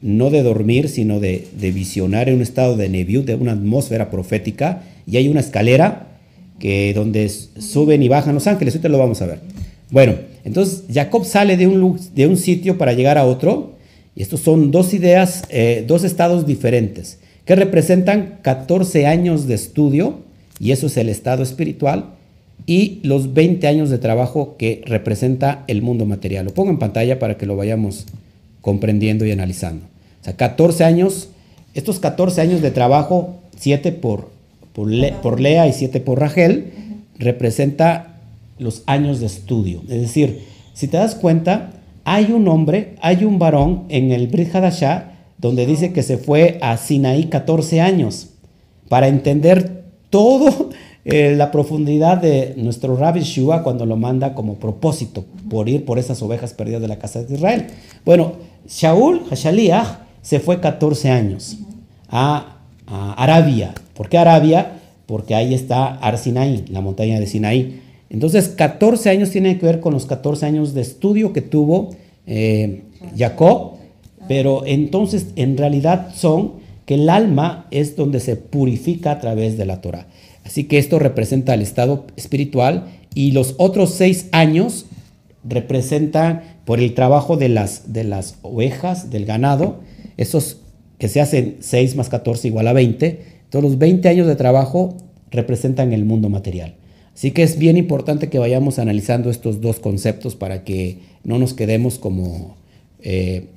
no 0.00 0.30
de 0.30 0.42
dormir, 0.42 0.88
sino 0.88 1.20
de, 1.20 1.46
visionar 1.58 2.28
en 2.28 2.36
un 2.36 2.42
estado 2.42 2.76
de 2.76 2.88
neviú, 2.88 3.22
de 3.24 3.36
una 3.36 3.52
atmósfera 3.52 4.10
profética, 4.10 4.82
y 5.06 5.16
hay 5.16 5.28
una 5.28 5.40
escalera 5.40 6.08
que 6.58 6.92
donde 6.94 7.28
suben 7.28 8.02
y 8.02 8.08
bajan 8.08 8.34
los 8.34 8.46
ángeles, 8.46 8.74
ahorita 8.74 8.88
lo 8.88 8.98
vamos 8.98 9.22
a 9.22 9.26
ver. 9.26 9.40
Bueno, 9.90 10.14
entonces 10.44 10.84
Jacob 10.92 11.24
sale 11.24 11.56
de 11.56 11.66
un, 11.66 11.98
de 12.14 12.26
un 12.26 12.36
sitio 12.36 12.76
para 12.76 12.92
llegar 12.92 13.16
a 13.16 13.24
otro, 13.24 13.74
y 14.14 14.22
estos 14.22 14.40
son 14.40 14.70
dos 14.70 14.94
ideas, 14.94 15.44
eh, 15.48 15.84
dos 15.86 16.04
estados 16.04 16.46
diferentes, 16.46 17.18
que 17.44 17.56
representan 17.56 18.38
14 18.42 19.06
años 19.06 19.46
de 19.46 19.54
estudio, 19.54 20.18
y 20.60 20.72
eso 20.72 20.86
es 20.86 20.96
el 20.96 21.08
estado 21.08 21.42
espiritual, 21.42 22.14
y 22.66 23.00
los 23.02 23.34
20 23.34 23.66
años 23.66 23.90
de 23.90 23.98
trabajo 23.98 24.56
que 24.56 24.82
representa 24.86 25.64
el 25.68 25.82
mundo 25.82 26.06
material. 26.06 26.46
Lo 26.46 26.54
pongo 26.54 26.70
en 26.70 26.78
pantalla 26.78 27.18
para 27.18 27.36
que 27.36 27.46
lo 27.46 27.56
vayamos 27.56 28.06
comprendiendo 28.60 29.26
y 29.26 29.32
analizando. 29.32 29.84
O 30.20 30.24
sea, 30.24 30.36
14 30.36 30.84
años, 30.84 31.28
estos 31.74 31.98
14 31.98 32.40
años 32.40 32.62
de 32.62 32.70
trabajo, 32.70 33.36
7 33.58 33.92
por, 33.92 34.30
por, 34.72 35.40
Lea 35.40 35.68
y 35.68 35.72
7 35.72 36.00
por 36.00 36.20
Rachel, 36.20 36.72
representa 37.18 38.20
los 38.58 38.82
años 38.86 39.20
de 39.20 39.26
estudio. 39.26 39.82
Es 39.82 40.00
decir, 40.00 40.44
si 40.72 40.88
te 40.88 40.96
das 40.96 41.14
cuenta, 41.14 41.72
hay 42.04 42.32
un 42.32 42.48
hombre, 42.48 42.96
hay 43.02 43.24
un 43.24 43.38
varón 43.38 43.84
en 43.90 44.12
el 44.12 44.28
Brit 44.28 44.54
Hadashah 44.54 45.12
donde 45.38 45.66
dice 45.66 45.92
que 45.92 46.02
se 46.02 46.16
fue 46.16 46.58
a 46.62 46.76
Sinaí 46.78 47.24
14 47.24 47.82
años 47.82 48.30
para 48.88 49.08
entender 49.08 49.84
todo 50.08 50.70
eh, 51.04 51.34
la 51.36 51.50
profundidad 51.50 52.16
de 52.16 52.54
nuestro 52.56 52.96
Rabbi 52.96 53.20
Shua 53.20 53.62
cuando 53.62 53.84
lo 53.84 53.96
manda 53.96 54.34
como 54.34 54.54
propósito 54.54 55.24
por 55.50 55.68
ir 55.68 55.84
por 55.84 55.98
esas 55.98 56.22
ovejas 56.22 56.54
perdidas 56.54 56.80
de 56.80 56.88
la 56.88 56.98
casa 56.98 57.22
de 57.22 57.34
Israel. 57.34 57.66
Bueno, 58.06 58.32
Shaul 58.66 59.22
Hashaliach 59.28 59.98
se 60.22 60.40
fue 60.40 60.60
14 60.60 61.10
años 61.10 61.58
a, 62.08 62.50
Arabia. 62.86 63.72
¿Por 63.94 64.08
qué 64.08 64.18
Arabia? 64.18 64.72
Porque 65.06 65.34
ahí 65.34 65.54
está 65.54 65.94
Arsinaí, 65.96 66.64
la 66.68 66.80
montaña 66.80 67.18
de 67.18 67.26
Sinaí. 67.26 67.80
Entonces, 68.10 68.48
14 68.48 69.08
años 69.08 69.30
tienen 69.30 69.58
que 69.58 69.64
ver 69.64 69.80
con 69.80 69.94
los 69.94 70.04
14 70.06 70.46
años 70.46 70.74
de 70.74 70.82
estudio 70.82 71.32
que 71.32 71.40
tuvo 71.40 71.90
eh, 72.26 72.82
Jacob, 73.16 73.72
pero 74.28 74.64
entonces 74.66 75.28
en 75.36 75.56
realidad 75.56 76.14
son 76.14 76.64
que 76.86 76.94
el 76.94 77.08
alma 77.08 77.66
es 77.70 77.96
donde 77.96 78.20
se 78.20 78.36
purifica 78.36 79.12
a 79.12 79.20
través 79.20 79.56
de 79.56 79.64
la 79.64 79.80
Torah. 79.80 80.06
Así 80.44 80.64
que 80.64 80.78
esto 80.78 80.98
representa 80.98 81.54
el 81.54 81.62
estado 81.62 82.06
espiritual 82.16 82.86
y 83.14 83.32
los 83.32 83.54
otros 83.58 83.90
seis 83.90 84.28
años 84.32 84.86
representan 85.42 86.42
por 86.64 86.80
el 86.80 86.94
trabajo 86.94 87.36
de 87.36 87.48
las, 87.48 87.92
de 87.92 88.04
las 88.04 88.38
ovejas, 88.42 89.10
del 89.10 89.26
ganado, 89.26 89.80
esos 90.16 90.58
que 90.98 91.08
se 91.08 91.20
hacen 91.20 91.56
6 91.60 91.96
más 91.96 92.08
14 92.08 92.48
igual 92.48 92.68
a 92.68 92.72
20, 92.72 93.20
todos 93.50 93.62
los 93.62 93.78
20 93.78 94.08
años 94.08 94.26
de 94.26 94.36
trabajo 94.36 94.96
representan 95.30 95.92
el 95.92 96.04
mundo 96.04 96.28
material. 96.28 96.76
Así 97.14 97.30
que 97.30 97.42
es 97.42 97.58
bien 97.58 97.76
importante 97.76 98.28
que 98.28 98.38
vayamos 98.38 98.78
analizando 98.78 99.30
estos 99.30 99.60
dos 99.60 99.80
conceptos 99.80 100.34
para 100.34 100.64
que 100.64 100.98
no 101.22 101.38
nos 101.38 101.54
quedemos 101.54 101.98
como 101.98 102.56
eh, 103.00 103.48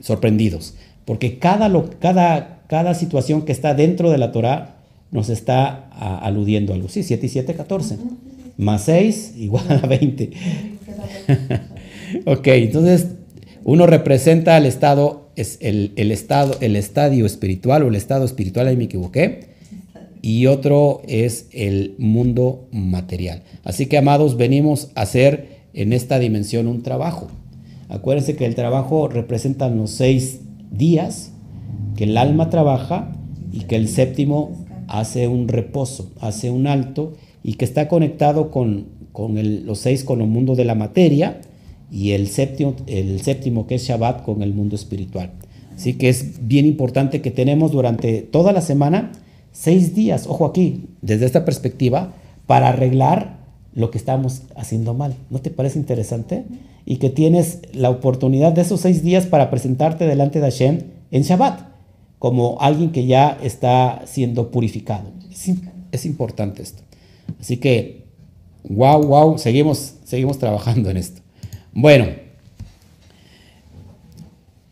sorprendidos, 0.00 0.74
porque 1.04 1.38
cada, 1.38 1.70
cada, 1.98 2.60
cada 2.66 2.94
situación 2.94 3.42
que 3.42 3.52
está 3.52 3.74
dentro 3.74 4.10
de 4.10 4.18
la 4.18 4.30
Torah 4.30 4.79
nos 5.10 5.28
está 5.28 5.88
aludiendo 6.22 6.72
a 6.72 6.76
algo. 6.76 6.88
Sí, 6.88 7.02
7 7.02 7.26
y 7.26 7.28
7, 7.28 7.54
14. 7.54 7.98
Más 8.56 8.84
6 8.84 9.34
igual 9.38 9.64
a 9.70 9.86
20. 9.86 10.30
ok, 12.26 12.46
entonces 12.46 13.06
uno 13.64 13.86
representa 13.86 14.56
el 14.56 14.66
estado, 14.66 15.30
es 15.36 15.58
el, 15.60 15.92
estado, 15.96 16.56
el 16.60 16.76
estadio 16.76 17.26
espiritual 17.26 17.82
o 17.82 17.88
el 17.88 17.94
estado 17.94 18.24
espiritual, 18.24 18.68
ahí 18.68 18.76
me 18.76 18.84
equivoqué. 18.84 19.50
Y 20.22 20.46
otro 20.46 21.00
es 21.08 21.46
el 21.52 21.94
mundo 21.98 22.68
material. 22.72 23.42
Así 23.64 23.86
que, 23.86 23.96
amados, 23.96 24.36
venimos 24.36 24.90
a 24.94 25.02
hacer 25.02 25.60
en 25.72 25.94
esta 25.94 26.18
dimensión 26.18 26.66
un 26.66 26.82
trabajo. 26.82 27.28
Acuérdense 27.88 28.36
que 28.36 28.44
el 28.44 28.54
trabajo 28.54 29.08
representa 29.08 29.68
los 29.70 29.90
seis 29.90 30.40
días 30.70 31.32
que 31.96 32.04
el 32.04 32.16
alma 32.16 32.50
trabaja 32.50 33.12
y 33.52 33.60
que 33.60 33.76
el 33.76 33.88
séptimo 33.88 34.59
hace 34.90 35.28
un 35.28 35.48
reposo, 35.48 36.10
hace 36.20 36.50
un 36.50 36.66
alto 36.66 37.14
y 37.42 37.54
que 37.54 37.64
está 37.64 37.88
conectado 37.88 38.50
con, 38.50 38.86
los 39.14 39.78
seis 39.78 40.04
con 40.04 40.20
el 40.20 40.26
mundo 40.26 40.56
de 40.56 40.64
la 40.64 40.74
materia 40.74 41.40
y 41.90 42.10
el 42.10 42.26
séptimo, 42.28 42.74
el 42.86 43.20
séptimo 43.22 43.66
que 43.66 43.76
es 43.76 43.84
Shabbat 43.84 44.24
con 44.24 44.42
el 44.42 44.52
mundo 44.52 44.74
espiritual. 44.74 45.30
Así 45.74 45.94
que 45.94 46.08
es 46.08 46.46
bien 46.46 46.66
importante 46.66 47.22
que 47.22 47.30
tenemos 47.30 47.70
durante 47.70 48.22
toda 48.22 48.52
la 48.52 48.60
semana 48.60 49.12
seis 49.52 49.94
días, 49.94 50.26
ojo 50.26 50.44
aquí, 50.44 50.86
desde 51.02 51.24
esta 51.24 51.44
perspectiva, 51.44 52.12
para 52.46 52.68
arreglar 52.68 53.38
lo 53.72 53.92
que 53.92 53.98
estamos 53.98 54.42
haciendo 54.56 54.92
mal. 54.92 55.14
¿No 55.30 55.38
te 55.38 55.50
parece 55.50 55.78
interesante? 55.78 56.44
Y 56.84 56.96
que 56.96 57.10
tienes 57.10 57.60
la 57.72 57.90
oportunidad 57.90 58.52
de 58.52 58.62
esos 58.62 58.80
seis 58.80 59.04
días 59.04 59.26
para 59.26 59.50
presentarte 59.50 60.06
delante 60.06 60.40
de 60.40 60.50
Hashem 60.50 60.78
en 61.12 61.22
Shabbat 61.22 61.69
como 62.20 62.58
alguien 62.60 62.92
que 62.92 63.06
ya 63.06 63.38
está 63.42 64.02
siendo 64.04 64.50
purificado. 64.50 65.10
Es, 65.90 66.04
importante 66.04 66.62
esto. 66.62 66.82
Así 67.40 67.56
que, 67.56 68.04
wow, 68.68 69.02
wow, 69.02 69.38
seguimos, 69.38 69.94
seguimos 70.04 70.38
trabajando 70.38 70.90
en 70.90 70.98
esto. 70.98 71.22
Bueno, 71.72 72.08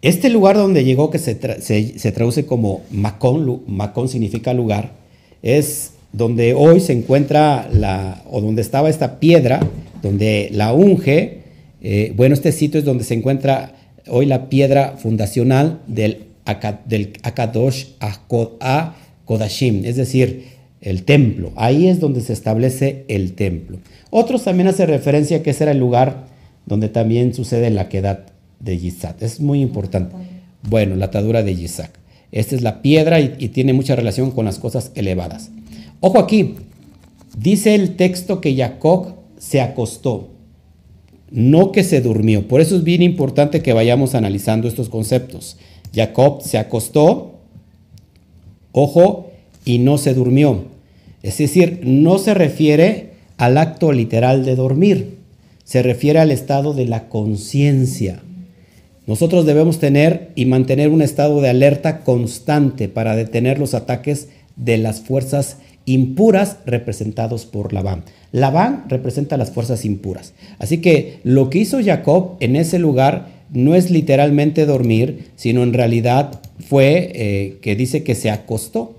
este 0.02 0.28
lugar 0.28 0.56
donde 0.56 0.84
llegó, 0.84 1.08
que 1.10 1.18
se, 1.18 1.34
traduce 1.34 2.44
como 2.44 2.82
Macón, 2.90 3.62
Macón 3.66 4.10
significa 4.10 4.52
lugar, 4.52 4.92
es 5.42 5.92
donde 6.12 6.52
hoy 6.52 6.80
se 6.80 6.92
encuentra 6.92 7.66
la, 7.72 8.24
o 8.30 8.42
donde 8.42 8.60
estaba 8.60 8.90
esta 8.90 9.18
piedra, 9.18 9.66
donde 10.02 10.50
la 10.52 10.74
unge. 10.74 11.44
Eh, 11.80 12.12
bueno, 12.14 12.34
este 12.34 12.52
sitio 12.52 12.78
es 12.78 12.84
donde 12.84 13.04
se 13.04 13.14
encuentra 13.14 13.72
hoy 14.06 14.26
la 14.26 14.50
piedra 14.50 14.98
fundacional 14.98 15.80
del 15.86 16.27
del 16.86 17.12
Akadosh 17.22 17.86
a 18.00 18.94
Kodashim, 19.24 19.84
es 19.84 19.96
decir, 19.96 20.46
el 20.80 21.04
templo. 21.04 21.52
Ahí 21.56 21.88
es 21.88 22.00
donde 22.00 22.20
se 22.20 22.32
establece 22.32 23.04
el 23.08 23.34
templo. 23.34 23.78
Otros 24.10 24.44
también 24.44 24.68
hacen 24.68 24.88
referencia 24.88 25.42
que 25.42 25.50
ese 25.50 25.64
era 25.64 25.72
el 25.72 25.78
lugar 25.78 26.26
donde 26.66 26.88
también 26.88 27.34
sucede 27.34 27.70
la 27.70 27.88
quedad 27.88 28.26
de 28.60 28.78
Yitzhak. 28.78 29.22
Es 29.22 29.40
muy 29.40 29.60
importante. 29.60 30.14
Bueno, 30.68 30.96
la 30.96 31.06
atadura 31.06 31.42
de 31.42 31.54
Yitzhak. 31.54 31.90
Esta 32.30 32.54
es 32.54 32.62
la 32.62 32.82
piedra 32.82 33.20
y, 33.20 33.34
y 33.38 33.48
tiene 33.48 33.72
mucha 33.72 33.96
relación 33.96 34.30
con 34.30 34.44
las 34.44 34.58
cosas 34.58 34.92
elevadas. 34.94 35.50
Ojo 36.00 36.18
aquí, 36.18 36.56
dice 37.36 37.74
el 37.74 37.96
texto 37.96 38.40
que 38.40 38.54
Jacob 38.54 39.14
se 39.38 39.60
acostó, 39.60 40.30
no 41.30 41.72
que 41.72 41.84
se 41.84 42.00
durmió. 42.00 42.46
Por 42.46 42.60
eso 42.60 42.76
es 42.76 42.84
bien 42.84 43.02
importante 43.02 43.62
que 43.62 43.72
vayamos 43.72 44.14
analizando 44.14 44.68
estos 44.68 44.88
conceptos. 44.88 45.56
Jacob 45.94 46.42
se 46.42 46.58
acostó, 46.58 47.38
ojo, 48.72 49.30
y 49.64 49.78
no 49.78 49.98
se 49.98 50.14
durmió. 50.14 50.64
Es 51.22 51.38
decir, 51.38 51.80
no 51.84 52.18
se 52.18 52.34
refiere 52.34 53.10
al 53.36 53.58
acto 53.58 53.92
literal 53.92 54.44
de 54.44 54.56
dormir, 54.56 55.18
se 55.64 55.82
refiere 55.82 56.18
al 56.18 56.30
estado 56.30 56.72
de 56.72 56.86
la 56.86 57.08
conciencia. 57.08 58.22
Nosotros 59.06 59.46
debemos 59.46 59.78
tener 59.78 60.32
y 60.34 60.44
mantener 60.44 60.90
un 60.90 61.02
estado 61.02 61.40
de 61.40 61.48
alerta 61.48 62.00
constante 62.00 62.88
para 62.88 63.16
detener 63.16 63.58
los 63.58 63.74
ataques 63.74 64.28
de 64.56 64.78
las 64.78 65.00
fuerzas 65.00 65.58
impuras 65.86 66.58
representados 66.66 67.46
por 67.46 67.72
Labán. 67.72 68.04
Labán 68.32 68.84
representa 68.88 69.38
las 69.38 69.50
fuerzas 69.50 69.84
impuras. 69.84 70.34
Así 70.58 70.78
que 70.78 71.20
lo 71.24 71.48
que 71.48 71.58
hizo 71.58 71.82
Jacob 71.82 72.36
en 72.40 72.56
ese 72.56 72.78
lugar 72.78 73.37
no 73.52 73.74
es 73.74 73.90
literalmente 73.90 74.66
dormir, 74.66 75.30
sino 75.36 75.62
en 75.62 75.72
realidad 75.72 76.40
fue 76.68 77.10
eh, 77.14 77.56
que 77.62 77.76
dice 77.76 78.02
que 78.02 78.14
se 78.14 78.30
acostó. 78.30 78.94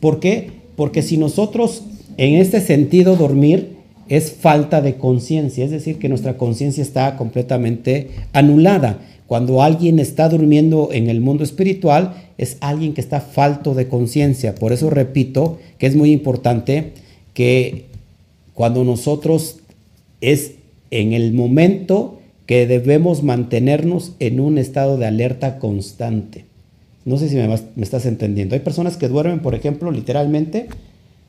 ¿Por 0.00 0.20
qué? 0.20 0.50
Porque 0.76 1.02
si 1.02 1.16
nosotros 1.16 1.82
en 2.16 2.34
este 2.34 2.60
sentido 2.60 3.16
dormir 3.16 3.76
es 4.08 4.32
falta 4.32 4.80
de 4.80 4.96
conciencia, 4.96 5.64
es 5.64 5.70
decir, 5.70 5.98
que 5.98 6.08
nuestra 6.08 6.36
conciencia 6.36 6.82
está 6.82 7.16
completamente 7.16 8.10
anulada. 8.32 8.98
Cuando 9.26 9.62
alguien 9.62 10.00
está 10.00 10.28
durmiendo 10.28 10.88
en 10.92 11.08
el 11.08 11.20
mundo 11.20 11.44
espiritual, 11.44 12.14
es 12.36 12.56
alguien 12.60 12.94
que 12.94 13.00
está 13.00 13.20
falto 13.20 13.74
de 13.74 13.86
conciencia. 13.86 14.56
Por 14.56 14.72
eso 14.72 14.90
repito 14.90 15.58
que 15.78 15.86
es 15.86 15.94
muy 15.94 16.10
importante 16.10 16.92
que 17.34 17.84
cuando 18.54 18.82
nosotros 18.82 19.60
es 20.20 20.54
en 20.90 21.12
el 21.12 21.32
momento 21.32 22.19
que 22.50 22.66
debemos 22.66 23.22
mantenernos 23.22 24.16
en 24.18 24.40
un 24.40 24.58
estado 24.58 24.96
de 24.96 25.06
alerta 25.06 25.60
constante. 25.60 26.46
No 27.04 27.16
sé 27.16 27.28
si 27.28 27.36
me, 27.36 27.48
estás 27.80 28.06
entendiendo. 28.06 28.56
Hay 28.56 28.60
personas 28.60 28.96
que 28.96 29.06
duermen, 29.06 29.38
por 29.38 29.54
ejemplo, 29.54 29.92
literalmente, 29.92 30.66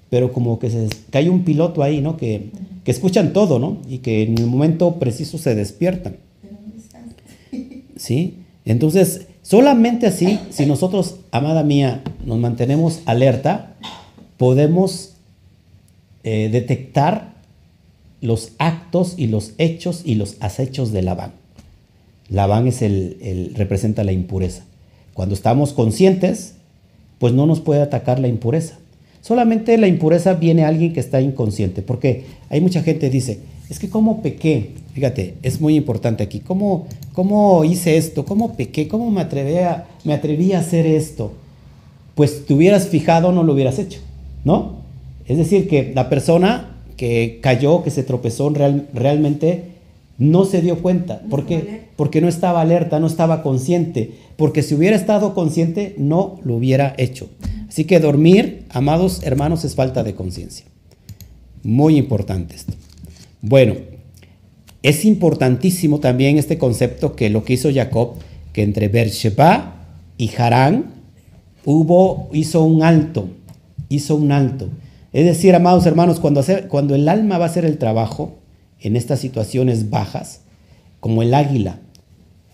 pero 0.09 0.33
como 0.33 0.57
que, 0.57 0.71
se, 0.71 0.87
hay 1.11 1.29
un 1.29 1.43
piloto 1.43 1.83
ahí, 1.83 2.01
¿no? 2.01 2.17
Que, 2.17 2.49
que 2.83 2.89
escuchan 2.89 3.33
todo, 3.33 3.59
¿no? 3.59 3.77
Y 3.87 3.99
que 3.99 4.23
en 4.23 4.35
el 4.39 4.47
momento 4.47 4.95
preciso 4.95 5.37
se 5.37 5.53
despiertan. 5.53 6.15
¿Sí? 7.97 8.39
Entonces, 8.65 9.27
solamente 9.43 10.07
así, 10.07 10.39
si 10.49 10.65
nosotros, 10.65 11.17
amada 11.29 11.61
mía, 11.61 12.01
nos 12.25 12.39
mantenemos 12.39 13.01
alerta, 13.05 13.75
podemos 14.37 15.13
eh, 16.23 16.49
detectar 16.51 17.35
los 18.21 18.53
actos 18.59 19.15
y 19.17 19.27
los 19.27 19.53
hechos 19.57 20.03
y 20.05 20.15
los 20.15 20.37
acechos 20.39 20.91
de 20.91 21.01
Labán. 21.01 21.33
Labán 22.29 22.67
es 22.67 22.81
el, 22.81 23.53
representa 23.55 24.03
la 24.03 24.13
impureza. 24.13 24.63
Cuando 25.13 25.35
estamos 25.35 25.73
conscientes, 25.73 26.53
pues 27.19 27.33
no 27.33 27.45
nos 27.45 27.59
puede 27.59 27.81
atacar 27.81 28.19
la 28.19 28.27
impureza. 28.27 28.77
Solamente 29.21 29.77
la 29.77 29.87
impureza 29.87 30.35
viene 30.35 30.63
alguien 30.63 30.93
que 30.93 30.99
está 30.99 31.21
inconsciente, 31.21 31.81
porque 31.81 32.25
hay 32.49 32.61
mucha 32.61 32.81
gente 32.81 33.07
que 33.07 33.09
dice, 33.09 33.39
es 33.69 33.77
que 33.79 33.89
cómo 33.89 34.21
pequé, 34.21 34.71
fíjate, 34.93 35.35
es 35.43 35.61
muy 35.61 35.75
importante 35.75 36.23
aquí, 36.23 36.39
cómo, 36.39 36.87
cómo 37.13 37.63
hice 37.63 37.97
esto, 37.97 38.25
cómo 38.25 38.55
pequé, 38.55 38.87
cómo 38.87 39.11
me 39.11 39.21
atreví, 39.21 39.57
a, 39.57 39.85
me 40.03 40.13
atreví 40.13 40.53
a 40.53 40.59
hacer 40.59 40.85
esto. 40.85 41.33
Pues 42.15 42.45
te 42.45 42.53
hubieras 42.53 42.87
fijado, 42.87 43.31
no 43.31 43.43
lo 43.43 43.53
hubieras 43.53 43.77
hecho, 43.77 43.99
¿no? 44.43 44.81
Es 45.27 45.37
decir, 45.37 45.67
que 45.67 45.91
la 45.93 46.09
persona 46.09 46.70
que 47.01 47.39
cayó, 47.41 47.81
que 47.81 47.89
se 47.89 48.03
tropezó, 48.03 48.51
real, 48.51 48.87
realmente 48.93 49.63
no 50.19 50.45
se 50.45 50.61
dio 50.61 50.83
cuenta. 50.83 51.23
¿Por 51.31 51.47
qué? 51.47 51.85
Porque 51.95 52.21
no 52.21 52.27
estaba 52.27 52.61
alerta, 52.61 52.99
no 52.99 53.07
estaba 53.07 53.41
consciente. 53.41 54.11
Porque 54.37 54.61
si 54.61 54.75
hubiera 54.75 54.95
estado 54.95 55.33
consciente, 55.33 55.95
no 55.97 56.39
lo 56.43 56.57
hubiera 56.57 56.93
hecho. 56.99 57.27
Así 57.67 57.85
que 57.85 57.99
dormir, 57.99 58.65
amados 58.69 59.23
hermanos, 59.23 59.65
es 59.65 59.73
falta 59.73 60.03
de 60.03 60.13
conciencia. 60.13 60.67
Muy 61.63 61.97
importante 61.97 62.53
esto. 62.53 62.73
Bueno, 63.41 63.77
es 64.83 65.03
importantísimo 65.03 65.99
también 65.99 66.37
este 66.37 66.59
concepto 66.59 67.15
que 67.15 67.31
lo 67.31 67.43
que 67.43 67.53
hizo 67.53 67.73
Jacob, 67.73 68.11
que 68.53 68.61
entre 68.61 68.89
Beersheba 68.89 69.87
y 70.19 70.29
Harán 70.37 70.91
hubo, 71.65 72.29
hizo 72.31 72.63
un 72.63 72.83
alto, 72.83 73.27
hizo 73.89 74.13
un 74.17 74.31
alto. 74.31 74.69
Es 75.13 75.25
decir, 75.25 75.55
amados 75.55 75.85
hermanos, 75.85 76.19
cuando, 76.19 76.43
cuando 76.69 76.95
el 76.95 77.09
alma 77.09 77.37
va 77.37 77.45
a 77.45 77.49
hacer 77.49 77.65
el 77.65 77.77
trabajo 77.77 78.37
en 78.79 78.95
estas 78.95 79.19
situaciones 79.19 79.89
bajas, 79.89 80.41
como 80.99 81.21
el 81.21 81.33
águila, 81.33 81.79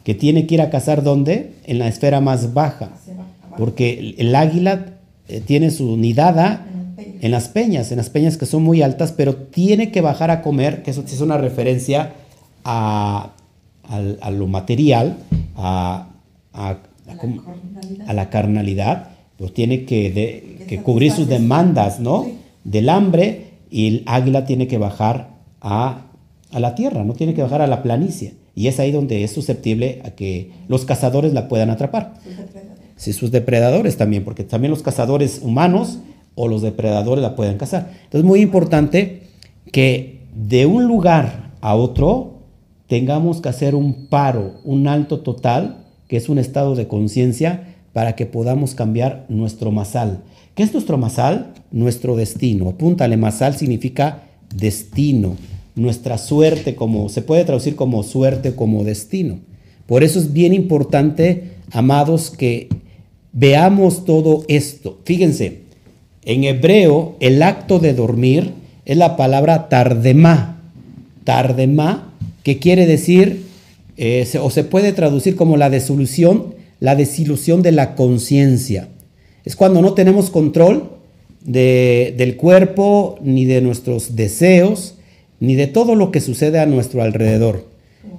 que 0.04 0.16
tiene 0.16 0.48
que 0.48 0.56
ir 0.56 0.62
a 0.62 0.70
cazar 0.70 1.04
¿dónde? 1.04 1.54
En 1.66 1.80
la 1.80 1.88
esfera 1.88 2.22
más 2.22 2.54
baja. 2.54 2.92
Porque 3.58 4.16
el 4.18 4.34
águila 4.36 4.94
eh, 5.28 5.42
tiene 5.46 5.70
su 5.70 5.98
nidada 5.98 6.66
en 7.22 7.32
las 7.32 7.50
peñas, 7.50 7.92
en 7.92 7.98
las 7.98 8.10
peñas 8.10 8.38
que 8.38 8.46
son 8.46 8.64
muy 8.64 8.82
altas, 8.82 9.12
pero 9.12 9.36
tiene 9.36 9.92
que 9.92 10.02
bajar 10.02 10.32
a 10.32 10.42
comer, 10.42 10.84
que 10.84 10.92
eso 10.92 11.04
es 11.06 11.22
una 11.22 11.38
referencia 11.38 12.14
a, 12.64 13.32
lo 14.32 14.48
material, 14.48 15.18
a, 15.56 16.08
la 18.14 18.30
carnalidad, 18.30 19.10
pues 19.38 19.54
tiene 19.54 19.86
que, 19.86 20.82
cubrir 20.84 21.12
sus 21.12 21.28
demandas, 21.28 22.00
¿no? 22.00 22.26
Del 22.68 22.90
hambre 22.90 23.54
y 23.72 23.88
el 23.88 24.04
águila 24.06 24.46
tiene 24.46 24.68
que 24.68 24.78
bajar 24.78 25.30
a, 25.62 26.06
a 26.52 26.60
la 26.60 26.76
tierra, 26.76 27.04
no 27.04 27.14
tiene 27.14 27.34
que 27.34 27.42
bajar 27.42 27.62
a 27.62 27.68
la 27.68 27.82
planicie. 27.82 28.36
Y 28.54 28.68
es 28.68 28.80
ahí 28.80 28.92
donde 28.92 29.24
es 29.24 29.32
susceptible 29.32 30.02
a 30.06 30.12
que 30.12 30.52
los 30.68 30.86
cazadores 30.86 31.34
la 31.34 31.48
puedan 31.48 31.70
atrapar 31.70 32.14
si 32.98 33.14
sus 33.14 33.32
depredadores 33.32 33.96
también, 33.96 34.26
porque 34.26 34.44
también 34.44 34.72
los 34.72 34.82
cazadores 34.82 35.40
humanos 35.42 36.00
o 36.36 36.48
los 36.48 36.62
depredadores 36.62 37.22
la 37.22 37.36
pueden 37.36 37.58
cazar. 37.58 37.92
Entonces 37.92 38.20
es 38.20 38.24
muy 38.26 38.42
importante 38.42 39.24
que 39.72 40.24
de 40.36 40.66
un 40.66 40.86
lugar 40.86 41.52
a 41.62 41.76
otro 41.76 42.40
tengamos 42.88 43.40
que 43.40 43.50
hacer 43.50 43.76
un 43.76 44.08
paro, 44.08 44.56
un 44.64 44.88
alto 44.88 45.22
total, 45.22 45.86
que 46.08 46.18
es 46.18 46.28
un 46.28 46.40
estado 46.40 46.76
de 46.76 46.88
conciencia, 46.88 47.76
para 47.94 48.16
que 48.16 48.26
podamos 48.26 48.76
cambiar 48.76 49.26
nuestro 49.30 49.72
masal. 49.72 50.24
¿Qué 50.58 50.64
es 50.64 50.74
nuestro 50.74 50.98
masal? 50.98 51.54
Nuestro 51.72 52.18
destino. 52.18 52.68
Apúntale, 52.68 53.16
masal 53.16 53.56
significa 53.56 54.24
destino, 54.54 55.38
nuestra 55.76 56.18
suerte, 56.18 56.76
como 56.76 57.08
se 57.08 57.22
puede 57.22 57.46
traducir 57.46 57.78
como 57.78 58.04
suerte, 58.04 58.56
como 58.56 58.84
destino. 58.84 59.40
Por 59.86 60.04
eso 60.04 60.20
es 60.20 60.34
bien 60.34 60.54
importante, 60.54 61.52
amados, 61.72 62.32
que 62.32 62.68
Veamos 63.40 64.04
todo 64.04 64.46
esto. 64.48 65.00
Fíjense, 65.06 65.60
en 66.26 66.44
hebreo 66.44 67.18
el 67.20 67.44
acto 67.44 67.78
de 67.78 67.94
dormir 67.94 68.52
es 68.84 68.98
la 68.98 69.16
palabra 69.16 69.70
tardemá. 69.70 70.60
Tardemá, 71.24 72.14
que 72.42 72.58
quiere 72.58 72.88
decir, 72.88 73.46
eh, 73.96 74.28
o 74.42 74.50
se 74.50 74.64
puede 74.64 74.92
traducir 74.92 75.36
como 75.36 75.56
la 75.56 75.70
desilusión, 75.70 76.56
la 76.80 76.96
desilusión 76.96 77.62
de 77.62 77.74
la 77.74 77.94
conciencia. 77.94 78.88
Es 79.48 79.56
cuando 79.56 79.82
no 79.82 79.94
tenemos 79.94 80.30
control 80.30 80.90
del 81.46 82.36
cuerpo, 82.36 83.18
ni 83.22 83.46
de 83.46 83.62
nuestros 83.62 84.18
deseos, 84.18 84.96
ni 85.40 85.56
de 85.56 85.68
todo 85.68 85.96
lo 85.96 86.12
que 86.12 86.20
sucede 86.20 86.60
a 86.60 86.66
nuestro 86.66 87.02
alrededor. 87.02 87.66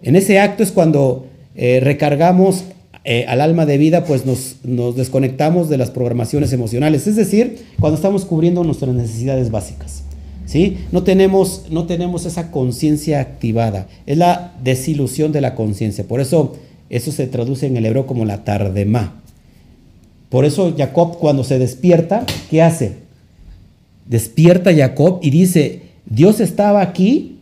En 0.03 0.17
ese 0.17 0.41
acto 0.41 0.63
es 0.63 0.73
cuando 0.73 1.27
eh, 1.55 1.81
recargamos 1.83 2.65
eh, 3.05 3.27
al 3.29 3.43
alma 3.43 3.67
de 3.67 3.77
vida, 3.77 4.07
pues 4.07 4.25
nos, 4.25 4.57
nos, 4.65 4.97
desconectamos 4.97 5.69
de 5.69 5.77
las 5.77 5.91
programaciones 5.91 6.55
emocionales, 6.55 7.07
es 7.07 7.17
decir, 7.17 7.59
cuando 7.79 7.97
estamos 7.97 8.25
cubriendo 8.25 8.65
nuestras 8.65 8.95
necesidades 8.95 9.51
básicas. 9.51 10.05
¿sí? 10.47 10.79
No, 10.93 11.03
tenemos, 11.03 11.65
no 11.69 11.85
tenemos 11.87 12.25
esa 12.25 12.51
conciencia 12.51 13.21
activada, 13.21 13.87
es 14.07 14.17
la 14.17 14.55
desilusión 14.65 15.31
de 15.33 15.43
la 15.43 15.55
conciencia. 15.55 16.05
Por 16.05 16.23
eso 16.23 16.57
eso 16.89 17.13
se 17.13 17.27
traduce 17.27 17.67
en 17.67 17.77
el 17.77 17.85
hebreo 17.85 18.07
como 18.07 18.25
la 18.25 18.45
tardemá. 18.45 19.21
Por 20.29 20.45
eso 20.45 20.75
Jacob 20.77 21.19
cuando 21.19 21.45
se 21.45 21.59
despierta, 21.59 22.27
¿qué 22.51 22.63
hace? 22.63 22.97
Despierta 24.07 24.75
Jacob 24.75 25.21
y 25.23 25.31
dice, 25.31 25.83
Dios 26.07 26.41
estaba 26.41 26.83
aquí 26.83 27.39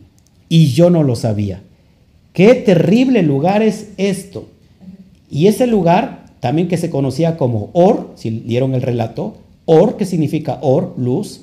y 0.49 0.67
yo 0.67 0.89
no 0.89 1.03
lo 1.03 1.15
sabía. 1.15 1.61
Qué 2.33 2.53
terrible 2.53 3.23
lugar 3.23 3.63
es 3.63 3.89
esto. 3.97 4.47
Y 5.29 5.47
ese 5.47 5.67
lugar, 5.67 6.25
también 6.39 6.67
que 6.67 6.77
se 6.77 6.89
conocía 6.89 7.35
como 7.37 7.69
Or, 7.73 8.11
si 8.15 8.29
dieron 8.29 8.75
el 8.75 8.81
relato, 8.81 9.37
Or, 9.65 9.97
que 9.97 10.05
significa 10.05 10.59
Or, 10.61 10.93
luz. 10.97 11.41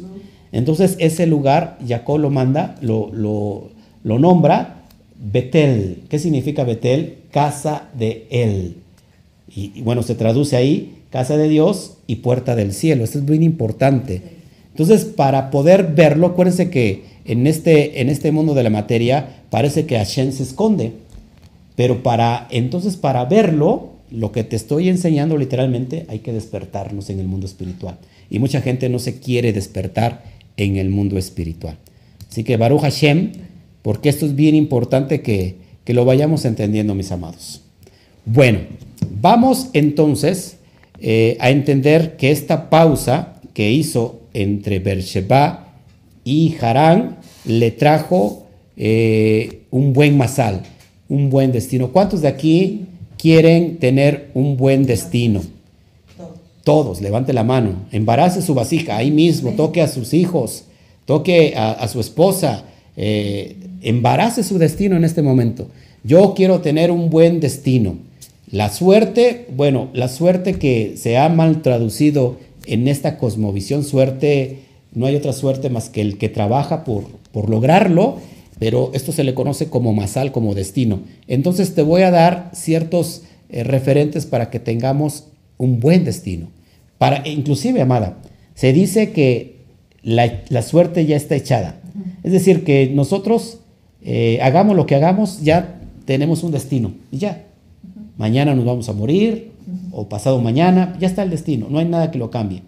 Entonces 0.52 0.96
ese 1.00 1.26
lugar, 1.26 1.78
Jacob 1.86 2.18
lo 2.18 2.30
manda, 2.30 2.76
lo, 2.80 3.10
lo, 3.12 4.18
nombra 4.18 4.84
Betel. 5.18 6.04
¿Qué 6.08 6.18
significa 6.18 6.64
Betel? 6.64 7.18
Casa 7.30 7.88
de 7.98 8.26
él. 8.30 8.76
Y, 9.54 9.82
bueno, 9.82 10.02
se 10.02 10.14
traduce 10.14 10.56
ahí, 10.56 11.02
casa 11.14 11.36
de 11.36 11.48
Dios 11.48 11.98
y 12.08 12.16
puerta 12.16 12.56
del 12.56 12.72
cielo. 12.72 13.04
Esto 13.04 13.18
es 13.18 13.24
muy 13.24 13.36
importante. 13.44 14.20
Entonces, 14.70 15.04
para 15.04 15.52
poder 15.52 15.92
verlo, 15.94 16.26
acuérdense 16.26 16.70
que 16.70 17.04
en 17.24 17.46
este, 17.46 18.00
en 18.00 18.08
este 18.08 18.32
mundo 18.32 18.52
de 18.52 18.64
la 18.64 18.70
materia 18.70 19.44
parece 19.48 19.86
que 19.86 19.96
Hashem 19.96 20.32
se 20.32 20.42
esconde. 20.42 20.90
Pero 21.76 22.02
para, 22.02 22.48
entonces, 22.50 22.96
para 22.96 23.26
verlo, 23.26 23.92
lo 24.10 24.32
que 24.32 24.42
te 24.42 24.56
estoy 24.56 24.88
enseñando 24.88 25.38
literalmente, 25.38 26.04
hay 26.08 26.18
que 26.18 26.32
despertarnos 26.32 27.08
en 27.10 27.20
el 27.20 27.28
mundo 27.28 27.46
espiritual. 27.46 27.96
Y 28.28 28.40
mucha 28.40 28.60
gente 28.60 28.88
no 28.88 28.98
se 28.98 29.20
quiere 29.20 29.52
despertar 29.52 30.24
en 30.56 30.78
el 30.78 30.90
mundo 30.90 31.16
espiritual. 31.16 31.78
Así 32.28 32.42
que 32.42 32.56
Baruch 32.56 32.80
Hashem, 32.80 33.30
porque 33.82 34.08
esto 34.08 34.26
es 34.26 34.34
bien 34.34 34.56
importante 34.56 35.22
que, 35.22 35.58
que 35.84 35.94
lo 35.94 36.04
vayamos 36.04 36.44
entendiendo, 36.44 36.96
mis 36.96 37.12
amados. 37.12 37.60
Bueno, 38.26 38.58
vamos 39.20 39.68
entonces 39.74 40.56
eh, 41.00 41.36
a 41.40 41.50
entender 41.50 42.16
que 42.16 42.30
esta 42.30 42.70
pausa 42.70 43.40
que 43.52 43.70
hizo 43.70 44.20
entre 44.32 44.78
Beersheba 44.78 45.74
y 46.24 46.56
Harán 46.60 47.18
le 47.44 47.70
trajo 47.70 48.46
eh, 48.76 49.62
un 49.70 49.92
buen 49.92 50.16
masal 50.16 50.62
un 51.08 51.30
buen 51.30 51.52
destino. 51.52 51.92
¿Cuántos 51.92 52.22
de 52.22 52.28
aquí 52.28 52.86
quieren 53.18 53.78
tener 53.78 54.30
un 54.34 54.56
buen 54.56 54.86
destino? 54.86 55.42
Todos, 56.62 57.00
levante 57.00 57.32
la 57.32 57.44
mano. 57.44 57.86
Embarace 57.92 58.40
su 58.40 58.54
vasija 58.54 58.96
ahí 58.96 59.10
mismo, 59.10 59.52
toque 59.52 59.82
a 59.82 59.88
sus 59.88 60.14
hijos, 60.14 60.64
toque 61.04 61.54
a, 61.56 61.86
su 61.88 62.00
esposa, 62.00 62.64
eh, 62.96 63.56
embarace 63.82 64.42
su 64.42 64.58
destino 64.58 64.96
en 64.96 65.04
este 65.04 65.20
momento. 65.20 65.68
Yo 66.02 66.34
quiero 66.34 66.60
tener 66.60 66.90
un 66.90 67.10
buen 67.10 67.40
destino. 67.40 67.96
La 68.54 68.70
suerte, 68.70 69.48
bueno, 69.50 69.88
la 69.94 70.06
suerte 70.06 70.60
que 70.60 70.94
se 70.96 71.18
ha 71.18 71.28
mal 71.28 71.60
traducido 71.60 72.36
en 72.66 72.86
esta 72.86 73.18
cosmovisión, 73.18 73.82
suerte, 73.82 74.60
no 74.92 75.06
hay 75.06 75.16
otra 75.16 75.32
suerte 75.32 75.70
más 75.70 75.88
que 75.88 76.00
el 76.00 76.18
que 76.18 76.28
trabaja 76.28 76.84
por, 76.84 77.02
por 77.32 77.50
lograrlo, 77.50 78.18
pero 78.60 78.92
esto 78.94 79.10
se 79.10 79.24
le 79.24 79.34
conoce 79.34 79.70
como 79.70 79.92
masal, 79.92 80.30
como 80.30 80.54
destino. 80.54 81.00
Entonces 81.26 81.74
te 81.74 81.82
voy 81.82 82.02
a 82.02 82.12
dar 82.12 82.52
ciertos 82.54 83.22
eh, 83.48 83.64
referentes 83.64 84.24
para 84.24 84.50
que 84.50 84.60
tengamos 84.60 85.24
un 85.56 85.80
buen 85.80 86.04
destino. 86.04 86.46
Para, 86.96 87.26
inclusive, 87.26 87.82
amada, 87.82 88.18
se 88.54 88.72
dice 88.72 89.10
que 89.10 89.56
la, 90.00 90.62
suerte 90.62 91.06
ya 91.06 91.16
está 91.16 91.34
echada. 91.34 91.80
Es 92.22 92.30
decir, 92.30 92.62
que 92.62 92.88
nosotros 92.94 93.58
eh, 94.04 94.38
hagamos 94.42 94.76
lo 94.76 94.86
que 94.86 94.94
hagamos, 94.94 95.42
ya 95.42 95.80
tenemos 96.04 96.44
un 96.44 96.52
destino 96.52 96.92
y 97.10 97.18
ya. 97.18 97.46
Mañana 98.16 98.54
nos 98.54 98.64
vamos 98.64 98.88
a 98.88 98.92
morir 98.92 99.52
o 99.90 100.08
pasado 100.08 100.40
mañana, 100.40 100.96
ya 101.00 101.08
está 101.08 101.22
el 101.22 101.30
destino, 101.30 101.66
no 101.70 101.78
hay 101.78 101.86
nada 101.86 102.10
que 102.10 102.18
lo 102.18 102.30
cambie. 102.30 102.62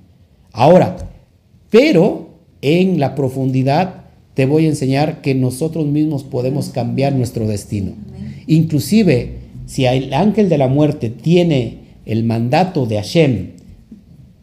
Ahora, 0.52 0.96
pero 1.70 2.30
en 2.62 2.98
la 2.98 3.14
profundidad 3.14 4.06
te 4.34 4.46
voy 4.46 4.66
a 4.66 4.68
enseñar 4.68 5.22
que 5.22 5.34
nosotros 5.34 5.86
mismos 5.86 6.24
podemos 6.24 6.68
cambiar 6.70 7.14
nuestro 7.14 7.46
destino. 7.46 7.92
Inclusive, 8.46 9.38
si 9.66 9.86
el 9.86 10.12
ángel 10.12 10.48
de 10.48 10.58
la 10.58 10.68
muerte 10.68 11.10
tiene 11.10 11.78
el 12.04 12.22
mandato 12.24 12.86
de 12.86 12.96
Hashem 12.96 13.50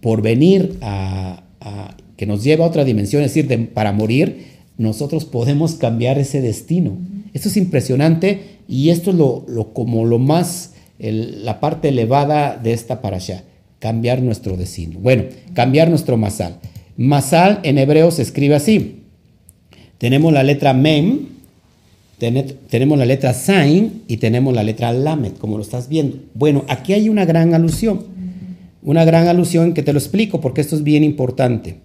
por 0.01 0.21
venir 0.21 0.77
a, 0.81 1.43
que 2.17 2.25
nos 2.25 2.43
lleva 2.43 2.65
a 2.65 2.67
otra 2.67 2.83
dimensión, 2.83 3.23
es 3.23 3.33
decir, 3.33 3.69
para 3.73 3.91
morir, 3.91 4.45
nosotros 4.77 5.25
podemos 5.25 5.75
cambiar 5.75 6.19
ese 6.19 6.41
destino. 6.41 6.97
Esto 7.33 7.49
es 7.49 7.57
impresionante 7.57 8.41
y 8.67 8.89
esto 8.89 9.11
es 9.11 9.15
lo, 9.15 9.73
como 9.73 10.05
lo 10.05 10.19
más, 10.19 10.72
la 10.99 11.59
parte 11.59 11.89
elevada 11.89 12.57
de 12.57 12.73
esta 12.73 13.01
parasha, 13.01 13.43
cambiar 13.79 14.21
nuestro 14.21 14.57
destino. 14.57 14.99
Bueno, 14.99 15.23
cambiar 15.53 15.89
nuestro 15.89 16.17
masal. 16.17 16.59
Masal 16.95 17.59
en 17.63 17.77
hebreo 17.77 18.11
se 18.11 18.21
escribe 18.21 18.55
así. 18.55 19.03
Tenemos 19.97 20.31
la 20.33 20.43
letra 20.43 20.73
mem, 20.73 21.33
tenemos 22.69 22.97
la 22.97 23.05
letra 23.05 23.33
Sain 23.33 24.03
y 24.07 24.17
tenemos 24.17 24.53
la 24.53 24.63
letra 24.63 24.93
Lamed, 24.93 25.33
como 25.33 25.57
lo 25.57 25.63
estás 25.63 25.89
viendo. 25.89 26.17
Bueno, 26.33 26.63
aquí 26.67 26.93
hay 26.93 27.09
una 27.09 27.25
gran 27.25 27.53
alusión. 27.53 28.05
Una 28.81 29.05
gran 29.05 29.27
alusión 29.27 29.73
que 29.73 29.83
te 29.83 29.93
lo 29.93 29.99
explico 29.99 30.39
porque 30.41 30.61
esto 30.61 30.75
es 30.75 30.83
bien 30.83 31.03
importante. 31.03 31.77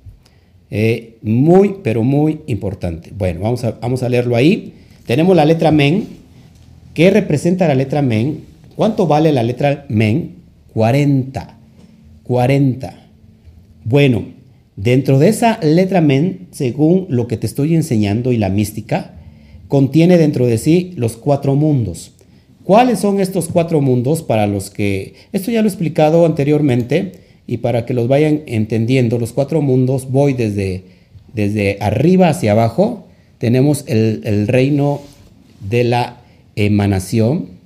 Eh, 0.70 1.16
muy, 1.22 1.76
pero 1.82 2.02
muy 2.02 2.40
importante. 2.46 3.12
Bueno, 3.16 3.40
vamos 3.40 3.64
a, 3.64 3.72
vamos 3.72 4.02
a 4.02 4.08
leerlo 4.08 4.36
ahí. 4.36 4.74
Tenemos 5.06 5.34
la 5.34 5.44
letra 5.44 5.70
Men. 5.70 6.06
¿Qué 6.94 7.10
representa 7.10 7.66
la 7.66 7.74
letra 7.74 8.02
Men? 8.02 8.40
¿Cuánto 8.78 9.08
vale 9.08 9.32
la 9.32 9.42
letra 9.42 9.86
Men? 9.88 10.36
40. 10.72 11.58
40. 12.22 13.08
Bueno, 13.82 14.26
dentro 14.76 15.18
de 15.18 15.30
esa 15.30 15.58
letra 15.64 16.00
Men, 16.00 16.46
según 16.52 17.06
lo 17.08 17.26
que 17.26 17.36
te 17.36 17.48
estoy 17.48 17.74
enseñando 17.74 18.30
y 18.30 18.36
la 18.36 18.50
mística, 18.50 19.16
contiene 19.66 20.16
dentro 20.16 20.46
de 20.46 20.58
sí 20.58 20.92
los 20.94 21.16
cuatro 21.16 21.56
mundos. 21.56 22.12
¿Cuáles 22.62 23.00
son 23.00 23.18
estos 23.18 23.48
cuatro 23.48 23.80
mundos 23.80 24.22
para 24.22 24.46
los 24.46 24.70
que... 24.70 25.14
Esto 25.32 25.50
ya 25.50 25.60
lo 25.60 25.66
he 25.66 25.70
explicado 25.72 26.24
anteriormente 26.24 27.14
y 27.48 27.56
para 27.56 27.84
que 27.84 27.94
los 27.94 28.06
vayan 28.06 28.42
entendiendo, 28.46 29.18
los 29.18 29.32
cuatro 29.32 29.60
mundos, 29.60 30.08
voy 30.08 30.34
desde, 30.34 30.84
desde 31.34 31.78
arriba 31.80 32.28
hacia 32.28 32.52
abajo, 32.52 33.08
tenemos 33.38 33.82
el, 33.88 34.46
reino 34.46 35.00
de 35.68 35.82
la 35.82 36.20
emanación, 36.54 37.57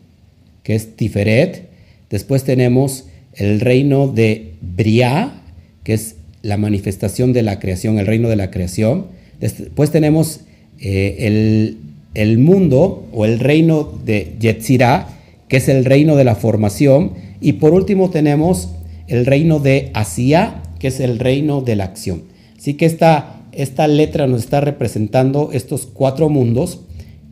que 0.63 0.75
es 0.75 0.97
Tiferet, 0.97 1.69
después 2.11 2.45
tenemos 2.45 3.07
el 3.35 3.61
reino 3.61 4.09
de 4.09 4.55
Briah, 4.61 5.43
que 5.85 5.95
es 5.95 6.17
la 6.43 6.57
manifestación 6.57 7.33
de 7.33 7.43
la 7.43 7.59
creación, 7.59 7.99
el 7.99 8.07
reino 8.07 8.29
de 8.29 8.37
la 8.37 8.51
creación, 8.51 9.07
después 9.41 9.91
tenemos 9.91 10.41
eh, 10.81 11.77
el, 12.15 12.39
mundo 12.39 13.07
o 13.13 13.25
el 13.25 13.39
reino 13.39 13.93
de 14.05 14.35
Yetzirah, 14.41 15.09
que 15.49 15.59
es 15.59 15.69
el 15.69 15.85
reino 15.85 16.17
de 16.17 16.25
la 16.25 16.35
formación, 16.35 17.13
y 17.41 17.55
por 17.55 17.73
último 17.73 18.11
tenemos 18.11 18.71
el 19.09 19.27
reino 19.27 19.59
de 19.59 19.91
Asia, 19.95 20.63
que 20.79 20.89
es 20.89 21.01
el 21.01 21.19
reino 21.19 21.61
de 21.61 21.77
la 21.77 21.85
acción. 21.85 22.23
Así 22.59 22.75
que 22.75 22.87
esta, 22.87 23.43
esta 23.53 23.87
letra 23.89 24.27
nos 24.27 24.41
está 24.41 24.61
representando 24.61 25.51
estos 25.53 25.87
cuatro 25.87 26.29
mundos, 26.29 26.81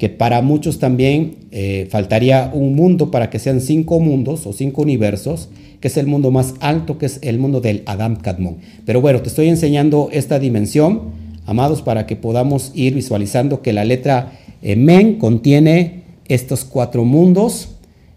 que 0.01 0.09
para 0.09 0.41
muchos 0.41 0.79
también 0.79 1.37
eh, 1.51 1.87
faltaría 1.91 2.51
un 2.55 2.75
mundo 2.75 3.11
para 3.11 3.29
que 3.29 3.39
sean 3.39 3.61
cinco 3.61 4.01
mundos 4.01 4.47
o 4.47 4.55
cinco 4.55 4.81
universos, 4.81 5.51
que 5.79 5.89
es 5.89 5.97
el 5.99 6.07
mundo 6.07 6.31
más 6.31 6.55
alto, 6.61 6.97
que 6.97 7.05
es 7.05 7.19
el 7.21 7.39
mundo 7.39 7.61
del 7.61 7.83
Adam 7.85 8.17
Kadmon. 8.17 8.57
Pero 8.87 9.03
bueno, 9.03 9.21
te 9.21 9.29
estoy 9.29 9.49
enseñando 9.49 10.09
esta 10.11 10.39
dimensión, 10.39 11.03
amados, 11.45 11.83
para 11.83 12.07
que 12.07 12.17
podamos 12.17 12.73
ir 12.75 12.95
visualizando 12.95 13.61
que 13.61 13.75
la 13.75 13.85
letra 13.85 14.33
eh, 14.63 14.75
Men 14.75 15.17
contiene 15.19 16.01
estos 16.29 16.65
cuatro 16.65 17.05
mundos. 17.05 17.69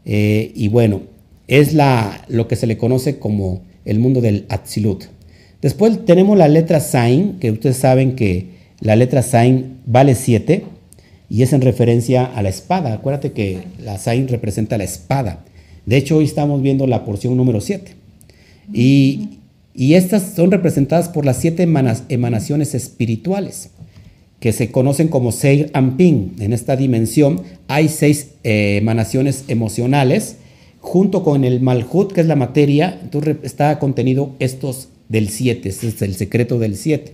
Eh, 0.05 0.53
y 0.55 0.69
bueno, 0.69 1.01
es 1.49 1.73
la, 1.73 2.23
lo 2.29 2.47
que 2.47 2.55
se 2.55 2.65
le 2.65 2.77
conoce 2.77 3.19
como 3.19 3.59
el 3.83 3.99
mundo 3.99 4.21
del 4.21 4.45
Atzilut. 4.47 5.03
Después 5.61 6.05
tenemos 6.05 6.37
la 6.37 6.47
letra 6.47 6.79
Sain, 6.79 7.39
que 7.41 7.51
ustedes 7.51 7.75
saben 7.75 8.15
que 8.15 8.53
la 8.79 8.95
letra 8.95 9.21
Sain 9.21 9.79
vale 9.85 10.15
7 10.15 10.71
y 11.29 11.41
es 11.43 11.53
en 11.53 11.61
referencia 11.61 12.25
a 12.25 12.41
la 12.41 12.49
espada. 12.49 12.93
Acuérdate 12.93 13.31
que 13.31 13.63
la 13.79 13.97
Sain 13.97 14.27
representa 14.27 14.77
la 14.77 14.83
espada. 14.83 15.43
De 15.85 15.97
hecho, 15.97 16.17
hoy 16.17 16.25
estamos 16.25 16.61
viendo 16.61 16.87
la 16.87 17.05
porción 17.05 17.35
número 17.37 17.61
7. 17.61 17.91
Y, 18.73 19.29
estas 19.75 20.33
son 20.35 20.51
representadas 20.51 21.09
por 21.09 21.25
las 21.25 21.37
siete 21.37 21.63
emanaciones 21.63 22.75
espirituales 22.75 23.71
que 24.39 24.51
se 24.51 24.71
conocen 24.71 25.07
como 25.07 25.31
Seir 25.31 25.71
Ampin. 25.73 26.35
En 26.39 26.53
esta 26.53 26.75
dimensión 26.75 27.41
hay 27.67 27.87
seis 27.89 28.31
eh, 28.43 28.77
emanaciones 28.77 29.45
emocionales 29.47 30.35
junto 30.79 31.23
con 31.23 31.45
el 31.45 31.61
Malhut, 31.61 32.11
que 32.11 32.21
es 32.21 32.27
la 32.27 32.35
materia, 32.35 32.99
entonces 33.01 33.37
está 33.41 33.79
contenido 33.79 34.35
estos 34.39 34.89
del 35.07 35.29
7, 35.29 35.69
este 35.69 35.87
es 35.87 36.01
el 36.01 36.13
secreto 36.13 36.59
del 36.59 36.75
7. 36.75 37.13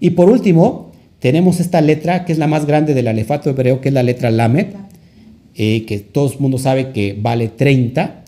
Y 0.00 0.10
por 0.10 0.30
último, 0.30 0.90
tenemos 1.24 1.58
esta 1.58 1.80
letra 1.80 2.26
que 2.26 2.32
es 2.32 2.38
la 2.38 2.46
más 2.46 2.66
grande 2.66 2.92
del 2.92 3.08
alefato 3.08 3.48
hebreo, 3.48 3.80
que 3.80 3.88
es 3.88 3.94
la 3.94 4.02
letra 4.02 4.30
Lamed, 4.30 4.66
eh, 5.54 5.86
que 5.86 5.98
todo 5.98 6.30
el 6.30 6.38
mundo 6.38 6.58
sabe 6.58 6.92
que 6.92 7.18
vale 7.18 7.48
30. 7.48 8.24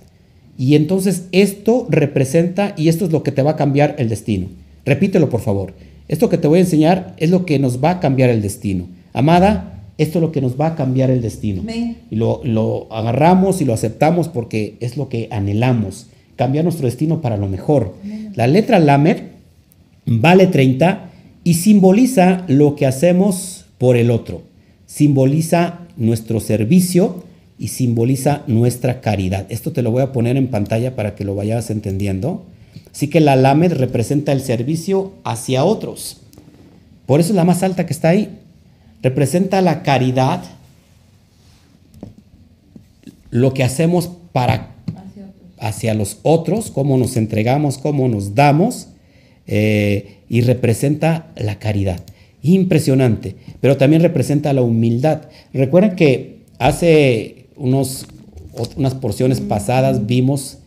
Y 0.57 0.77
entonces 0.77 1.25
esto 1.31 1.87
representa, 1.91 2.73
y 2.75 2.89
esto 2.89 3.05
es 3.05 3.13
lo 3.13 3.23
que 3.23 3.33
te 3.33 3.43
va 3.43 3.51
a 3.51 3.57
cambiar 3.57 3.97
el 3.99 4.09
destino. 4.09 4.47
Repítelo, 4.87 5.29
por 5.29 5.43
favor. 5.43 5.75
Esto 6.09 6.31
que 6.31 6.39
te 6.39 6.49
voy 6.49 6.57
a 6.57 6.63
enseñar 6.63 7.15
es 7.19 7.29
lo 7.29 7.45
que 7.45 7.59
nos 7.59 7.85
va 7.85 7.91
a 7.91 8.01
cambiar 8.01 8.31
el 8.31 8.41
destino. 8.41 8.87
Amada, 9.13 9.83
esto 9.99 10.17
es 10.19 10.23
lo 10.23 10.33
que 10.33 10.41
nos 10.41 10.59
va 10.59 10.69
a 10.69 10.75
cambiar 10.75 11.11
el 11.11 11.21
destino. 11.21 11.65
Y 12.11 12.17
lo, 12.17 12.87
agarramos 12.91 13.61
y 13.61 13.67
lo 13.67 13.75
aceptamos 13.75 14.29
porque 14.29 14.77
es 14.81 14.97
lo 14.97 15.11
que 15.11 15.29
anhelamos, 15.31 16.07
cambiar 16.35 16.65
nuestro 16.65 16.87
destino 16.87 17.21
para 17.21 17.37
lo 17.37 17.47
mejor. 17.47 17.95
La 18.35 18.47
letra 18.47 18.79
Lamer 18.79 19.33
vale 20.07 20.47
30 20.47 21.11
y 21.47 21.55
simboliza 21.55 22.43
lo 22.49 22.75
que 22.75 22.87
hacemos 22.87 23.67
por 23.79 23.97
el 23.97 24.11
otro. 24.11 24.43
Simboliza 24.87 25.79
nuestro 25.97 26.41
servicio 26.41 27.23
y 27.57 27.69
simboliza 27.69 28.43
nuestra 28.49 29.01
caridad. 29.01 29.47
Esto 29.49 29.71
te 29.71 29.83
lo 29.83 29.93
voy 29.93 30.03
a 30.03 30.11
poner 30.11 30.37
en 30.37 30.49
pantalla 30.49 30.97
para 30.97 31.15
que 31.15 31.25
lo 31.25 31.37
vayas 31.37 31.71
entendiendo. 31.71 32.45
Así 32.93 33.07
que 33.07 33.21
la 33.21 33.37
Lamed 33.37 33.75
representa 33.75 34.33
el 34.33 34.41
servicio 34.41 35.13
hacia 35.23 35.65
otros. 35.65 36.17
Por 37.07 37.21
eso 37.21 37.31
es 37.31 37.37
la 37.37 37.45
más 37.45 37.63
alta 37.63 37.87
que 37.87 37.93
está 37.93 38.09
ahí 38.09 38.29
representa 39.07 39.61
la 39.61 39.85
caridad, 39.85 40.43
lo 43.31 43.55
que 43.55 43.63
hacemos 43.63 44.11
para 44.33 44.75
hacia 45.61 45.95
los 45.95 46.19
otros, 46.25 46.73
cómo 46.73 46.99
nos 46.99 47.17
entregamos, 47.17 47.79
cómo 47.79 48.09
nos 48.09 48.35
damos, 48.35 48.89
eh, 49.47 50.19
y 50.29 50.41
representa 50.43 51.33
la 51.37 51.59
caridad. 51.59 52.01
Impresionante, 52.43 53.37
pero 53.61 53.77
también 53.77 54.03
representa 54.03 54.53
la 54.53 54.63
humildad. 54.63 55.23
Recuerden 55.53 55.97
que 55.97 56.39
hace 56.59 57.47
unos, 57.57 58.07
unas 58.77 58.95
porciones 58.95 59.41
pasadas 59.41 60.07
vimos 60.07 60.59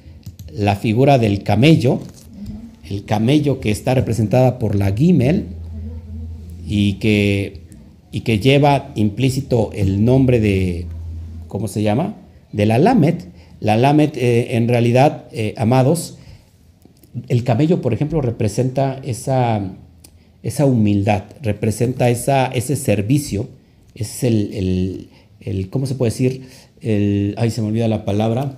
la 0.53 0.75
figura 0.75 1.17
del 1.17 1.43
camello, 1.43 1.99
el 2.89 3.05
camello 3.05 3.59
que 3.59 3.71
está 3.71 3.93
representada 3.93 4.59
por 4.59 4.75
la 4.75 4.91
Gimel 4.91 5.45
y 6.67 6.93
que 6.93 7.59
y 8.11 8.21
que 8.21 8.39
lleva 8.39 8.91
implícito 8.95 9.71
el 9.73 10.03
nombre 10.03 10.39
de, 10.39 10.85
¿cómo 11.47 11.67
se 11.67 11.83
llama? 11.83 12.15
De 12.51 12.65
la 12.65 12.77
Lamet. 12.79 13.27
La 13.59 13.77
Lamet, 13.77 14.15
eh, 14.17 14.55
en 14.55 14.67
realidad, 14.67 15.25
eh, 15.31 15.53
amados, 15.57 16.17
el 17.27 17.43
camello, 17.43 17.81
por 17.81 17.93
ejemplo, 17.93 18.21
representa 18.21 18.99
esa, 19.03 19.61
esa 20.43 20.65
humildad, 20.65 21.23
representa 21.41 22.09
esa, 22.09 22.47
ese 22.47 22.75
servicio, 22.75 23.47
es 23.95 24.23
el, 24.23 25.09
el, 25.41 25.69
¿cómo 25.69 25.85
se 25.85 25.95
puede 25.95 26.11
decir? 26.11 26.43
El, 26.81 27.35
ay, 27.37 27.51
se 27.51 27.61
me 27.61 27.67
olvida 27.67 27.87
la 27.87 28.05
palabra, 28.05 28.57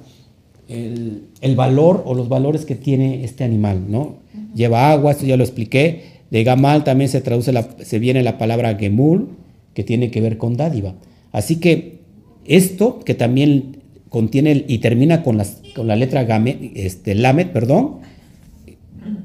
el, 0.69 1.23
el, 1.41 1.55
valor 1.55 2.03
o 2.05 2.13
los 2.13 2.29
valores 2.29 2.65
que 2.65 2.75
tiene 2.75 3.23
este 3.23 3.43
animal, 3.43 3.85
¿no? 3.89 4.17
Lleva 4.55 4.91
agua, 4.91 5.11
esto 5.11 5.25
ya 5.25 5.37
lo 5.37 5.43
expliqué. 5.43 6.03
De 6.29 6.43
gamal 6.43 6.83
también 6.83 7.09
se 7.09 7.21
traduce, 7.21 7.51
la, 7.51 7.67
se 7.83 7.99
viene 7.99 8.23
la 8.23 8.37
palabra 8.37 8.77
gemul, 8.77 9.29
que 9.73 9.83
tiene 9.83 10.11
que 10.11 10.21
ver 10.21 10.37
con 10.37 10.55
dádiva. 10.55 10.95
Así 11.31 11.57
que 11.57 11.99
esto 12.45 12.99
que 12.99 13.13
también 13.13 13.81
contiene 14.09 14.65
y 14.67 14.79
termina 14.79 15.23
con, 15.23 15.41
con 15.75 15.87
la 15.87 15.95
letra 15.95 16.23
game, 16.25 16.71
este, 16.75 17.15
lamet, 17.15 17.51
perdón, 17.51 17.99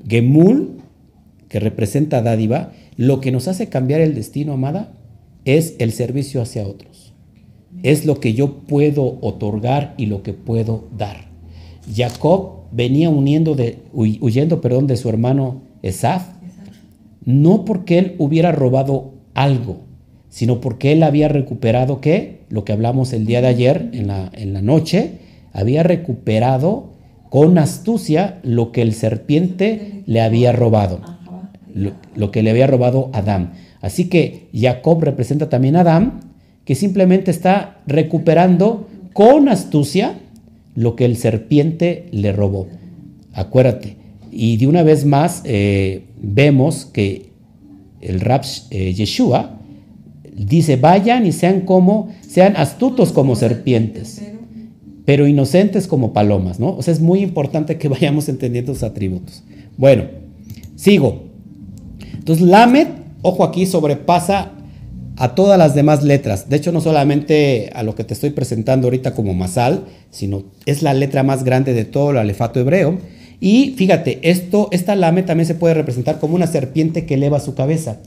gemul, 0.09 0.79
que 1.49 1.61
representa 1.61 2.23
dádiva, 2.23 2.73
lo 2.97 3.21
que 3.21 3.33
nos 3.33 3.49
hace 3.49 3.69
cambiar 3.69 4.01
el 4.01 4.15
destino, 4.15 4.53
amada, 4.53 4.93
es 5.45 5.75
el 5.79 5.93
servicio 5.93 6.43
hacia 6.43 6.67
otros. 6.67 7.13
Es 7.83 8.07
lo 8.07 8.21
que 8.21 8.35
yo 8.35 8.59
puedo 8.61 9.19
otorgar 9.21 9.95
y 9.97 10.07
lo 10.07 10.23
que 10.23 10.33
puedo 10.33 10.89
dar. 10.97 11.27
Jacob 11.95 12.65
venía 12.73 13.11
uniendo 13.11 13.55
de, 13.55 13.79
huyendo 13.93 14.61
perdón, 14.61 14.87
de 14.87 14.97
su 14.97 15.09
hermano 15.09 15.63
Esaf, 15.83 16.27
no 17.25 17.65
porque 17.65 17.99
él 17.99 18.15
hubiera 18.19 18.53
robado 18.53 19.13
algo, 19.35 19.81
sino 20.29 20.61
porque 20.61 20.93
él 20.93 21.03
había 21.03 21.29
recuperado 21.29 22.01
qué? 22.01 22.41
Lo 22.49 22.65
que 22.65 22.73
hablamos 22.73 23.13
el 23.13 23.27
día 23.27 23.41
de 23.41 23.49
ayer 23.49 23.91
en 23.93 24.07
la, 24.07 24.31
en 24.35 24.53
la 24.53 24.63
noche, 24.63 25.19
había 25.53 25.83
recuperado 25.83 26.96
con 27.31 27.59
astucia 27.59 28.39
lo 28.43 28.73
que 28.73 28.83
el 28.83 28.95
serpiente 28.95 30.03
le 30.07 30.21
había 30.21 30.53
robado, 30.53 31.01
lo, 31.75 32.31
que 32.31 32.43
le 32.43 32.51
había 32.51 32.67
robado 32.67 33.11
Adán. 33.13 33.53
Así 33.81 34.09
que 34.09 34.49
Jacob 34.55 35.03
representa 35.03 35.49
también 35.49 35.77
a 35.77 35.81
Adán, 35.81 36.21
que 36.65 36.75
simplemente 36.75 37.31
está 37.31 37.79
recuperando 37.87 38.89
con 39.13 39.49
astucia 39.49 40.19
lo 40.75 40.97
que 40.97 41.05
el 41.05 41.17
serpiente 41.17 42.09
le 42.11 42.33
robó. 42.33 42.69
Acuérdate. 43.33 43.97
Y 44.31 44.57
de 44.57 44.67
una 44.67 44.83
vez 44.83 45.07
más 45.07 45.43
eh, 45.45 46.05
vemos 46.21 46.85
que 46.87 47.31
el 48.01 48.21
rap 48.21 48.45
eh, 48.71 48.93
Yeshua 48.93 49.59
dice, 50.37 50.77
vayan 50.77 51.27
y 51.27 51.33
sean 51.33 51.63
como, 51.63 52.13
sean 52.21 52.57
astutos 52.57 53.13
como 53.13 53.37
serpientes, 53.37 54.23
pero 55.07 55.27
inocentes 55.27 55.87
como 55.87 56.13
palomas, 56.13 56.61
¿no? 56.61 56.77
O 56.77 56.83
sea, 56.83 56.93
es 56.93 57.01
muy 57.01 57.21
importante 57.21 57.79
que 57.79 57.89
vayamos 57.89 58.29
entendiendo 58.29 58.75
sus 58.75 58.83
atributos. 58.83 59.43
Bueno, 59.79 60.05
sigo. 60.75 61.23
Entonces, 62.13 62.45
Lamed, 62.45 62.89
ojo 63.23 63.45
aquí, 63.45 63.65
sobrepasa 63.65 64.53
a 65.17 65.35
todas 65.35 65.59
las 65.59 65.75
demás 65.75 66.03
letras. 66.03 66.51
De 66.51 66.57
hecho, 66.57 66.73
no 66.73 66.81
solamente 66.81 67.71
a 67.75 67.83
lo 67.83 67.95
que 67.95 68.05
te 68.05 68.13
estoy 68.13 68.31
presentando 68.31 68.89
ahorita 68.89 69.15
como 69.15 69.33
masal, 69.33 69.85
sino 70.11 70.43
es 70.67 70.83
la 70.83 70.93
letra 70.93 71.23
más 71.23 71.45
grande 71.45 71.73
de 71.73 71.85
todo 71.85 72.11
el 72.11 72.19
alefato 72.19 72.61
hebreo. 72.61 72.99
Y 73.41 73.75
fíjate, 73.77 74.19
esto, 74.29 74.69
esta 74.73 74.97
lame 74.97 75.23
también 75.23 75.47
se 75.47 75.55
puede 75.55 75.75
representar 75.75 76.19
como 76.19 76.35
una 76.35 76.47
serpiente 76.47 77.07
que 77.07 77.15
eleva 77.15 77.41
su 77.41 77.55
cabeza. 77.55 77.99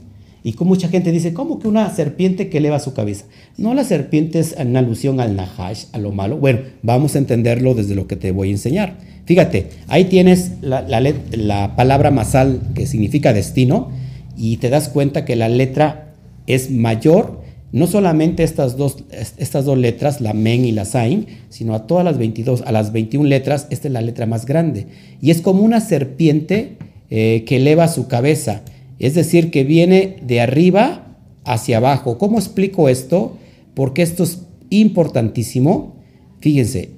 Y 0.42 0.54
como 0.54 0.70
mucha 0.70 0.88
gente 0.88 1.12
dice, 1.12 1.34
¿cómo 1.34 1.58
que 1.58 1.68
una 1.68 1.90
serpiente 1.94 2.48
que 2.48 2.58
eleva 2.58 2.78
su 2.80 2.94
cabeza? 2.94 3.26
No 3.56 3.74
la 3.74 3.84
serpiente 3.84 4.38
es 4.38 4.54
en 4.58 4.76
alusión 4.76 5.20
al 5.20 5.36
Nahash, 5.36 5.84
a 5.92 5.98
lo 5.98 6.12
malo. 6.12 6.38
Bueno, 6.38 6.60
vamos 6.82 7.14
a 7.14 7.18
entenderlo 7.18 7.74
desde 7.74 7.94
lo 7.94 8.06
que 8.06 8.16
te 8.16 8.30
voy 8.30 8.48
a 8.48 8.52
enseñar. 8.52 8.98
Fíjate, 9.26 9.68
ahí 9.88 10.04
tienes 10.04 10.52
la, 10.62 10.82
la 10.82 11.76
palabra 11.76 12.10
masal 12.10 12.60
que 12.74 12.86
significa 12.86 13.32
destino 13.32 13.90
y 14.36 14.56
te 14.56 14.70
das 14.70 14.88
cuenta 14.88 15.24
que 15.24 15.36
la 15.36 15.48
letra 15.48 16.14
es 16.46 16.70
mayor 16.70 17.40
no 17.72 17.86
solamente 17.86 18.42
estas 18.42 18.76
dos, 18.76 19.04
estas 19.38 19.64
dos 19.64 19.78
letras, 19.78 20.20
la 20.20 20.32
men 20.32 20.64
y 20.64 20.72
la 20.72 20.84
sain, 20.84 21.26
sino 21.50 21.74
a 21.74 21.86
todas 21.86 22.04
las 22.04 22.18
22, 22.18 22.62
a 22.62 22.72
las 22.72 22.92
21 22.92 23.28
letras, 23.28 23.68
esta 23.70 23.88
es 23.88 23.94
la 23.94 24.00
letra 24.00 24.26
más 24.26 24.44
grande. 24.44 24.86
Y 25.20 25.30
es 25.30 25.40
como 25.40 25.62
una 25.62 25.80
serpiente 25.80 26.76
eh, 27.10 27.44
que 27.46 27.56
eleva 27.56 27.86
su 27.86 28.08
cabeza, 28.08 28.62
es 29.00 29.14
decir, 29.14 29.50
que 29.50 29.64
viene 29.64 30.16
de 30.22 30.40
arriba 30.40 31.16
hacia 31.44 31.78
abajo. 31.78 32.18
¿Cómo 32.18 32.38
explico 32.38 32.88
esto? 32.88 33.36
Porque 33.74 34.02
esto 34.02 34.24
es 34.24 34.42
importantísimo. 34.68 35.96
Fíjense, 36.40 36.90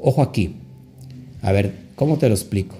ojo 0.00 0.22
aquí. 0.22 0.54
A 1.42 1.52
ver, 1.52 1.72
¿cómo 1.94 2.16
te 2.16 2.28
lo 2.28 2.34
explico? 2.34 2.76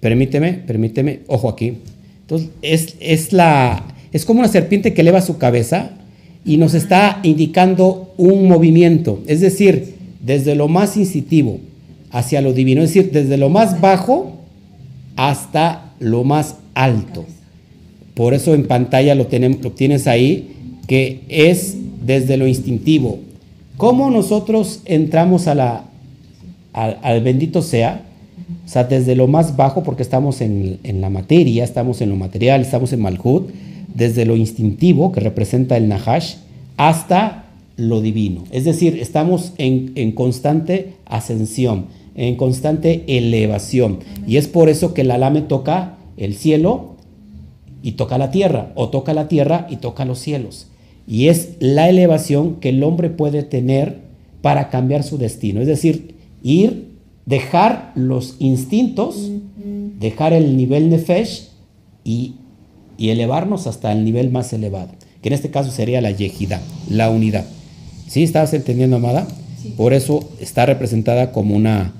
Permíteme, 0.00 0.54
permíteme, 0.54 1.20
ojo 1.26 1.48
aquí. 1.48 1.74
Entonces, 2.22 2.50
es, 2.62 2.94
es 3.00 3.32
la, 3.32 3.84
es 4.12 4.24
como 4.24 4.40
una 4.40 4.48
serpiente 4.48 4.94
que 4.94 5.00
eleva 5.02 5.20
su 5.20 5.36
cabeza 5.36 5.90
y 6.44 6.56
nos 6.56 6.74
está 6.74 7.20
indicando 7.22 8.14
un 8.16 8.48
movimiento, 8.48 9.22
es 9.26 9.40
decir, 9.40 9.94
desde 10.24 10.54
lo 10.54 10.68
más 10.68 10.96
instintivo 10.96 11.60
hacia 12.10 12.40
lo 12.40 12.52
divino, 12.52 12.82
es 12.82 12.94
decir, 12.94 13.12
desde 13.12 13.36
lo 13.36 13.50
más 13.50 13.80
bajo 13.80 14.39
hasta 15.20 15.92
lo 15.98 16.24
más 16.24 16.56
alto. 16.72 17.26
Por 18.14 18.32
eso 18.32 18.54
en 18.54 18.66
pantalla 18.66 19.14
lo, 19.14 19.26
tienes 19.26 20.06
ahí, 20.06 20.78
que 20.86 21.20
es 21.28 21.76
desde 22.06 22.38
lo 22.38 22.46
instintivo. 22.46 23.18
¿Cómo 23.76 24.10
nosotros 24.10 24.80
entramos 24.86 25.46
a 25.46 25.54
la, 25.54 25.84
al 26.72 27.20
bendito 27.22 27.60
sea? 27.60 28.06
O 28.64 28.68
sea, 28.68 28.84
desde 28.84 29.14
lo 29.14 29.26
más 29.26 29.56
bajo, 29.56 29.82
porque 29.82 30.02
estamos 30.02 30.40
en, 30.40 30.78
en, 30.84 31.02
la 31.02 31.10
materia, 31.10 31.64
estamos 31.64 32.00
en 32.00 32.08
lo 32.08 32.16
material, 32.16 32.62
estamos 32.62 32.90
en 32.94 33.02
Malhut, 33.02 33.50
desde 33.94 34.24
lo 34.24 34.36
instintivo, 34.36 35.12
que 35.12 35.20
representa 35.20 35.76
el 35.76 35.86
Nahash, 35.86 36.36
hasta 36.78 37.44
lo 37.76 38.00
divino. 38.00 38.44
Es 38.52 38.64
decir, 38.64 38.98
estamos 38.98 39.52
en, 39.58 40.12
constante 40.12 40.94
ascensión, 41.04 41.86
en 42.26 42.36
constante 42.36 43.04
elevación. 43.06 44.00
Y 44.26 44.36
es 44.36 44.48
por 44.48 44.68
eso 44.68 44.94
que 44.94 45.02
el 45.02 45.10
alame 45.10 45.42
toca 45.42 45.98
el 46.16 46.34
cielo 46.34 46.96
y 47.82 47.92
toca 47.92 48.18
la 48.18 48.30
tierra, 48.30 48.72
o 48.74 48.88
toca 48.90 49.14
la 49.14 49.28
tierra 49.28 49.66
y 49.70 49.76
toca 49.76 50.04
los 50.04 50.18
cielos. 50.18 50.66
Y 51.06 51.28
es 51.28 51.56
la 51.60 51.88
elevación 51.88 52.56
que 52.56 52.68
el 52.68 52.82
hombre 52.84 53.10
puede 53.10 53.42
tener 53.42 53.98
para 54.42 54.68
cambiar 54.68 55.02
su 55.02 55.18
destino. 55.18 55.60
Es 55.60 55.66
decir, 55.66 56.14
ir, 56.42 56.90
dejar 57.26 57.92
los 57.94 58.36
instintos, 58.38 59.30
dejar 59.98 60.32
el 60.32 60.56
nivel 60.56 60.90
nefesh 60.90 61.48
y 62.04 62.34
y 63.00 63.08
elevarnos 63.08 63.66
hasta 63.66 63.90
el 63.92 64.04
nivel 64.04 64.30
más 64.30 64.52
elevado, 64.52 64.90
que 65.22 65.30
en 65.30 65.32
este 65.32 65.50
caso 65.50 65.70
sería 65.70 66.02
la 66.02 66.10
yejida, 66.10 66.60
la 66.90 67.08
unidad. 67.08 67.46
¿Sí? 68.06 68.22
¿Estás 68.22 68.52
entendiendo, 68.52 68.96
amada? 68.96 69.26
Por 69.78 69.94
eso 69.94 70.28
está 70.38 70.66
representada 70.66 71.32
como 71.32 71.56
una, 71.56 71.94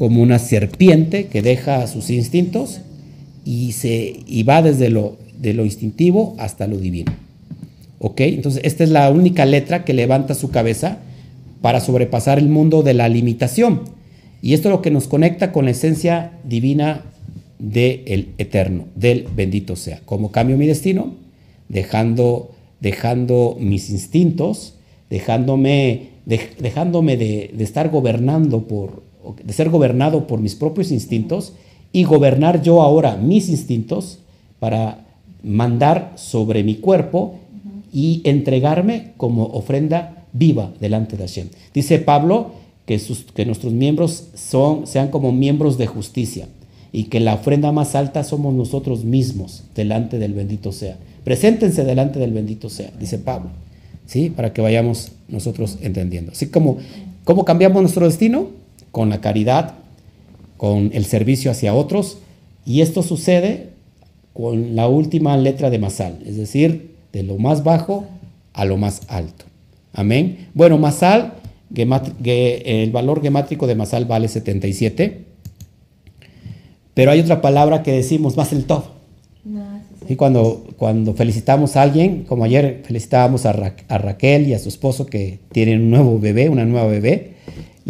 como 0.00 0.22
una 0.22 0.38
serpiente 0.38 1.26
que 1.26 1.42
deja 1.42 1.86
sus 1.86 2.08
instintos 2.08 2.80
y, 3.44 3.72
se, 3.72 4.20
y 4.26 4.44
va 4.44 4.62
desde 4.62 4.88
lo, 4.88 5.18
de 5.38 5.52
lo 5.52 5.66
instintivo 5.66 6.34
hasta 6.38 6.66
lo 6.66 6.78
divino. 6.78 7.12
¿Ok? 7.98 8.22
Entonces, 8.22 8.62
esta 8.64 8.82
es 8.82 8.88
la 8.88 9.10
única 9.10 9.44
letra 9.44 9.84
que 9.84 9.92
levanta 9.92 10.32
su 10.32 10.50
cabeza 10.50 11.00
para 11.60 11.80
sobrepasar 11.80 12.38
el 12.38 12.48
mundo 12.48 12.82
de 12.82 12.94
la 12.94 13.10
limitación. 13.10 13.82
Y 14.40 14.54
esto 14.54 14.70
es 14.70 14.72
lo 14.72 14.80
que 14.80 14.90
nos 14.90 15.06
conecta 15.06 15.52
con 15.52 15.66
la 15.66 15.72
esencia 15.72 16.32
divina 16.44 17.02
del 17.58 18.28
eterno, 18.38 18.86
del 18.94 19.28
bendito 19.36 19.76
sea. 19.76 20.00
¿Cómo 20.06 20.32
cambio 20.32 20.56
mi 20.56 20.66
destino? 20.66 21.12
Dejando, 21.68 22.52
dejando 22.80 23.58
mis 23.60 23.90
instintos, 23.90 24.76
dejándome, 25.10 26.08
dejándome 26.24 27.18
de, 27.18 27.54
estar 27.58 27.90
gobernando 27.90 28.66
por, 28.66 29.09
de 29.42 29.52
ser 29.52 29.70
gobernado 29.70 30.26
por 30.26 30.40
mis 30.40 30.54
propios 30.54 30.90
instintos 30.90 31.52
y 31.92 32.04
gobernar 32.04 32.62
yo 32.62 32.82
ahora 32.82 33.16
mis 33.16 33.48
instintos 33.48 34.18
para 34.58 35.06
mandar 35.42 36.12
sobre 36.16 36.62
mi 36.62 36.76
cuerpo 36.76 37.36
y 37.92 38.20
entregarme 38.24 39.12
como 39.16 39.46
ofrenda 39.46 40.24
viva 40.32 40.72
delante 40.80 41.16
de 41.16 41.24
Hashem. 41.24 41.48
Dice 41.74 41.98
Pablo 41.98 42.52
que, 42.86 43.46
nuestros 43.46 43.72
miembros 43.72 44.28
son, 44.34 44.86
sean 44.86 45.08
como 45.08 45.32
miembros 45.32 45.78
de 45.78 45.86
justicia 45.86 46.48
y 46.92 47.04
que 47.04 47.20
la 47.20 47.34
ofrenda 47.34 47.72
más 47.72 47.94
alta 47.94 48.24
somos 48.24 48.54
nosotros 48.54 49.04
mismos 49.04 49.64
delante 49.74 50.18
del 50.18 50.34
bendito 50.34 50.72
sea. 50.72 50.98
Preséntense 51.24 51.84
delante 51.84 52.18
del 52.18 52.32
bendito 52.32 52.68
sea, 52.68 52.90
dice 52.98 53.18
Pablo, 53.18 53.50
¿sí? 54.06 54.30
Para 54.30 54.52
que 54.52 54.60
vayamos 54.60 55.12
nosotros 55.28 55.78
entendiendo. 55.82 56.32
Así 56.32 56.46
como, 56.46 56.78
¿cómo 57.24 57.44
cambiamos 57.44 57.80
nuestro 57.82 58.06
destino? 58.06 58.48
Con 58.92 59.08
la 59.10 59.20
caridad, 59.20 59.74
con 60.56 60.90
el 60.92 61.04
servicio 61.04 61.50
hacia 61.50 61.74
otros, 61.74 62.18
y 62.66 62.80
esto 62.80 63.02
sucede 63.02 63.70
con 64.32 64.76
la 64.76 64.88
última 64.88 65.36
letra 65.36 65.70
de 65.70 65.78
Masal, 65.78 66.18
es 66.26 66.36
decir, 66.36 66.94
de 67.12 67.22
lo 67.22 67.38
más 67.38 67.64
bajo 67.64 68.06
a 68.52 68.64
lo 68.64 68.76
más 68.76 69.02
alto. 69.08 69.44
Amén. 69.92 70.48
Bueno, 70.54 70.78
Masal, 70.78 71.34
el 71.74 72.90
valor 72.90 73.22
gemátrico 73.22 73.66
de 73.66 73.74
Masal 73.74 74.04
vale 74.04 74.28
77. 74.28 75.24
Pero 76.94 77.10
hay 77.10 77.20
otra 77.20 77.40
palabra 77.40 77.82
que 77.82 77.92
decimos, 77.92 78.36
más 78.36 78.52
el 78.52 78.64
top. 78.64 78.84
Y 80.08 80.16
cuando, 80.16 80.64
cuando 80.76 81.14
felicitamos 81.14 81.76
a 81.76 81.82
alguien, 81.82 82.24
como 82.24 82.44
ayer 82.44 82.82
felicitábamos 82.84 83.46
a, 83.46 83.52
Raquel 83.52 84.48
y 84.48 84.54
a 84.54 84.58
su 84.58 84.68
esposo 84.68 85.06
que 85.06 85.38
tienen 85.52 85.82
un 85.82 85.90
nuevo 85.90 86.18
bebé, 86.18 86.48
una 86.48 86.64
nueva 86.64 86.88
bebé, 86.88 87.34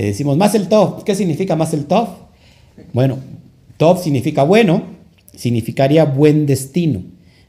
le 0.00 0.06
decimos 0.06 0.38
más 0.38 0.54
el 0.54 0.68
top. 0.68 1.04
¿Qué 1.04 1.14
significa 1.14 1.56
más 1.56 1.74
el 1.74 1.84
top? 1.84 2.08
Bueno, 2.94 3.18
top 3.76 3.98
significa 3.98 4.44
bueno, 4.44 4.82
significaría 5.36 6.06
buen 6.06 6.46
destino. 6.46 7.02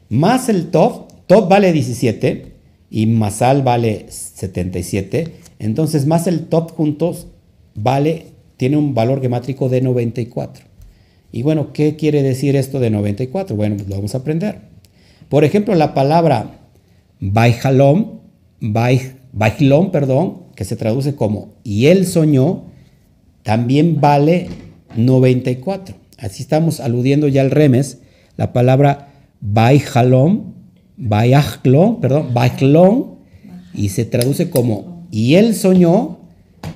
más 0.10 0.50
el 0.50 0.70
Tov, 0.70 1.08
Tov 1.28 1.48
vale 1.48 1.72
17 1.72 2.52
y 2.90 3.06
Masal 3.06 3.62
vale 3.62 4.08
77, 4.10 5.34
entonces 5.60 6.06
más 6.06 6.28
el 6.28 6.48
Tov 6.48 6.74
juntos 6.74 7.28
vale, 7.74 8.26
tiene 8.58 8.76
un 8.76 8.94
valor 8.94 9.22
gemátrico 9.22 9.70
de 9.70 9.80
94. 9.80 10.66
Y 11.32 11.44
bueno, 11.44 11.72
¿qué 11.72 11.96
quiere 11.96 12.22
decir 12.22 12.58
esto 12.58 12.82
de 12.82 12.90
94? 12.90 13.56
Bueno, 13.56 13.78
pues 13.78 13.88
lo 13.88 13.96
vamos 13.96 14.14
a 14.14 14.18
aprender. 14.18 14.60
Por 15.30 15.46
ejemplo, 15.46 15.74
la 15.76 15.94
palabra 15.94 16.60
Baijalom, 17.22 18.20
Baijalom, 18.60 19.92
perdón, 19.92 20.51
que 20.62 20.66
se 20.66 20.76
traduce 20.76 21.16
como 21.16 21.56
y 21.64 21.88
él 21.88 22.06
soñó, 22.06 22.66
también 23.42 24.00
vale 24.00 24.48
94. 24.96 25.96
Así 26.20 26.44
estamos 26.44 26.80
aludiendo 26.80 27.28
ya 27.28 27.42
al 27.42 27.50
remes, 27.50 27.98
la 28.38 28.54
palabra 28.54 29.12
Baijalom, 29.40 30.54
Baijalom, 30.98 32.00
perdón, 32.00 32.36
Baijalom, 32.36 33.16
y 33.74 33.90
se 33.90 34.06
traduce 34.06 34.52
como 34.52 35.08
y 35.10 35.34
él 35.34 35.56
soñó, 35.56 36.20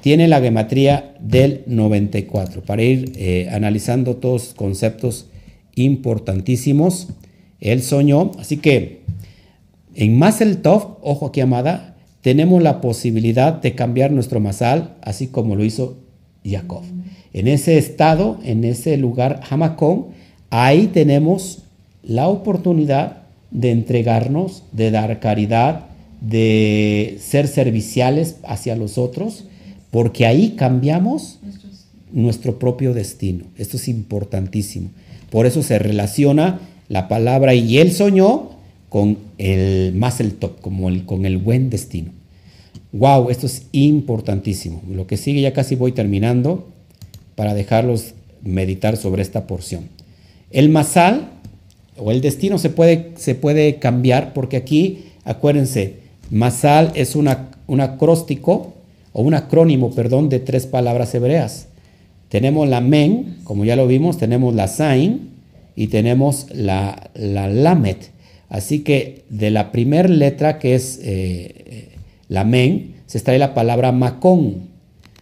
tiene 0.01 0.27
la 0.27 0.41
gematría 0.41 1.13
del 1.19 1.61
94, 1.67 2.63
para 2.63 2.81
ir 2.81 3.11
eh, 3.17 3.49
analizando 3.51 4.15
todos 4.15 4.55
conceptos 4.55 5.27
importantísimos. 5.75 7.09
Él 7.59 7.83
soñó, 7.83 8.31
así 8.39 8.57
que 8.57 9.03
en 9.93 10.17
Masel 10.17 10.63
Tov, 10.63 10.97
ojo 11.03 11.27
aquí 11.27 11.41
amada, 11.41 11.94
tenemos 12.25 12.63
la 12.63 12.81
posibilidad 12.81 13.53
de 13.53 13.75
cambiar 13.75 14.09
nuestro 14.09 14.39
masal, 14.39 14.95
así 15.03 15.27
como 15.27 15.55
lo 15.55 15.63
hizo 15.63 15.99
Jacob. 16.43 16.81
En 17.33 17.47
ese 17.47 17.77
estado, 17.77 18.39
en 18.43 18.63
ese 18.63 18.97
lugar, 18.97 19.41
Hamacón, 19.47 20.07
ahí 20.49 20.87
tenemos 20.87 21.59
la 22.01 22.27
oportunidad 22.27 23.17
de 23.51 23.69
entregarnos, 23.69 24.63
de 24.71 24.89
dar 24.89 25.19
caridad, 25.19 25.85
de 26.19 27.19
ser 27.19 27.47
serviciales 27.47 28.37
hacia 28.41 28.75
los 28.75 28.97
otros 28.97 29.43
porque 29.91 30.25
ahí 30.25 30.55
cambiamos 30.57 31.37
nuestro 32.11 32.57
propio 32.57 32.95
destino. 32.95 33.45
Esto 33.55 33.77
es 33.77 33.87
importantísimo. 33.87 34.89
Por 35.29 35.45
eso 35.45 35.61
se 35.61 35.77
relaciona 35.77 36.59
la 36.87 37.07
palabra 37.07 37.53
y 37.53 37.77
él 37.77 37.91
soñó 37.91 38.54
con 38.95 39.17
el 39.37 39.91
más 39.93 40.21
el 40.21 40.35
top, 40.35 40.61
como 40.61 40.87
con 41.05 41.25
el 41.25 41.37
buen 41.37 41.69
destino. 41.69 42.11
Wow, 42.93 43.29
esto 43.29 43.45
es 43.45 43.63
importantísimo. 43.73 44.81
Lo 44.89 45.05
que 45.05 45.17
sigue 45.17 45.41
ya 45.41 45.51
casi 45.51 45.75
voy 45.75 45.91
terminando 45.91 46.69
para 47.35 47.53
dejarlos 47.53 48.13
meditar 48.41 48.95
sobre 48.95 49.21
esta 49.21 49.47
porción. 49.47 49.89
El 50.49 50.69
masal 50.69 51.27
o 51.97 52.09
el 52.09 52.21
destino 52.21 52.57
se 52.57 52.69
puede, 52.69 53.11
se 53.17 53.35
puede 53.35 53.79
cambiar 53.79 54.31
porque 54.31 54.55
aquí, 54.55 55.07
acuérdense, 55.25 55.95
masal 56.31 56.93
es 56.95 57.17
un 57.17 57.81
acróstico 57.81 58.75
o 59.11 59.23
un 59.23 59.33
acrónimo, 59.33 59.91
perdón, 59.93 60.29
de 60.29 60.39
tres 60.39 60.67
palabras 60.67 61.13
hebreas. 61.13 61.67
Tenemos 62.29 62.69
la 62.69 62.79
men, 62.79 63.39
como 63.43 63.65
ya 63.65 63.75
lo 63.75 63.87
vimos, 63.87 64.17
tenemos 64.17 64.55
la 64.55 64.69
sain 64.69 65.31
y 65.75 65.87
tenemos 65.87 66.47
la, 66.53 67.09
la 67.13 67.49
lamet. 67.49 68.14
Así 68.55 68.79
que 68.79 69.25
de 69.27 69.51
la 69.51 69.73
primera 69.73 70.07
letra, 70.07 70.59
que 70.59 70.75
es 70.75 71.01
eh, 71.03 71.89
la 72.29 72.45
men, 72.45 72.95
se 73.05 73.17
extrae 73.17 73.37
la 73.37 73.53
palabra 73.53 73.91
macón. 73.91 74.69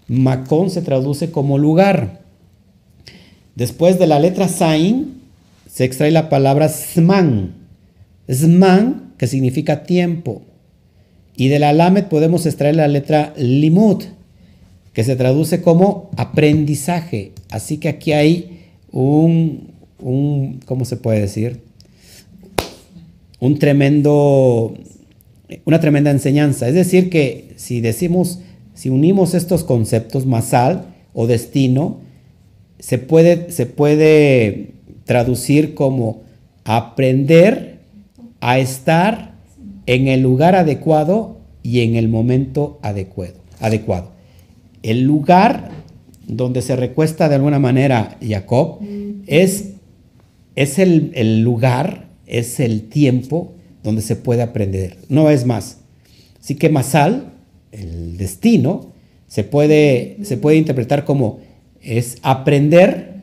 Macón 0.08 0.70
se 0.70 0.84
traduce 0.84 1.32
como 1.32 1.58
lugar. 1.58 2.22
Después 3.56 3.98
de 3.98 4.06
la 4.06 4.20
letra 4.20 4.48
sain, 4.48 5.20
se 5.68 5.84
extrae 5.84 6.12
la 6.12 6.30
palabra 6.30 6.70
sman. 6.70 7.56
Sman, 8.32 9.14
que 9.18 9.26
significa 9.26 9.82
tiempo. 9.82 10.44
Y 11.36 11.48
de 11.48 11.58
la 11.58 11.74
lamet 11.74 12.10
podemos 12.10 12.46
extraer 12.46 12.76
la 12.76 12.88
letra 12.88 13.34
limud, 13.36 14.04
que 14.94 15.04
se 15.04 15.16
traduce 15.16 15.64
como 15.64 16.12
aprendizaje. 16.18 17.32
Así 17.50 17.80
que 17.80 17.90
aquí 17.90 18.12
hay 18.14 18.60
un, 18.92 19.72
un 19.98 20.60
¿cómo 20.68 20.86
se 20.86 20.98
puede 20.98 21.22
decir? 21.22 21.73
Un 23.44 23.60
tremendo, 23.60 24.74
una 25.66 25.82
tremenda 25.82 26.12
enseñanza. 26.12 26.70
Es 26.70 26.76
decir, 26.76 27.10
que 27.10 27.52
si 27.58 27.82
decimos, 27.82 28.40
si 28.74 28.88
unimos 28.88 29.34
estos 29.34 29.66
conceptos, 29.66 30.26
masal 30.26 30.96
o 31.14 31.28
destino, 31.28 32.00
se 32.80 33.00
puede, 33.00 33.52
se 33.52 33.66
puede 33.66 34.72
traducir 35.04 35.74
como 35.74 36.22
aprender 36.64 37.80
a 38.40 38.60
estar 38.60 39.34
en 39.88 40.08
el 40.08 40.22
lugar 40.22 40.56
adecuado 40.56 41.40
y 41.64 41.82
en 41.82 41.98
el 41.98 42.08
momento 42.08 42.80
adecuado. 42.82 43.36
adecuado. 43.60 44.12
El 44.84 45.04
lugar 45.04 45.70
donde 46.28 46.62
se 46.62 46.78
recuesta 46.78 47.28
de 47.28 47.36
alguna 47.36 47.60
manera 47.60 48.18
Jacob 48.26 48.80
es, 49.28 49.72
es 50.56 50.80
el, 50.80 51.12
el 51.16 51.42
lugar, 51.42 52.08
es 52.34 52.60
el 52.60 52.90
tiempo 52.90 53.54
donde 53.84 54.02
se 54.02 54.16
puede 54.16 54.42
aprender. 54.42 54.98
No 55.10 55.30
es 55.30 55.46
más. 55.46 55.78
Así 56.42 56.56
que 56.56 56.70
Masal, 56.70 57.34
el 57.72 58.18
destino, 58.18 58.92
se 59.28 59.44
puede, 59.44 60.18
se 60.24 60.38
puede 60.38 60.58
interpretar 60.58 61.06
como 61.06 61.40
es 61.82 62.18
aprender 62.22 63.14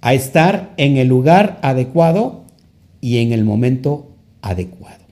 a 0.00 0.14
estar 0.14 0.74
en 0.76 0.96
el 0.96 1.08
lugar 1.08 1.58
adecuado 1.62 2.44
y 3.00 3.18
en 3.18 3.32
el 3.32 3.44
momento 3.44 4.10
adecuado. 4.42 5.04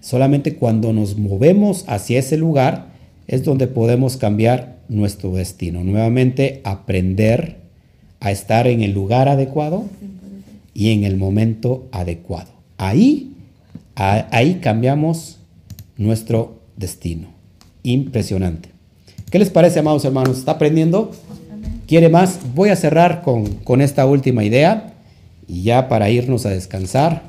Solamente 0.00 0.56
cuando 0.56 0.92
nos 0.92 1.16
movemos 1.16 1.84
hacia 1.86 2.18
ese 2.18 2.36
lugar 2.36 2.88
es 3.26 3.44
donde 3.44 3.66
podemos 3.66 4.16
cambiar 4.16 4.78
nuestro 4.88 5.32
destino. 5.32 5.84
Nuevamente, 5.84 6.60
aprender 6.64 7.56
a 8.20 8.30
estar 8.30 8.66
en 8.66 8.82
el 8.82 8.92
lugar 8.92 9.28
adecuado 9.28 9.84
y 10.78 10.92
en 10.92 11.02
el 11.02 11.16
momento 11.16 11.88
adecuado. 11.90 12.50
Ahí, 12.76 13.32
ahí 13.96 14.60
cambiamos 14.62 15.38
nuestro 15.96 16.60
destino. 16.76 17.28
Impresionante. 17.82 18.68
¿Qué 19.30 19.40
les 19.40 19.50
parece, 19.50 19.80
amados 19.80 20.04
hermanos? 20.04 20.38
¿Está 20.38 20.52
aprendiendo? 20.52 21.10
¿Quiere 21.88 22.08
más? 22.08 22.38
Voy 22.54 22.68
a 22.68 22.76
cerrar 22.76 23.22
con, 23.22 23.46
con 23.64 23.82
esta 23.82 24.06
última 24.06 24.44
idea 24.44 24.94
y 25.48 25.64
ya 25.64 25.88
para 25.88 26.10
irnos 26.10 26.46
a 26.46 26.50
descansar. 26.50 27.22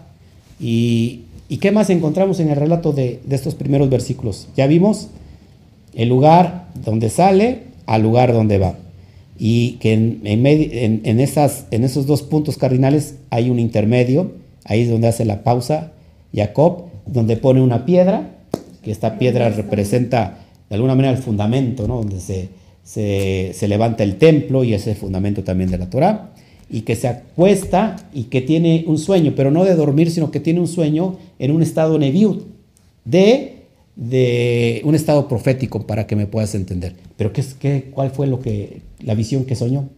Y 0.60 1.24
¿Y 1.50 1.58
qué 1.58 1.72
más 1.72 1.89
encontramos 1.89 2.39
en 2.39 2.50
el 2.50 2.56
relato 2.56 2.93
de, 2.93 3.20
estos 3.32 3.56
primeros 3.56 3.89
versículos? 3.89 4.47
Ya 4.56 4.68
vimos 4.68 5.08
el 5.95 6.08
lugar 6.08 6.68
donde 6.86 7.10
sale 7.10 7.64
al 7.88 8.04
lugar 8.04 8.32
donde 8.34 8.60
va. 8.60 8.76
Y 9.40 9.78
que 9.80 9.94
en, 9.94 11.20
esas, 11.20 11.66
en 11.72 11.84
esos 11.86 12.06
dos 12.06 12.24
puntos 12.24 12.58
cardinales 12.58 13.16
hay 13.30 13.50
un 13.50 13.58
intermedio, 13.58 14.34
ahí 14.66 14.82
es 14.82 14.90
donde 14.90 15.08
hace 15.08 15.24
la 15.24 15.44
pausa 15.44 15.94
Jacob, 16.36 16.84
donde 17.06 17.38
pone 17.38 17.62
una 17.62 17.86
piedra, 17.86 18.36
que 18.84 18.92
esta 18.92 19.18
piedra 19.18 19.50
representa 19.50 20.40
de 20.70 20.76
alguna 20.76 20.94
manera 20.94 21.16
el 21.16 21.24
fundamento, 21.24 21.88
¿no? 21.88 21.98
donde 21.98 22.20
se, 22.20 22.50
se, 22.84 23.52
se 23.54 23.68
levanta 23.68 24.04
el 24.04 24.18
templo 24.18 24.64
y 24.66 24.74
ese 24.74 24.94
fundamento 24.94 25.44
también 25.44 25.72
de 25.72 25.78
la 25.78 25.90
Torah 25.90 26.32
y 26.70 26.82
que 26.82 26.96
se 26.96 27.08
acuesta 27.08 27.96
y 28.14 28.24
que 28.26 28.42
tiene 28.42 28.84
un 28.88 28.98
sueño, 28.98 29.34
pero 29.36 29.52
no 29.52 29.64
de 29.66 29.76
dormir, 29.76 30.12
sino 30.12 30.32
que 30.32 30.40
tiene 30.40 30.60
un 30.60 30.68
sueño 30.68 31.18
en 31.40 31.52
un 31.52 31.64
estado 31.64 31.98
neviud, 31.98 32.44
de, 33.06 33.59
de 33.96 34.82
un 34.86 34.96
estado 34.96 35.28
profético, 35.28 35.86
para 35.86 36.08
que 36.08 36.16
me 36.16 36.28
puedas 36.28 36.56
entender. 36.56 36.96
Pero 37.18 37.34
¿qué, 37.34 37.44
qué, 37.60 37.92
¿cuál 37.92 38.12
fue 38.12 38.28
lo 38.28 38.40
que, 38.40 38.82
la 39.00 39.16
visión 39.16 39.46
que 39.46 39.56
soñó? 39.56 39.90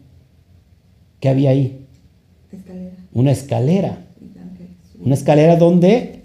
¿Qué 1.20 1.30
había 1.30 1.52
ahí? 1.52 1.86
Escalera. 2.52 2.92
Una 3.14 3.32
escalera. 3.32 4.06
Una 5.04 5.14
escalera 5.16 5.56
donde 5.56 6.22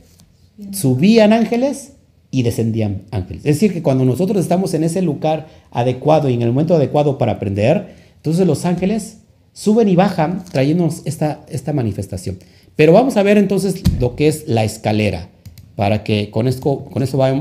subían 0.73 1.33
ángeles 1.33 1.93
y 2.31 2.43
descendían 2.43 3.03
ángeles. 3.11 3.45
Es 3.45 3.57
decir, 3.57 3.73
que 3.73 3.83
cuando 3.83 4.05
nosotros 4.05 4.41
estamos 4.41 4.75
en 4.75 4.85
ese 4.85 5.03
lugar 5.03 5.47
adecuado 5.71 6.29
y 6.29 6.35
en 6.35 6.43
el 6.43 6.49
momento 6.49 6.75
adecuado 6.75 7.19
para 7.19 7.33
aprender, 7.33 7.95
entonces 8.17 8.47
los 8.47 8.65
ángeles 8.65 9.19
suben 9.53 9.89
y 9.89 9.97
bajan 9.97 10.45
trayéndonos 10.45 11.03
esta, 11.05 11.45
esta 11.49 11.73
manifestación. 11.73 12.39
Pero 12.75 12.93
vamos 12.93 13.17
a 13.17 13.23
ver 13.23 13.39
entonces 13.39 13.83
lo 13.99 14.17
que 14.17 14.29
es 14.29 14.47
la 14.49 14.65
escalera, 14.65 15.31
para 15.77 16.03
que 16.03 16.31
con 16.31 16.49
esto, 16.49 16.89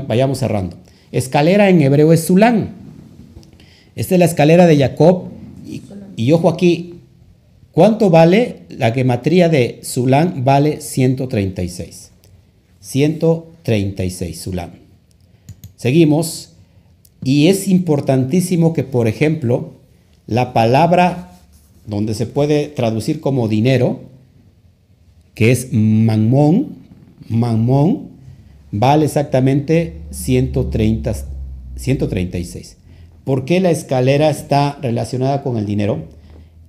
vayamos 0.06 0.38
cerrando. 0.38 0.76
Escalera 1.10 1.70
en 1.70 1.80
hebreo 1.80 2.12
es 2.12 2.26
Zulán. 2.26 2.74
Esta 3.96 4.14
es 4.14 4.18
la 4.18 4.26
escalera 4.26 4.66
de 4.66 4.76
Jacob. 4.76 5.28
Y, 6.16 6.32
ojo 6.32 6.50
aquí, 6.50 6.94
¿cuánto 7.72 8.10
vale? 8.10 8.60
La 8.68 8.92
gematría 8.92 9.48
de 9.48 9.80
Zulán 9.82 10.44
vale 10.44 10.82
136. 10.82 12.10
136 12.80 14.42
Zulán. 14.42 14.72
Seguimos. 15.76 16.50
Y 17.24 17.48
es 17.48 17.66
importantísimo 17.66 18.74
que, 18.74 18.84
por 18.84 19.08
ejemplo, 19.08 19.72
la 20.26 20.52
palabra 20.52 21.32
donde 21.86 22.14
se 22.14 22.26
puede 22.26 22.68
traducir 22.68 23.20
como 23.20 23.48
dinero, 23.48 24.00
que 25.34 25.50
es 25.50 25.72
Mamón, 25.72 26.76
Mamón, 27.28 28.15
vale 28.70 29.06
exactamente 29.06 30.02
130, 30.10 31.14
136. 31.76 32.76
¿Por 33.24 33.44
qué 33.44 33.60
la 33.60 33.70
escalera 33.70 34.30
está 34.30 34.78
relacionada 34.80 35.42
con 35.42 35.56
el 35.56 35.66
dinero? 35.66 36.04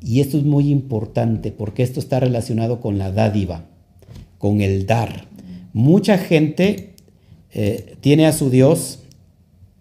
Y 0.02 0.22
esto 0.22 0.38
es 0.38 0.44
muy 0.44 0.70
importante 0.70 1.52
porque 1.52 1.84
esto 1.84 2.00
está 2.00 2.20
relacionado 2.20 2.82
con 2.82 2.98
la 2.98 3.12
dádiva, 3.12 3.66
con 4.38 4.62
el 4.62 4.86
dar. 4.86 5.28
Mucha 5.74 6.18
gente 6.18 6.94
eh, 7.52 7.96
tiene 8.02 8.26
a 8.26 8.32
su 8.32 8.50
Dios 8.50 9.00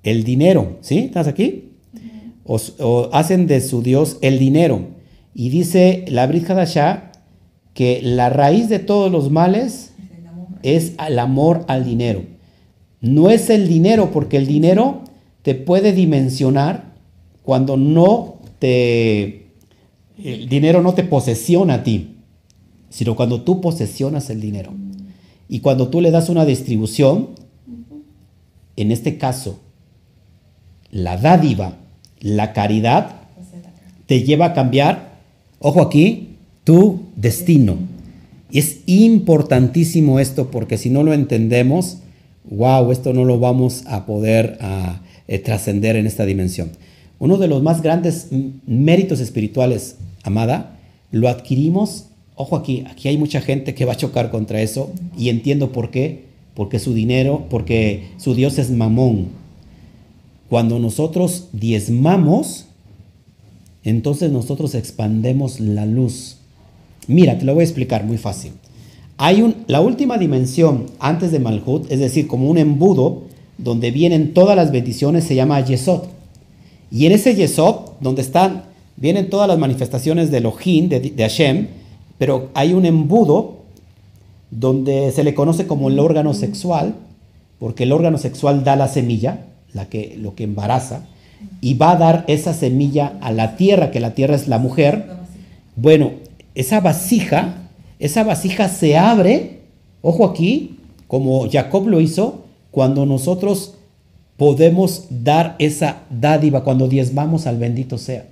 el 0.03 0.25
dinero, 0.25 0.79
¿sí? 0.81 0.99
¿Estás 0.99 1.27
aquí? 1.27 1.73
O, 2.45 3.11
hacen 3.13 3.47
de 3.47 3.61
su 3.61 3.83
Dios 3.83 4.19
el 4.21 4.39
dinero. 4.39 4.89
Y 5.35 5.51
dice 5.51 6.05
la 6.09 6.27
Brit 6.27 6.49
Hadashah 6.49 7.13
que 7.75 8.01
la 8.03 8.31
raíz 8.31 8.69
de 8.69 8.79
todos 8.79 9.11
los 9.11 9.31
males 9.31 9.93
es 10.67 10.95
el 11.07 11.19
amor 11.19 11.65
al 11.69 11.85
dinero. 11.85 12.23
No 13.01 13.31
es 13.31 13.51
el 13.51 13.69
dinero, 13.69 14.11
porque 14.11 14.37
el 14.37 14.47
dinero 14.47 15.03
te 15.43 15.55
puede 15.55 15.93
dimensionar 15.93 16.95
cuando 17.43 17.77
no 17.77 18.39
te... 18.59 19.47
El 20.23 20.49
dinero 20.49 20.83
no 20.83 20.95
te 20.95 21.05
posesiona 21.05 21.75
a 21.75 21.83
ti, 21.83 22.17
sino 22.89 23.15
cuando 23.15 23.43
tú 23.43 23.61
posesionas 23.61 24.31
el 24.31 24.41
dinero. 24.41 24.73
Y 25.49 25.61
cuando 25.61 25.89
tú 25.89 26.01
le 26.01 26.11
das 26.11 26.29
una 26.31 26.45
distribución, 26.45 27.31
en 28.77 28.91
este 28.91 29.19
caso, 29.19 29.61
la 30.91 31.17
dádiva, 31.17 31.77
la 32.21 32.53
caridad, 32.53 33.21
te 34.07 34.23
lleva 34.23 34.47
a 34.47 34.55
cambiar, 34.55 35.19
ojo 35.59 35.83
aquí, 35.83 36.37
tu 36.65 37.03
destino. 37.15 37.77
Y 38.51 38.59
es 38.61 38.79
importantísimo 38.87 40.21
esto 40.21 40.51
porque 40.51 40.79
si 40.79 40.91
no 40.91 41.03
lo 41.03 41.13
entendemos, 41.13 41.99
wow, 42.51 42.91
esto 42.93 43.13
no 43.13 43.25
lo 43.25 43.39
vamos 43.39 43.85
a 43.87 44.07
poder 44.07 44.59
ah, 44.61 45.01
eh, 45.29 45.39
trascender 45.39 45.97
en 45.97 46.07
esta 46.07 46.25
dimensión. 46.25 46.71
Uno 47.19 47.39
de 47.39 47.49
los 47.49 47.63
más 47.63 47.83
grandes 47.83 48.29
méritos 48.67 49.21
espirituales, 49.21 49.97
amada, 50.23 50.79
lo 51.11 51.29
adquirimos, 51.29 52.07
ojo 52.35 52.57
aquí, 52.57 52.85
aquí 52.91 53.09
hay 53.09 53.17
mucha 53.17 53.41
gente 53.41 53.75
que 53.75 53.85
va 53.85 53.95
a 53.95 53.97
chocar 53.97 54.31
contra 54.31 54.61
eso 54.61 54.93
y 55.17 55.31
entiendo 55.31 55.73
por 55.73 55.91
qué, 55.91 56.27
porque 56.55 56.79
su 56.79 56.95
dinero, 56.95 57.47
porque 57.49 58.09
su 58.19 58.35
Dios 58.35 58.59
es 58.59 58.71
mamón. 58.71 59.29
Cuando 60.49 60.79
nosotros 60.79 61.49
diezmamos, 61.53 62.67
entonces 63.83 64.31
nosotros 64.31 64.75
expandemos 64.75 65.59
la 65.61 65.87
luz. 65.87 66.36
Mira, 67.09 67.39
te 67.39 67.45
lo 67.45 67.55
voy 67.55 67.63
a 67.63 67.65
explicar 67.65 68.05
muy 68.05 68.19
fácil. 68.19 68.53
Hay 69.19 69.43
un, 69.43 69.55
la 69.67 69.81
última 69.81 70.19
dimensión 70.19 70.87
antes 70.99 71.31
de 71.33 71.39
Malhut, 71.39 71.91
es 71.91 72.01
decir, 72.01 72.27
como 72.27 72.51
un 72.51 72.59
embudo 72.59 73.23
donde 73.59 73.91
vienen 73.91 74.35
todas 74.35 74.57
las 74.57 74.73
bendiciones, 74.73 75.25
se 75.25 75.35
llama 75.35 75.61
Yesod. 75.61 76.03
Y 76.91 77.07
en 77.07 77.13
ese 77.13 77.35
Yesod, 77.35 77.93
donde 78.01 78.23
están, 78.23 78.65
vienen 78.97 79.31
todas 79.31 79.49
las 79.49 79.59
manifestaciones 79.59 80.31
de 80.31 80.39
Elohim, 80.39 80.89
de, 80.89 81.01
de 81.01 81.23
Hashem, 81.23 81.69
pero 82.19 82.51
hay 82.55 82.73
un 82.73 82.85
embudo 82.85 83.57
donde 84.51 85.11
se 85.13 85.25
le 85.25 85.35
conoce 85.35 85.67
como 85.67 85.89
el 85.89 85.99
órgano 85.99 86.35
sexual, 86.35 86.95
porque 87.59 87.85
el 87.85 87.93
órgano 87.93 88.19
sexual 88.19 88.65
da 88.65 88.77
la 88.77 88.89
semilla, 88.89 89.47
la 89.73 89.89
que, 89.89 90.17
lo 90.19 90.35
que 90.35 90.45
embaraza, 90.45 91.07
y 91.61 91.75
va 91.75 91.93
a 91.93 91.97
dar 91.97 92.25
esa 92.29 92.55
semilla 92.55 93.15
a 93.21 93.33
la 93.33 93.57
tierra, 93.57 93.91
que 93.91 94.01
la 94.01 94.15
tierra 94.15 94.37
es 94.37 94.49
la 94.49 94.59
mujer. 94.59 95.07
Bueno, 95.75 96.13
esa 96.57 96.81
vasija, 96.81 97.69
esa 97.99 98.25
vasija 98.25 98.69
se 98.69 98.97
abre, 98.97 99.61
ojo 100.01 100.25
aquí, 100.25 100.79
como 101.07 101.49
Jacob 101.49 101.87
lo 101.87 102.01
hizo, 102.01 102.47
cuando 102.71 103.05
nosotros 103.05 103.75
podemos 104.39 105.05
dar 105.11 105.55
esa 105.59 106.03
dádiva, 106.11 106.65
cuando 106.65 106.89
diezmamos 106.89 107.47
al 107.47 107.59
bendito 107.59 107.99
sea, 107.99 108.27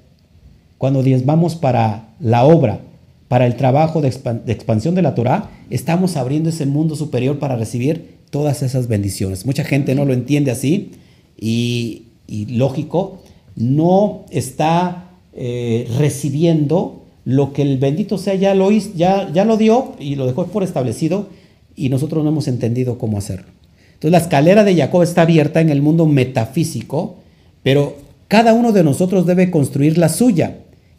cuando 0.78 1.02
diezmamos 1.02 1.54
para 1.54 2.08
la 2.18 2.44
obra, 2.44 2.80
para 3.28 3.46
el 3.46 3.56
trabajo 3.56 4.00
de, 4.00 4.08
expansión 4.08 4.94
de 4.94 5.02
la 5.02 5.14
Torah, 5.14 5.50
estamos 5.68 6.16
abriendo 6.16 6.48
ese 6.48 6.64
mundo 6.64 6.96
superior 6.96 7.38
para 7.38 7.56
recibir 7.56 8.18
todas 8.30 8.62
esas 8.62 8.88
bendiciones. 8.88 9.44
Mucha 9.44 9.64
gente 9.64 9.94
no 9.94 10.06
lo 10.06 10.14
entiende 10.14 10.50
así 10.50 10.92
y, 11.38 12.06
lógico, 12.48 13.18
no 13.54 14.24
está 14.30 15.10
eh, 15.34 15.88
recibiendo 15.98 17.03
lo 17.24 17.52
que 17.52 17.62
el 17.62 17.78
bendito 17.78 18.18
sea 18.18 18.34
ya 18.34 18.54
lo, 18.54 18.70
ya, 18.70 19.30
ya 19.32 19.44
lo 19.44 19.56
dio 19.56 19.92
y 19.98 20.14
lo 20.16 20.26
dejó 20.26 20.46
por 20.46 20.62
establecido 20.62 21.28
y 21.74 21.88
nosotros 21.88 22.22
no 22.22 22.30
hemos 22.30 22.48
entendido 22.48 22.98
cómo 22.98 23.18
hacerlo. 23.18 23.46
Entonces 23.94 24.12
la 24.12 24.18
escalera 24.18 24.64
de 24.64 24.76
Jacob 24.76 25.02
está 25.02 25.22
abierta 25.22 25.60
en 25.60 25.70
el 25.70 25.80
mundo 25.80 26.06
metafísico, 26.06 27.16
pero 27.62 27.96
cada 28.28 28.52
uno 28.52 28.72
de 28.72 28.84
nosotros 28.84 29.26
debe 29.26 29.50
construir 29.50 29.96
la 29.96 30.08
suya, 30.08 30.58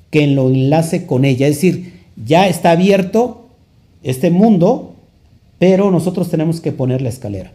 que 0.10 0.28
lo 0.28 0.50
enlace 0.50 1.06
con 1.06 1.26
ella. 1.26 1.48
Es 1.48 1.56
decir, 1.56 1.94
ya 2.26 2.48
está 2.48 2.72
abierto 2.72 3.48
este 4.04 4.30
mundo, 4.32 4.96
pero 5.60 5.92
nosotros 5.92 6.30
tenemos 6.30 6.62
que 6.62 6.72
poner 6.72 7.02
la 7.02 7.10
escalera. 7.10 7.54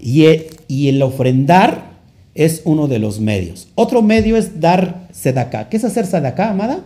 Y, 0.00 0.24
y 0.68 0.88
el 0.88 1.02
ofrendar 1.02 1.96
es 2.34 2.62
uno 2.64 2.88
de 2.88 2.98
los 2.98 3.20
medios. 3.20 3.68
Otro 3.74 4.02
medio 4.02 4.36
es 4.36 4.60
dar 4.60 5.08
sedaká. 5.12 5.68
¿Qué 5.68 5.76
es 5.76 5.84
hacer 5.84 6.06
sedaká, 6.06 6.50
amada? 6.50 6.80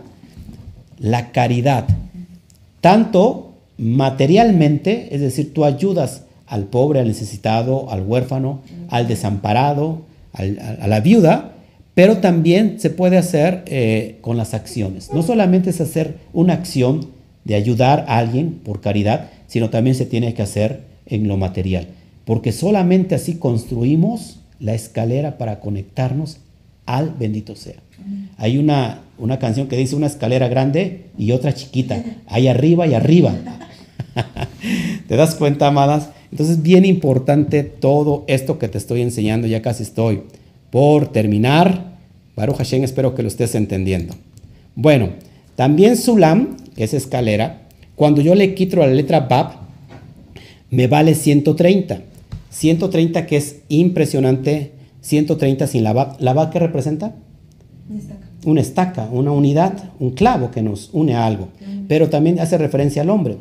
La 1.01 1.31
caridad, 1.31 1.87
tanto 2.79 3.53
materialmente, 3.77 5.13
es 5.13 5.21
decir, 5.21 5.53
tú 5.53 5.65
ayudas 5.65 6.23
al 6.45 6.65
pobre, 6.65 6.99
al 6.99 7.07
necesitado, 7.07 7.89
al 7.89 8.03
huérfano, 8.03 8.61
al 8.89 9.07
desamparado, 9.07 10.03
a 10.33 10.87
la 10.87 10.99
viuda, 10.99 11.53
pero 11.93 12.17
también 12.17 12.79
se 12.79 12.89
puede 12.89 13.17
hacer 13.17 13.63
eh, 13.65 14.17
con 14.21 14.37
las 14.37 14.53
acciones. 14.53 15.11
No 15.11 15.23
solamente 15.23 15.71
es 15.71 15.81
hacer 15.81 16.17
una 16.33 16.53
acción 16.53 17.07
de 17.43 17.55
ayudar 17.55 18.05
a 18.07 18.19
alguien 18.19 18.59
por 18.63 18.79
caridad, 18.79 19.29
sino 19.47 19.69
también 19.69 19.95
se 19.95 20.05
tiene 20.05 20.33
que 20.33 20.43
hacer 20.43 20.81
en 21.07 21.27
lo 21.27 21.35
material, 21.37 21.87
porque 22.25 22.51
solamente 22.51 23.15
así 23.15 23.35
construimos 23.35 24.39
la 24.59 24.75
escalera 24.75 25.37
para 25.37 25.59
conectarnos 25.59 26.37
al 26.85 27.09
bendito 27.09 27.55
sea. 27.55 27.81
Hay 28.37 28.57
una, 28.57 29.01
una 29.17 29.39
canción 29.39 29.67
que 29.67 29.77
dice 29.77 29.95
una 29.95 30.07
escalera 30.07 30.47
grande 30.47 31.05
y 31.17 31.31
otra 31.31 31.53
chiquita, 31.53 32.03
ahí 32.27 32.47
arriba 32.47 32.87
y 32.87 32.93
arriba. 32.93 33.33
¿Te 35.07 35.15
das 35.15 35.35
cuenta, 35.35 35.67
amadas? 35.67 36.09
Entonces, 36.31 36.61
bien 36.61 36.85
importante 36.85 37.63
todo 37.63 38.23
esto 38.27 38.57
que 38.57 38.67
te 38.67 38.77
estoy 38.77 39.01
enseñando, 39.01 39.47
ya 39.47 39.61
casi 39.61 39.83
estoy 39.83 40.21
por 40.69 41.11
terminar. 41.11 41.97
Baruch 42.35 42.57
Hashem, 42.57 42.83
espero 42.83 43.13
que 43.13 43.21
lo 43.21 43.27
estés 43.27 43.55
entendiendo. 43.55 44.15
Bueno, 44.75 45.09
también 45.55 45.97
Sulam, 45.97 46.57
que 46.75 46.85
es 46.85 46.93
escalera, 46.93 47.63
cuando 47.95 48.21
yo 48.21 48.33
le 48.33 48.55
quito 48.55 48.77
la 48.77 48.87
letra 48.87 49.21
Bab, 49.21 49.53
me 50.69 50.87
vale 50.87 51.13
130. 51.13 52.01
130 52.49 53.27
que 53.27 53.37
es 53.37 53.57
impresionante, 53.69 54.71
130 55.01 55.67
sin 55.67 55.83
la 55.83 55.93
Bab. 55.93 56.15
¿La 56.19 56.33
Bab 56.33 56.51
qué 56.51 56.59
representa? 56.59 57.15
Una 58.45 58.61
estaca, 58.61 59.07
una 59.11 59.31
unidad, 59.31 59.91
un 59.99 60.11
clavo 60.11 60.51
que 60.51 60.61
nos 60.61 60.89
une 60.93 61.15
a 61.15 61.25
algo. 61.25 61.49
Pero 61.87 62.09
también 62.09 62.39
hace 62.39 62.57
referencia 62.57 63.01
al 63.01 63.09
hombre, 63.09 63.37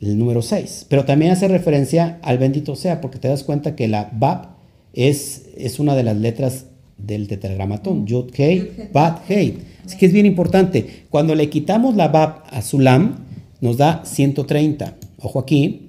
el 0.00 0.18
número 0.18 0.42
6. 0.42 0.86
Pero 0.88 1.04
también 1.04 1.32
hace 1.32 1.48
referencia 1.48 2.18
al 2.22 2.38
bendito 2.38 2.76
sea, 2.76 3.00
porque 3.00 3.18
te 3.18 3.28
das 3.28 3.44
cuenta 3.44 3.74
que 3.74 3.88
la 3.88 4.10
Bab 4.12 4.56
es, 4.92 5.46
es 5.56 5.78
una 5.78 5.94
de 5.94 6.02
las 6.02 6.16
letras 6.16 6.66
del 6.98 7.28
tetragramatón, 7.28 8.06
Yud, 8.06 8.30
Hei, 8.36 8.88
Bat, 8.92 9.28
Hei. 9.28 9.58
Así 9.84 9.96
que 9.96 10.06
es 10.06 10.12
bien 10.12 10.26
importante. 10.26 11.04
Cuando 11.10 11.34
le 11.34 11.50
quitamos 11.50 11.96
la 11.96 12.08
Bab 12.08 12.44
a 12.50 12.62
Sulam, 12.62 13.16
nos 13.60 13.76
da 13.76 14.02
130. 14.04 14.94
Ojo 15.18 15.38
aquí, 15.38 15.88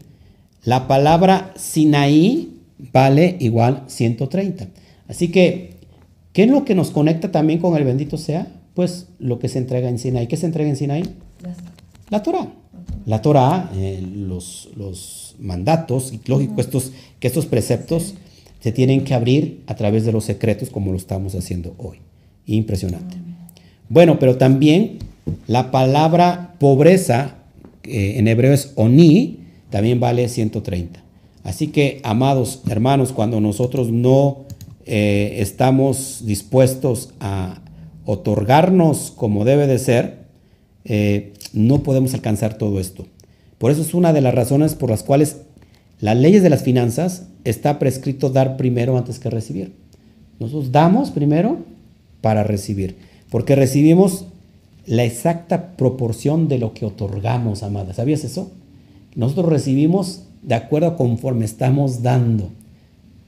la 0.64 0.88
palabra 0.88 1.54
Sinaí 1.56 2.58
vale 2.92 3.38
igual 3.40 3.84
130. 3.88 4.68
Así 5.08 5.30
que 5.30 5.77
¿Qué 6.38 6.44
es 6.44 6.52
lo 6.52 6.66
que 6.66 6.76
nos 6.76 6.92
conecta 6.92 7.32
también 7.32 7.58
con 7.58 7.76
el 7.76 7.84
bendito 7.84 8.16
sea? 8.16 8.46
Pues 8.76 9.08
lo 9.18 9.40
que 9.40 9.50
se 9.50 9.58
entrega 9.58 9.90
en 9.90 9.98
Sinaí. 9.98 10.28
¿Qué 10.28 10.38
se 10.38 10.46
entrega 10.46 10.70
en 10.70 10.76
Sinaí? 10.76 11.04
La 12.12 12.22
Torah. 12.22 12.48
La 13.08 13.24
Torah, 13.24 13.72
eh, 13.74 14.06
los, 14.16 14.70
los, 14.76 15.36
mandatos, 15.40 16.14
y 16.14 16.22
lógico 16.28 16.62
estos, 16.62 16.92
que 17.20 17.26
estos 17.26 17.48
preceptos 17.48 18.14
se 18.60 18.72
tienen 18.72 19.04
que 19.04 19.16
abrir 19.16 19.64
a 19.66 19.74
través 19.74 20.06
de 20.06 20.12
los 20.12 20.26
secretos 20.26 20.70
como 20.70 20.92
lo 20.92 20.98
estamos 20.98 21.34
haciendo 21.34 21.74
hoy. 21.80 22.02
Impresionante. 22.46 23.18
Bueno, 23.90 24.20
pero 24.20 24.38
también 24.38 25.00
la 25.48 25.72
palabra 25.72 26.54
pobreza, 26.60 27.38
en 27.82 28.28
hebreo 28.28 28.54
es 28.54 28.74
oni, 28.76 29.40
también 29.72 30.00
vale 30.00 30.30
130. 30.30 31.04
Así 31.44 31.70
que, 31.70 32.00
amados 32.04 32.62
hermanos, 32.70 33.12
cuando 33.12 33.42
nosotros 33.42 33.92
no 33.92 34.46
eh, 34.88 35.42
estamos 35.42 36.22
dispuestos 36.26 37.10
a 37.20 37.62
otorgarnos 38.06 39.12
como 39.12 39.44
debe 39.44 39.68
de 39.68 39.80
ser, 39.80 40.20
eh, 40.86 41.34
no 41.52 41.84
podemos 41.84 42.14
alcanzar 42.14 42.58
todo 42.58 42.80
esto. 42.80 43.06
Por 43.58 43.72
eso 43.72 43.82
es 43.82 43.94
una 43.94 44.14
de 44.14 44.22
las 44.22 44.34
razones 44.34 44.76
por 44.76 44.90
las 44.90 45.04
cuales 45.04 45.42
las 46.00 46.16
leyes 46.16 46.42
de 46.42 46.50
las 46.50 46.64
finanzas 46.64 47.28
está 47.44 47.80
prescrito 47.80 48.30
dar 48.30 48.56
primero 48.56 48.98
antes 48.98 49.20
que 49.20 49.30
recibir. 49.30 49.74
Nosotros 50.40 50.72
damos 50.72 51.12
primero 51.12 51.58
para 52.22 52.44
recibir, 52.44 52.96
porque 53.30 53.56
recibimos 53.56 54.26
la 54.86 55.04
exacta 55.04 55.76
proporción 55.76 56.48
de 56.48 56.60
lo 56.60 56.74
que 56.74 56.86
otorgamos, 56.86 57.62
amada. 57.62 57.94
¿Sabías 57.94 58.24
eso? 58.24 58.52
Nosotros 59.16 59.50
recibimos 59.50 60.24
de 60.44 60.56
acuerdo 60.56 60.88
a 60.88 60.96
conforme 60.96 61.44
estamos 61.44 62.04
dando. 62.04 62.52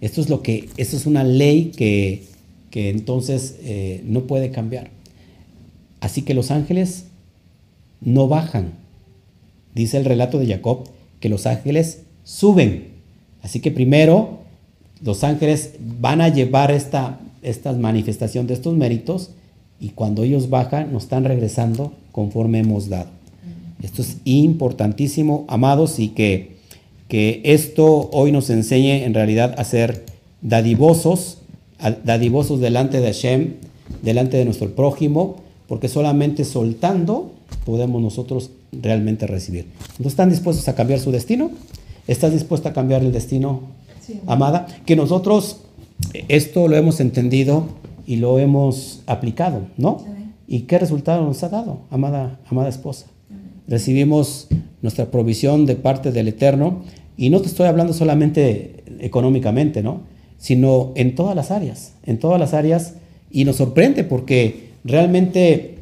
Esto 0.01 0.21
es 0.21 0.29
lo 0.29 0.41
que, 0.41 0.69
esto 0.77 0.95
es 0.95 1.05
una 1.05 1.23
ley 1.23 1.71
que, 1.75 2.23
que 2.71 2.89
entonces 2.89 3.57
eh, 3.63 4.01
no 4.05 4.21
puede 4.21 4.51
cambiar. 4.51 4.91
Así 5.99 6.21
que 6.21 6.33
los 6.33 6.51
ángeles 6.51 7.05
no 8.01 8.27
bajan. 8.27 8.73
Dice 9.75 9.97
el 9.97 10.05
relato 10.05 10.39
de 10.39 10.47
Jacob 10.47 10.89
que 11.19 11.29
los 11.29 11.45
ángeles 11.45 12.01
suben. 12.23 12.87
Así 13.41 13.59
que 13.59 13.71
primero 13.71 14.39
los 15.01 15.23
ángeles 15.23 15.73
van 15.99 16.21
a 16.21 16.29
llevar 16.29 16.71
esta, 16.71 17.19
esta 17.41 17.73
manifestación 17.73 18.47
de 18.47 18.53
estos 18.53 18.75
méritos 18.75 19.31
y 19.79 19.89
cuando 19.89 20.23
ellos 20.23 20.49
bajan 20.49 20.91
nos 20.91 21.03
están 21.03 21.23
regresando 21.23 21.93
conforme 22.11 22.59
hemos 22.59 22.89
dado. 22.89 23.09
Esto 23.81 24.01
es 24.01 24.17
importantísimo, 24.25 25.45
amados, 25.47 25.99
y 25.99 26.09
que, 26.09 26.57
que 27.09 27.41
esto 27.43 28.09
hoy 28.13 28.31
nos 28.31 28.49
enseñe 28.49 29.03
en 29.03 29.13
realidad 29.13 29.55
a 29.57 29.63
ser 29.65 30.05
dadivosos, 30.41 31.39
dadivosos 32.05 32.61
delante 32.61 33.01
de 33.01 33.07
Hashem, 33.07 33.55
delante 34.03 34.37
de 34.37 34.45
nuestro 34.45 34.73
prójimo, 34.75 35.37
porque 35.67 35.89
solamente 35.89 36.45
soltando 36.45 37.33
podemos 37.65 38.01
nosotros 38.01 38.51
realmente 38.71 39.25
recibir. 39.27 39.65
¿No 39.97 40.07
están 40.07 40.29
dispuestos 40.29 40.67
a 40.67 40.75
cambiar 40.75 40.99
su 40.99 41.11
destino? 41.11 41.49
¿Estás 42.07 42.31
dispuesta 42.31 42.69
a 42.69 42.73
cambiar 42.73 43.01
el 43.01 43.11
destino, 43.11 43.61
amada? 44.27 44.67
Que 44.85 44.95
nosotros 44.95 45.61
esto 46.27 46.67
lo 46.67 46.77
hemos 46.77 46.99
entendido 46.99 47.65
y 48.05 48.17
lo 48.17 48.39
hemos 48.39 49.01
aplicado, 49.07 49.63
¿no? 49.77 50.03
¿Y 50.47 50.61
qué 50.61 50.77
resultado 50.77 51.23
nos 51.23 51.43
ha 51.43 51.49
dado, 51.49 51.79
amada, 51.89 52.39
amada 52.49 52.69
esposa? 52.69 53.07
Recibimos 53.69 54.47
nuestra 54.81 55.11
provisión 55.11 55.65
de 55.65 55.75
parte 55.75 56.11
del 56.11 56.27
Eterno 56.27 56.81
y 57.17 57.29
no 57.29 57.39
te 57.39 57.47
estoy 57.47 57.67
hablando 57.67 57.93
solamente 57.93 58.83
económicamente, 58.99 59.83
¿no? 59.83 60.01
Sino 60.37 60.91
en 60.95 61.15
todas 61.15 61.35
las 61.35 61.51
áreas, 61.51 61.93
en 62.05 62.17
todas 62.17 62.39
las 62.39 62.53
áreas 62.53 62.95
y 63.31 63.45
nos 63.45 63.57
sorprende 63.57 64.03
porque 64.03 64.69
realmente 64.83 65.75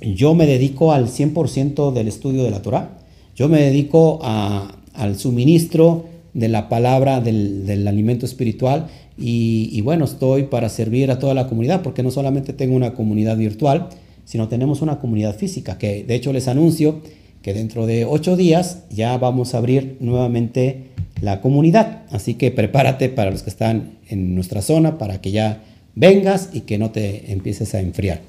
yo 0.00 0.34
me 0.34 0.46
dedico 0.46 0.92
al 0.92 1.08
100% 1.08 1.92
del 1.92 2.08
estudio 2.08 2.42
de 2.42 2.50
la 2.50 2.62
Torah. 2.62 2.98
Yo 3.36 3.48
me 3.48 3.60
dedico 3.60 4.20
al 4.22 5.18
suministro 5.18 6.06
de 6.34 6.48
la 6.48 6.68
palabra 6.68 7.20
del, 7.20 7.86
alimento 7.86 8.26
espiritual 8.26 8.88
y, 9.18 9.80
bueno, 9.82 10.04
estoy 10.04 10.44
para 10.44 10.68
servir 10.68 11.10
a 11.10 11.18
toda 11.18 11.34
la 11.34 11.46
comunidad 11.46 11.82
porque 11.82 12.02
no 12.02 12.10
solamente 12.10 12.52
tengo 12.52 12.74
una 12.74 12.94
comunidad 12.94 13.36
virtual, 13.36 13.88
sino 14.30 14.46
tenemos 14.46 14.80
una 14.80 15.00
comunidad 15.00 15.34
física 15.34 15.76
que 15.76 16.04
de 16.04 16.14
hecho 16.14 16.32
les 16.32 16.46
anuncio 16.46 17.00
que 17.42 17.52
dentro 17.52 17.86
de 17.86 18.04
ocho 18.04 18.36
días 18.36 18.84
ya 18.88 19.18
vamos 19.18 19.54
a 19.54 19.58
abrir 19.58 19.96
nuevamente 19.98 20.84
la 21.20 21.40
comunidad. 21.40 22.02
Así 22.12 22.34
que 22.34 22.52
prepárate 22.52 23.08
para 23.08 23.32
los 23.32 23.42
que 23.42 23.50
están 23.50 23.98
en 24.08 24.36
nuestra 24.36 24.62
zona 24.62 24.98
para 24.98 25.20
que 25.20 25.32
ya 25.32 25.64
vengas 25.96 26.50
y 26.52 26.60
que 26.60 26.78
no 26.78 26.92
te 26.92 27.32
empieces 27.32 27.74
a 27.74 27.80
enfriar. 27.80 28.20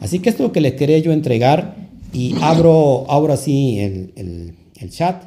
Así 0.00 0.18
que 0.18 0.28
esto 0.28 0.42
es 0.42 0.48
lo 0.48 0.52
que 0.52 0.60
les 0.60 0.72
quería 0.72 0.98
yo 0.98 1.12
entregar 1.12 1.76
y 2.12 2.34
abro 2.40 3.08
ahora 3.08 3.36
sí 3.36 3.78
el, 3.78 4.54
el 4.80 4.90
chat 4.90 5.22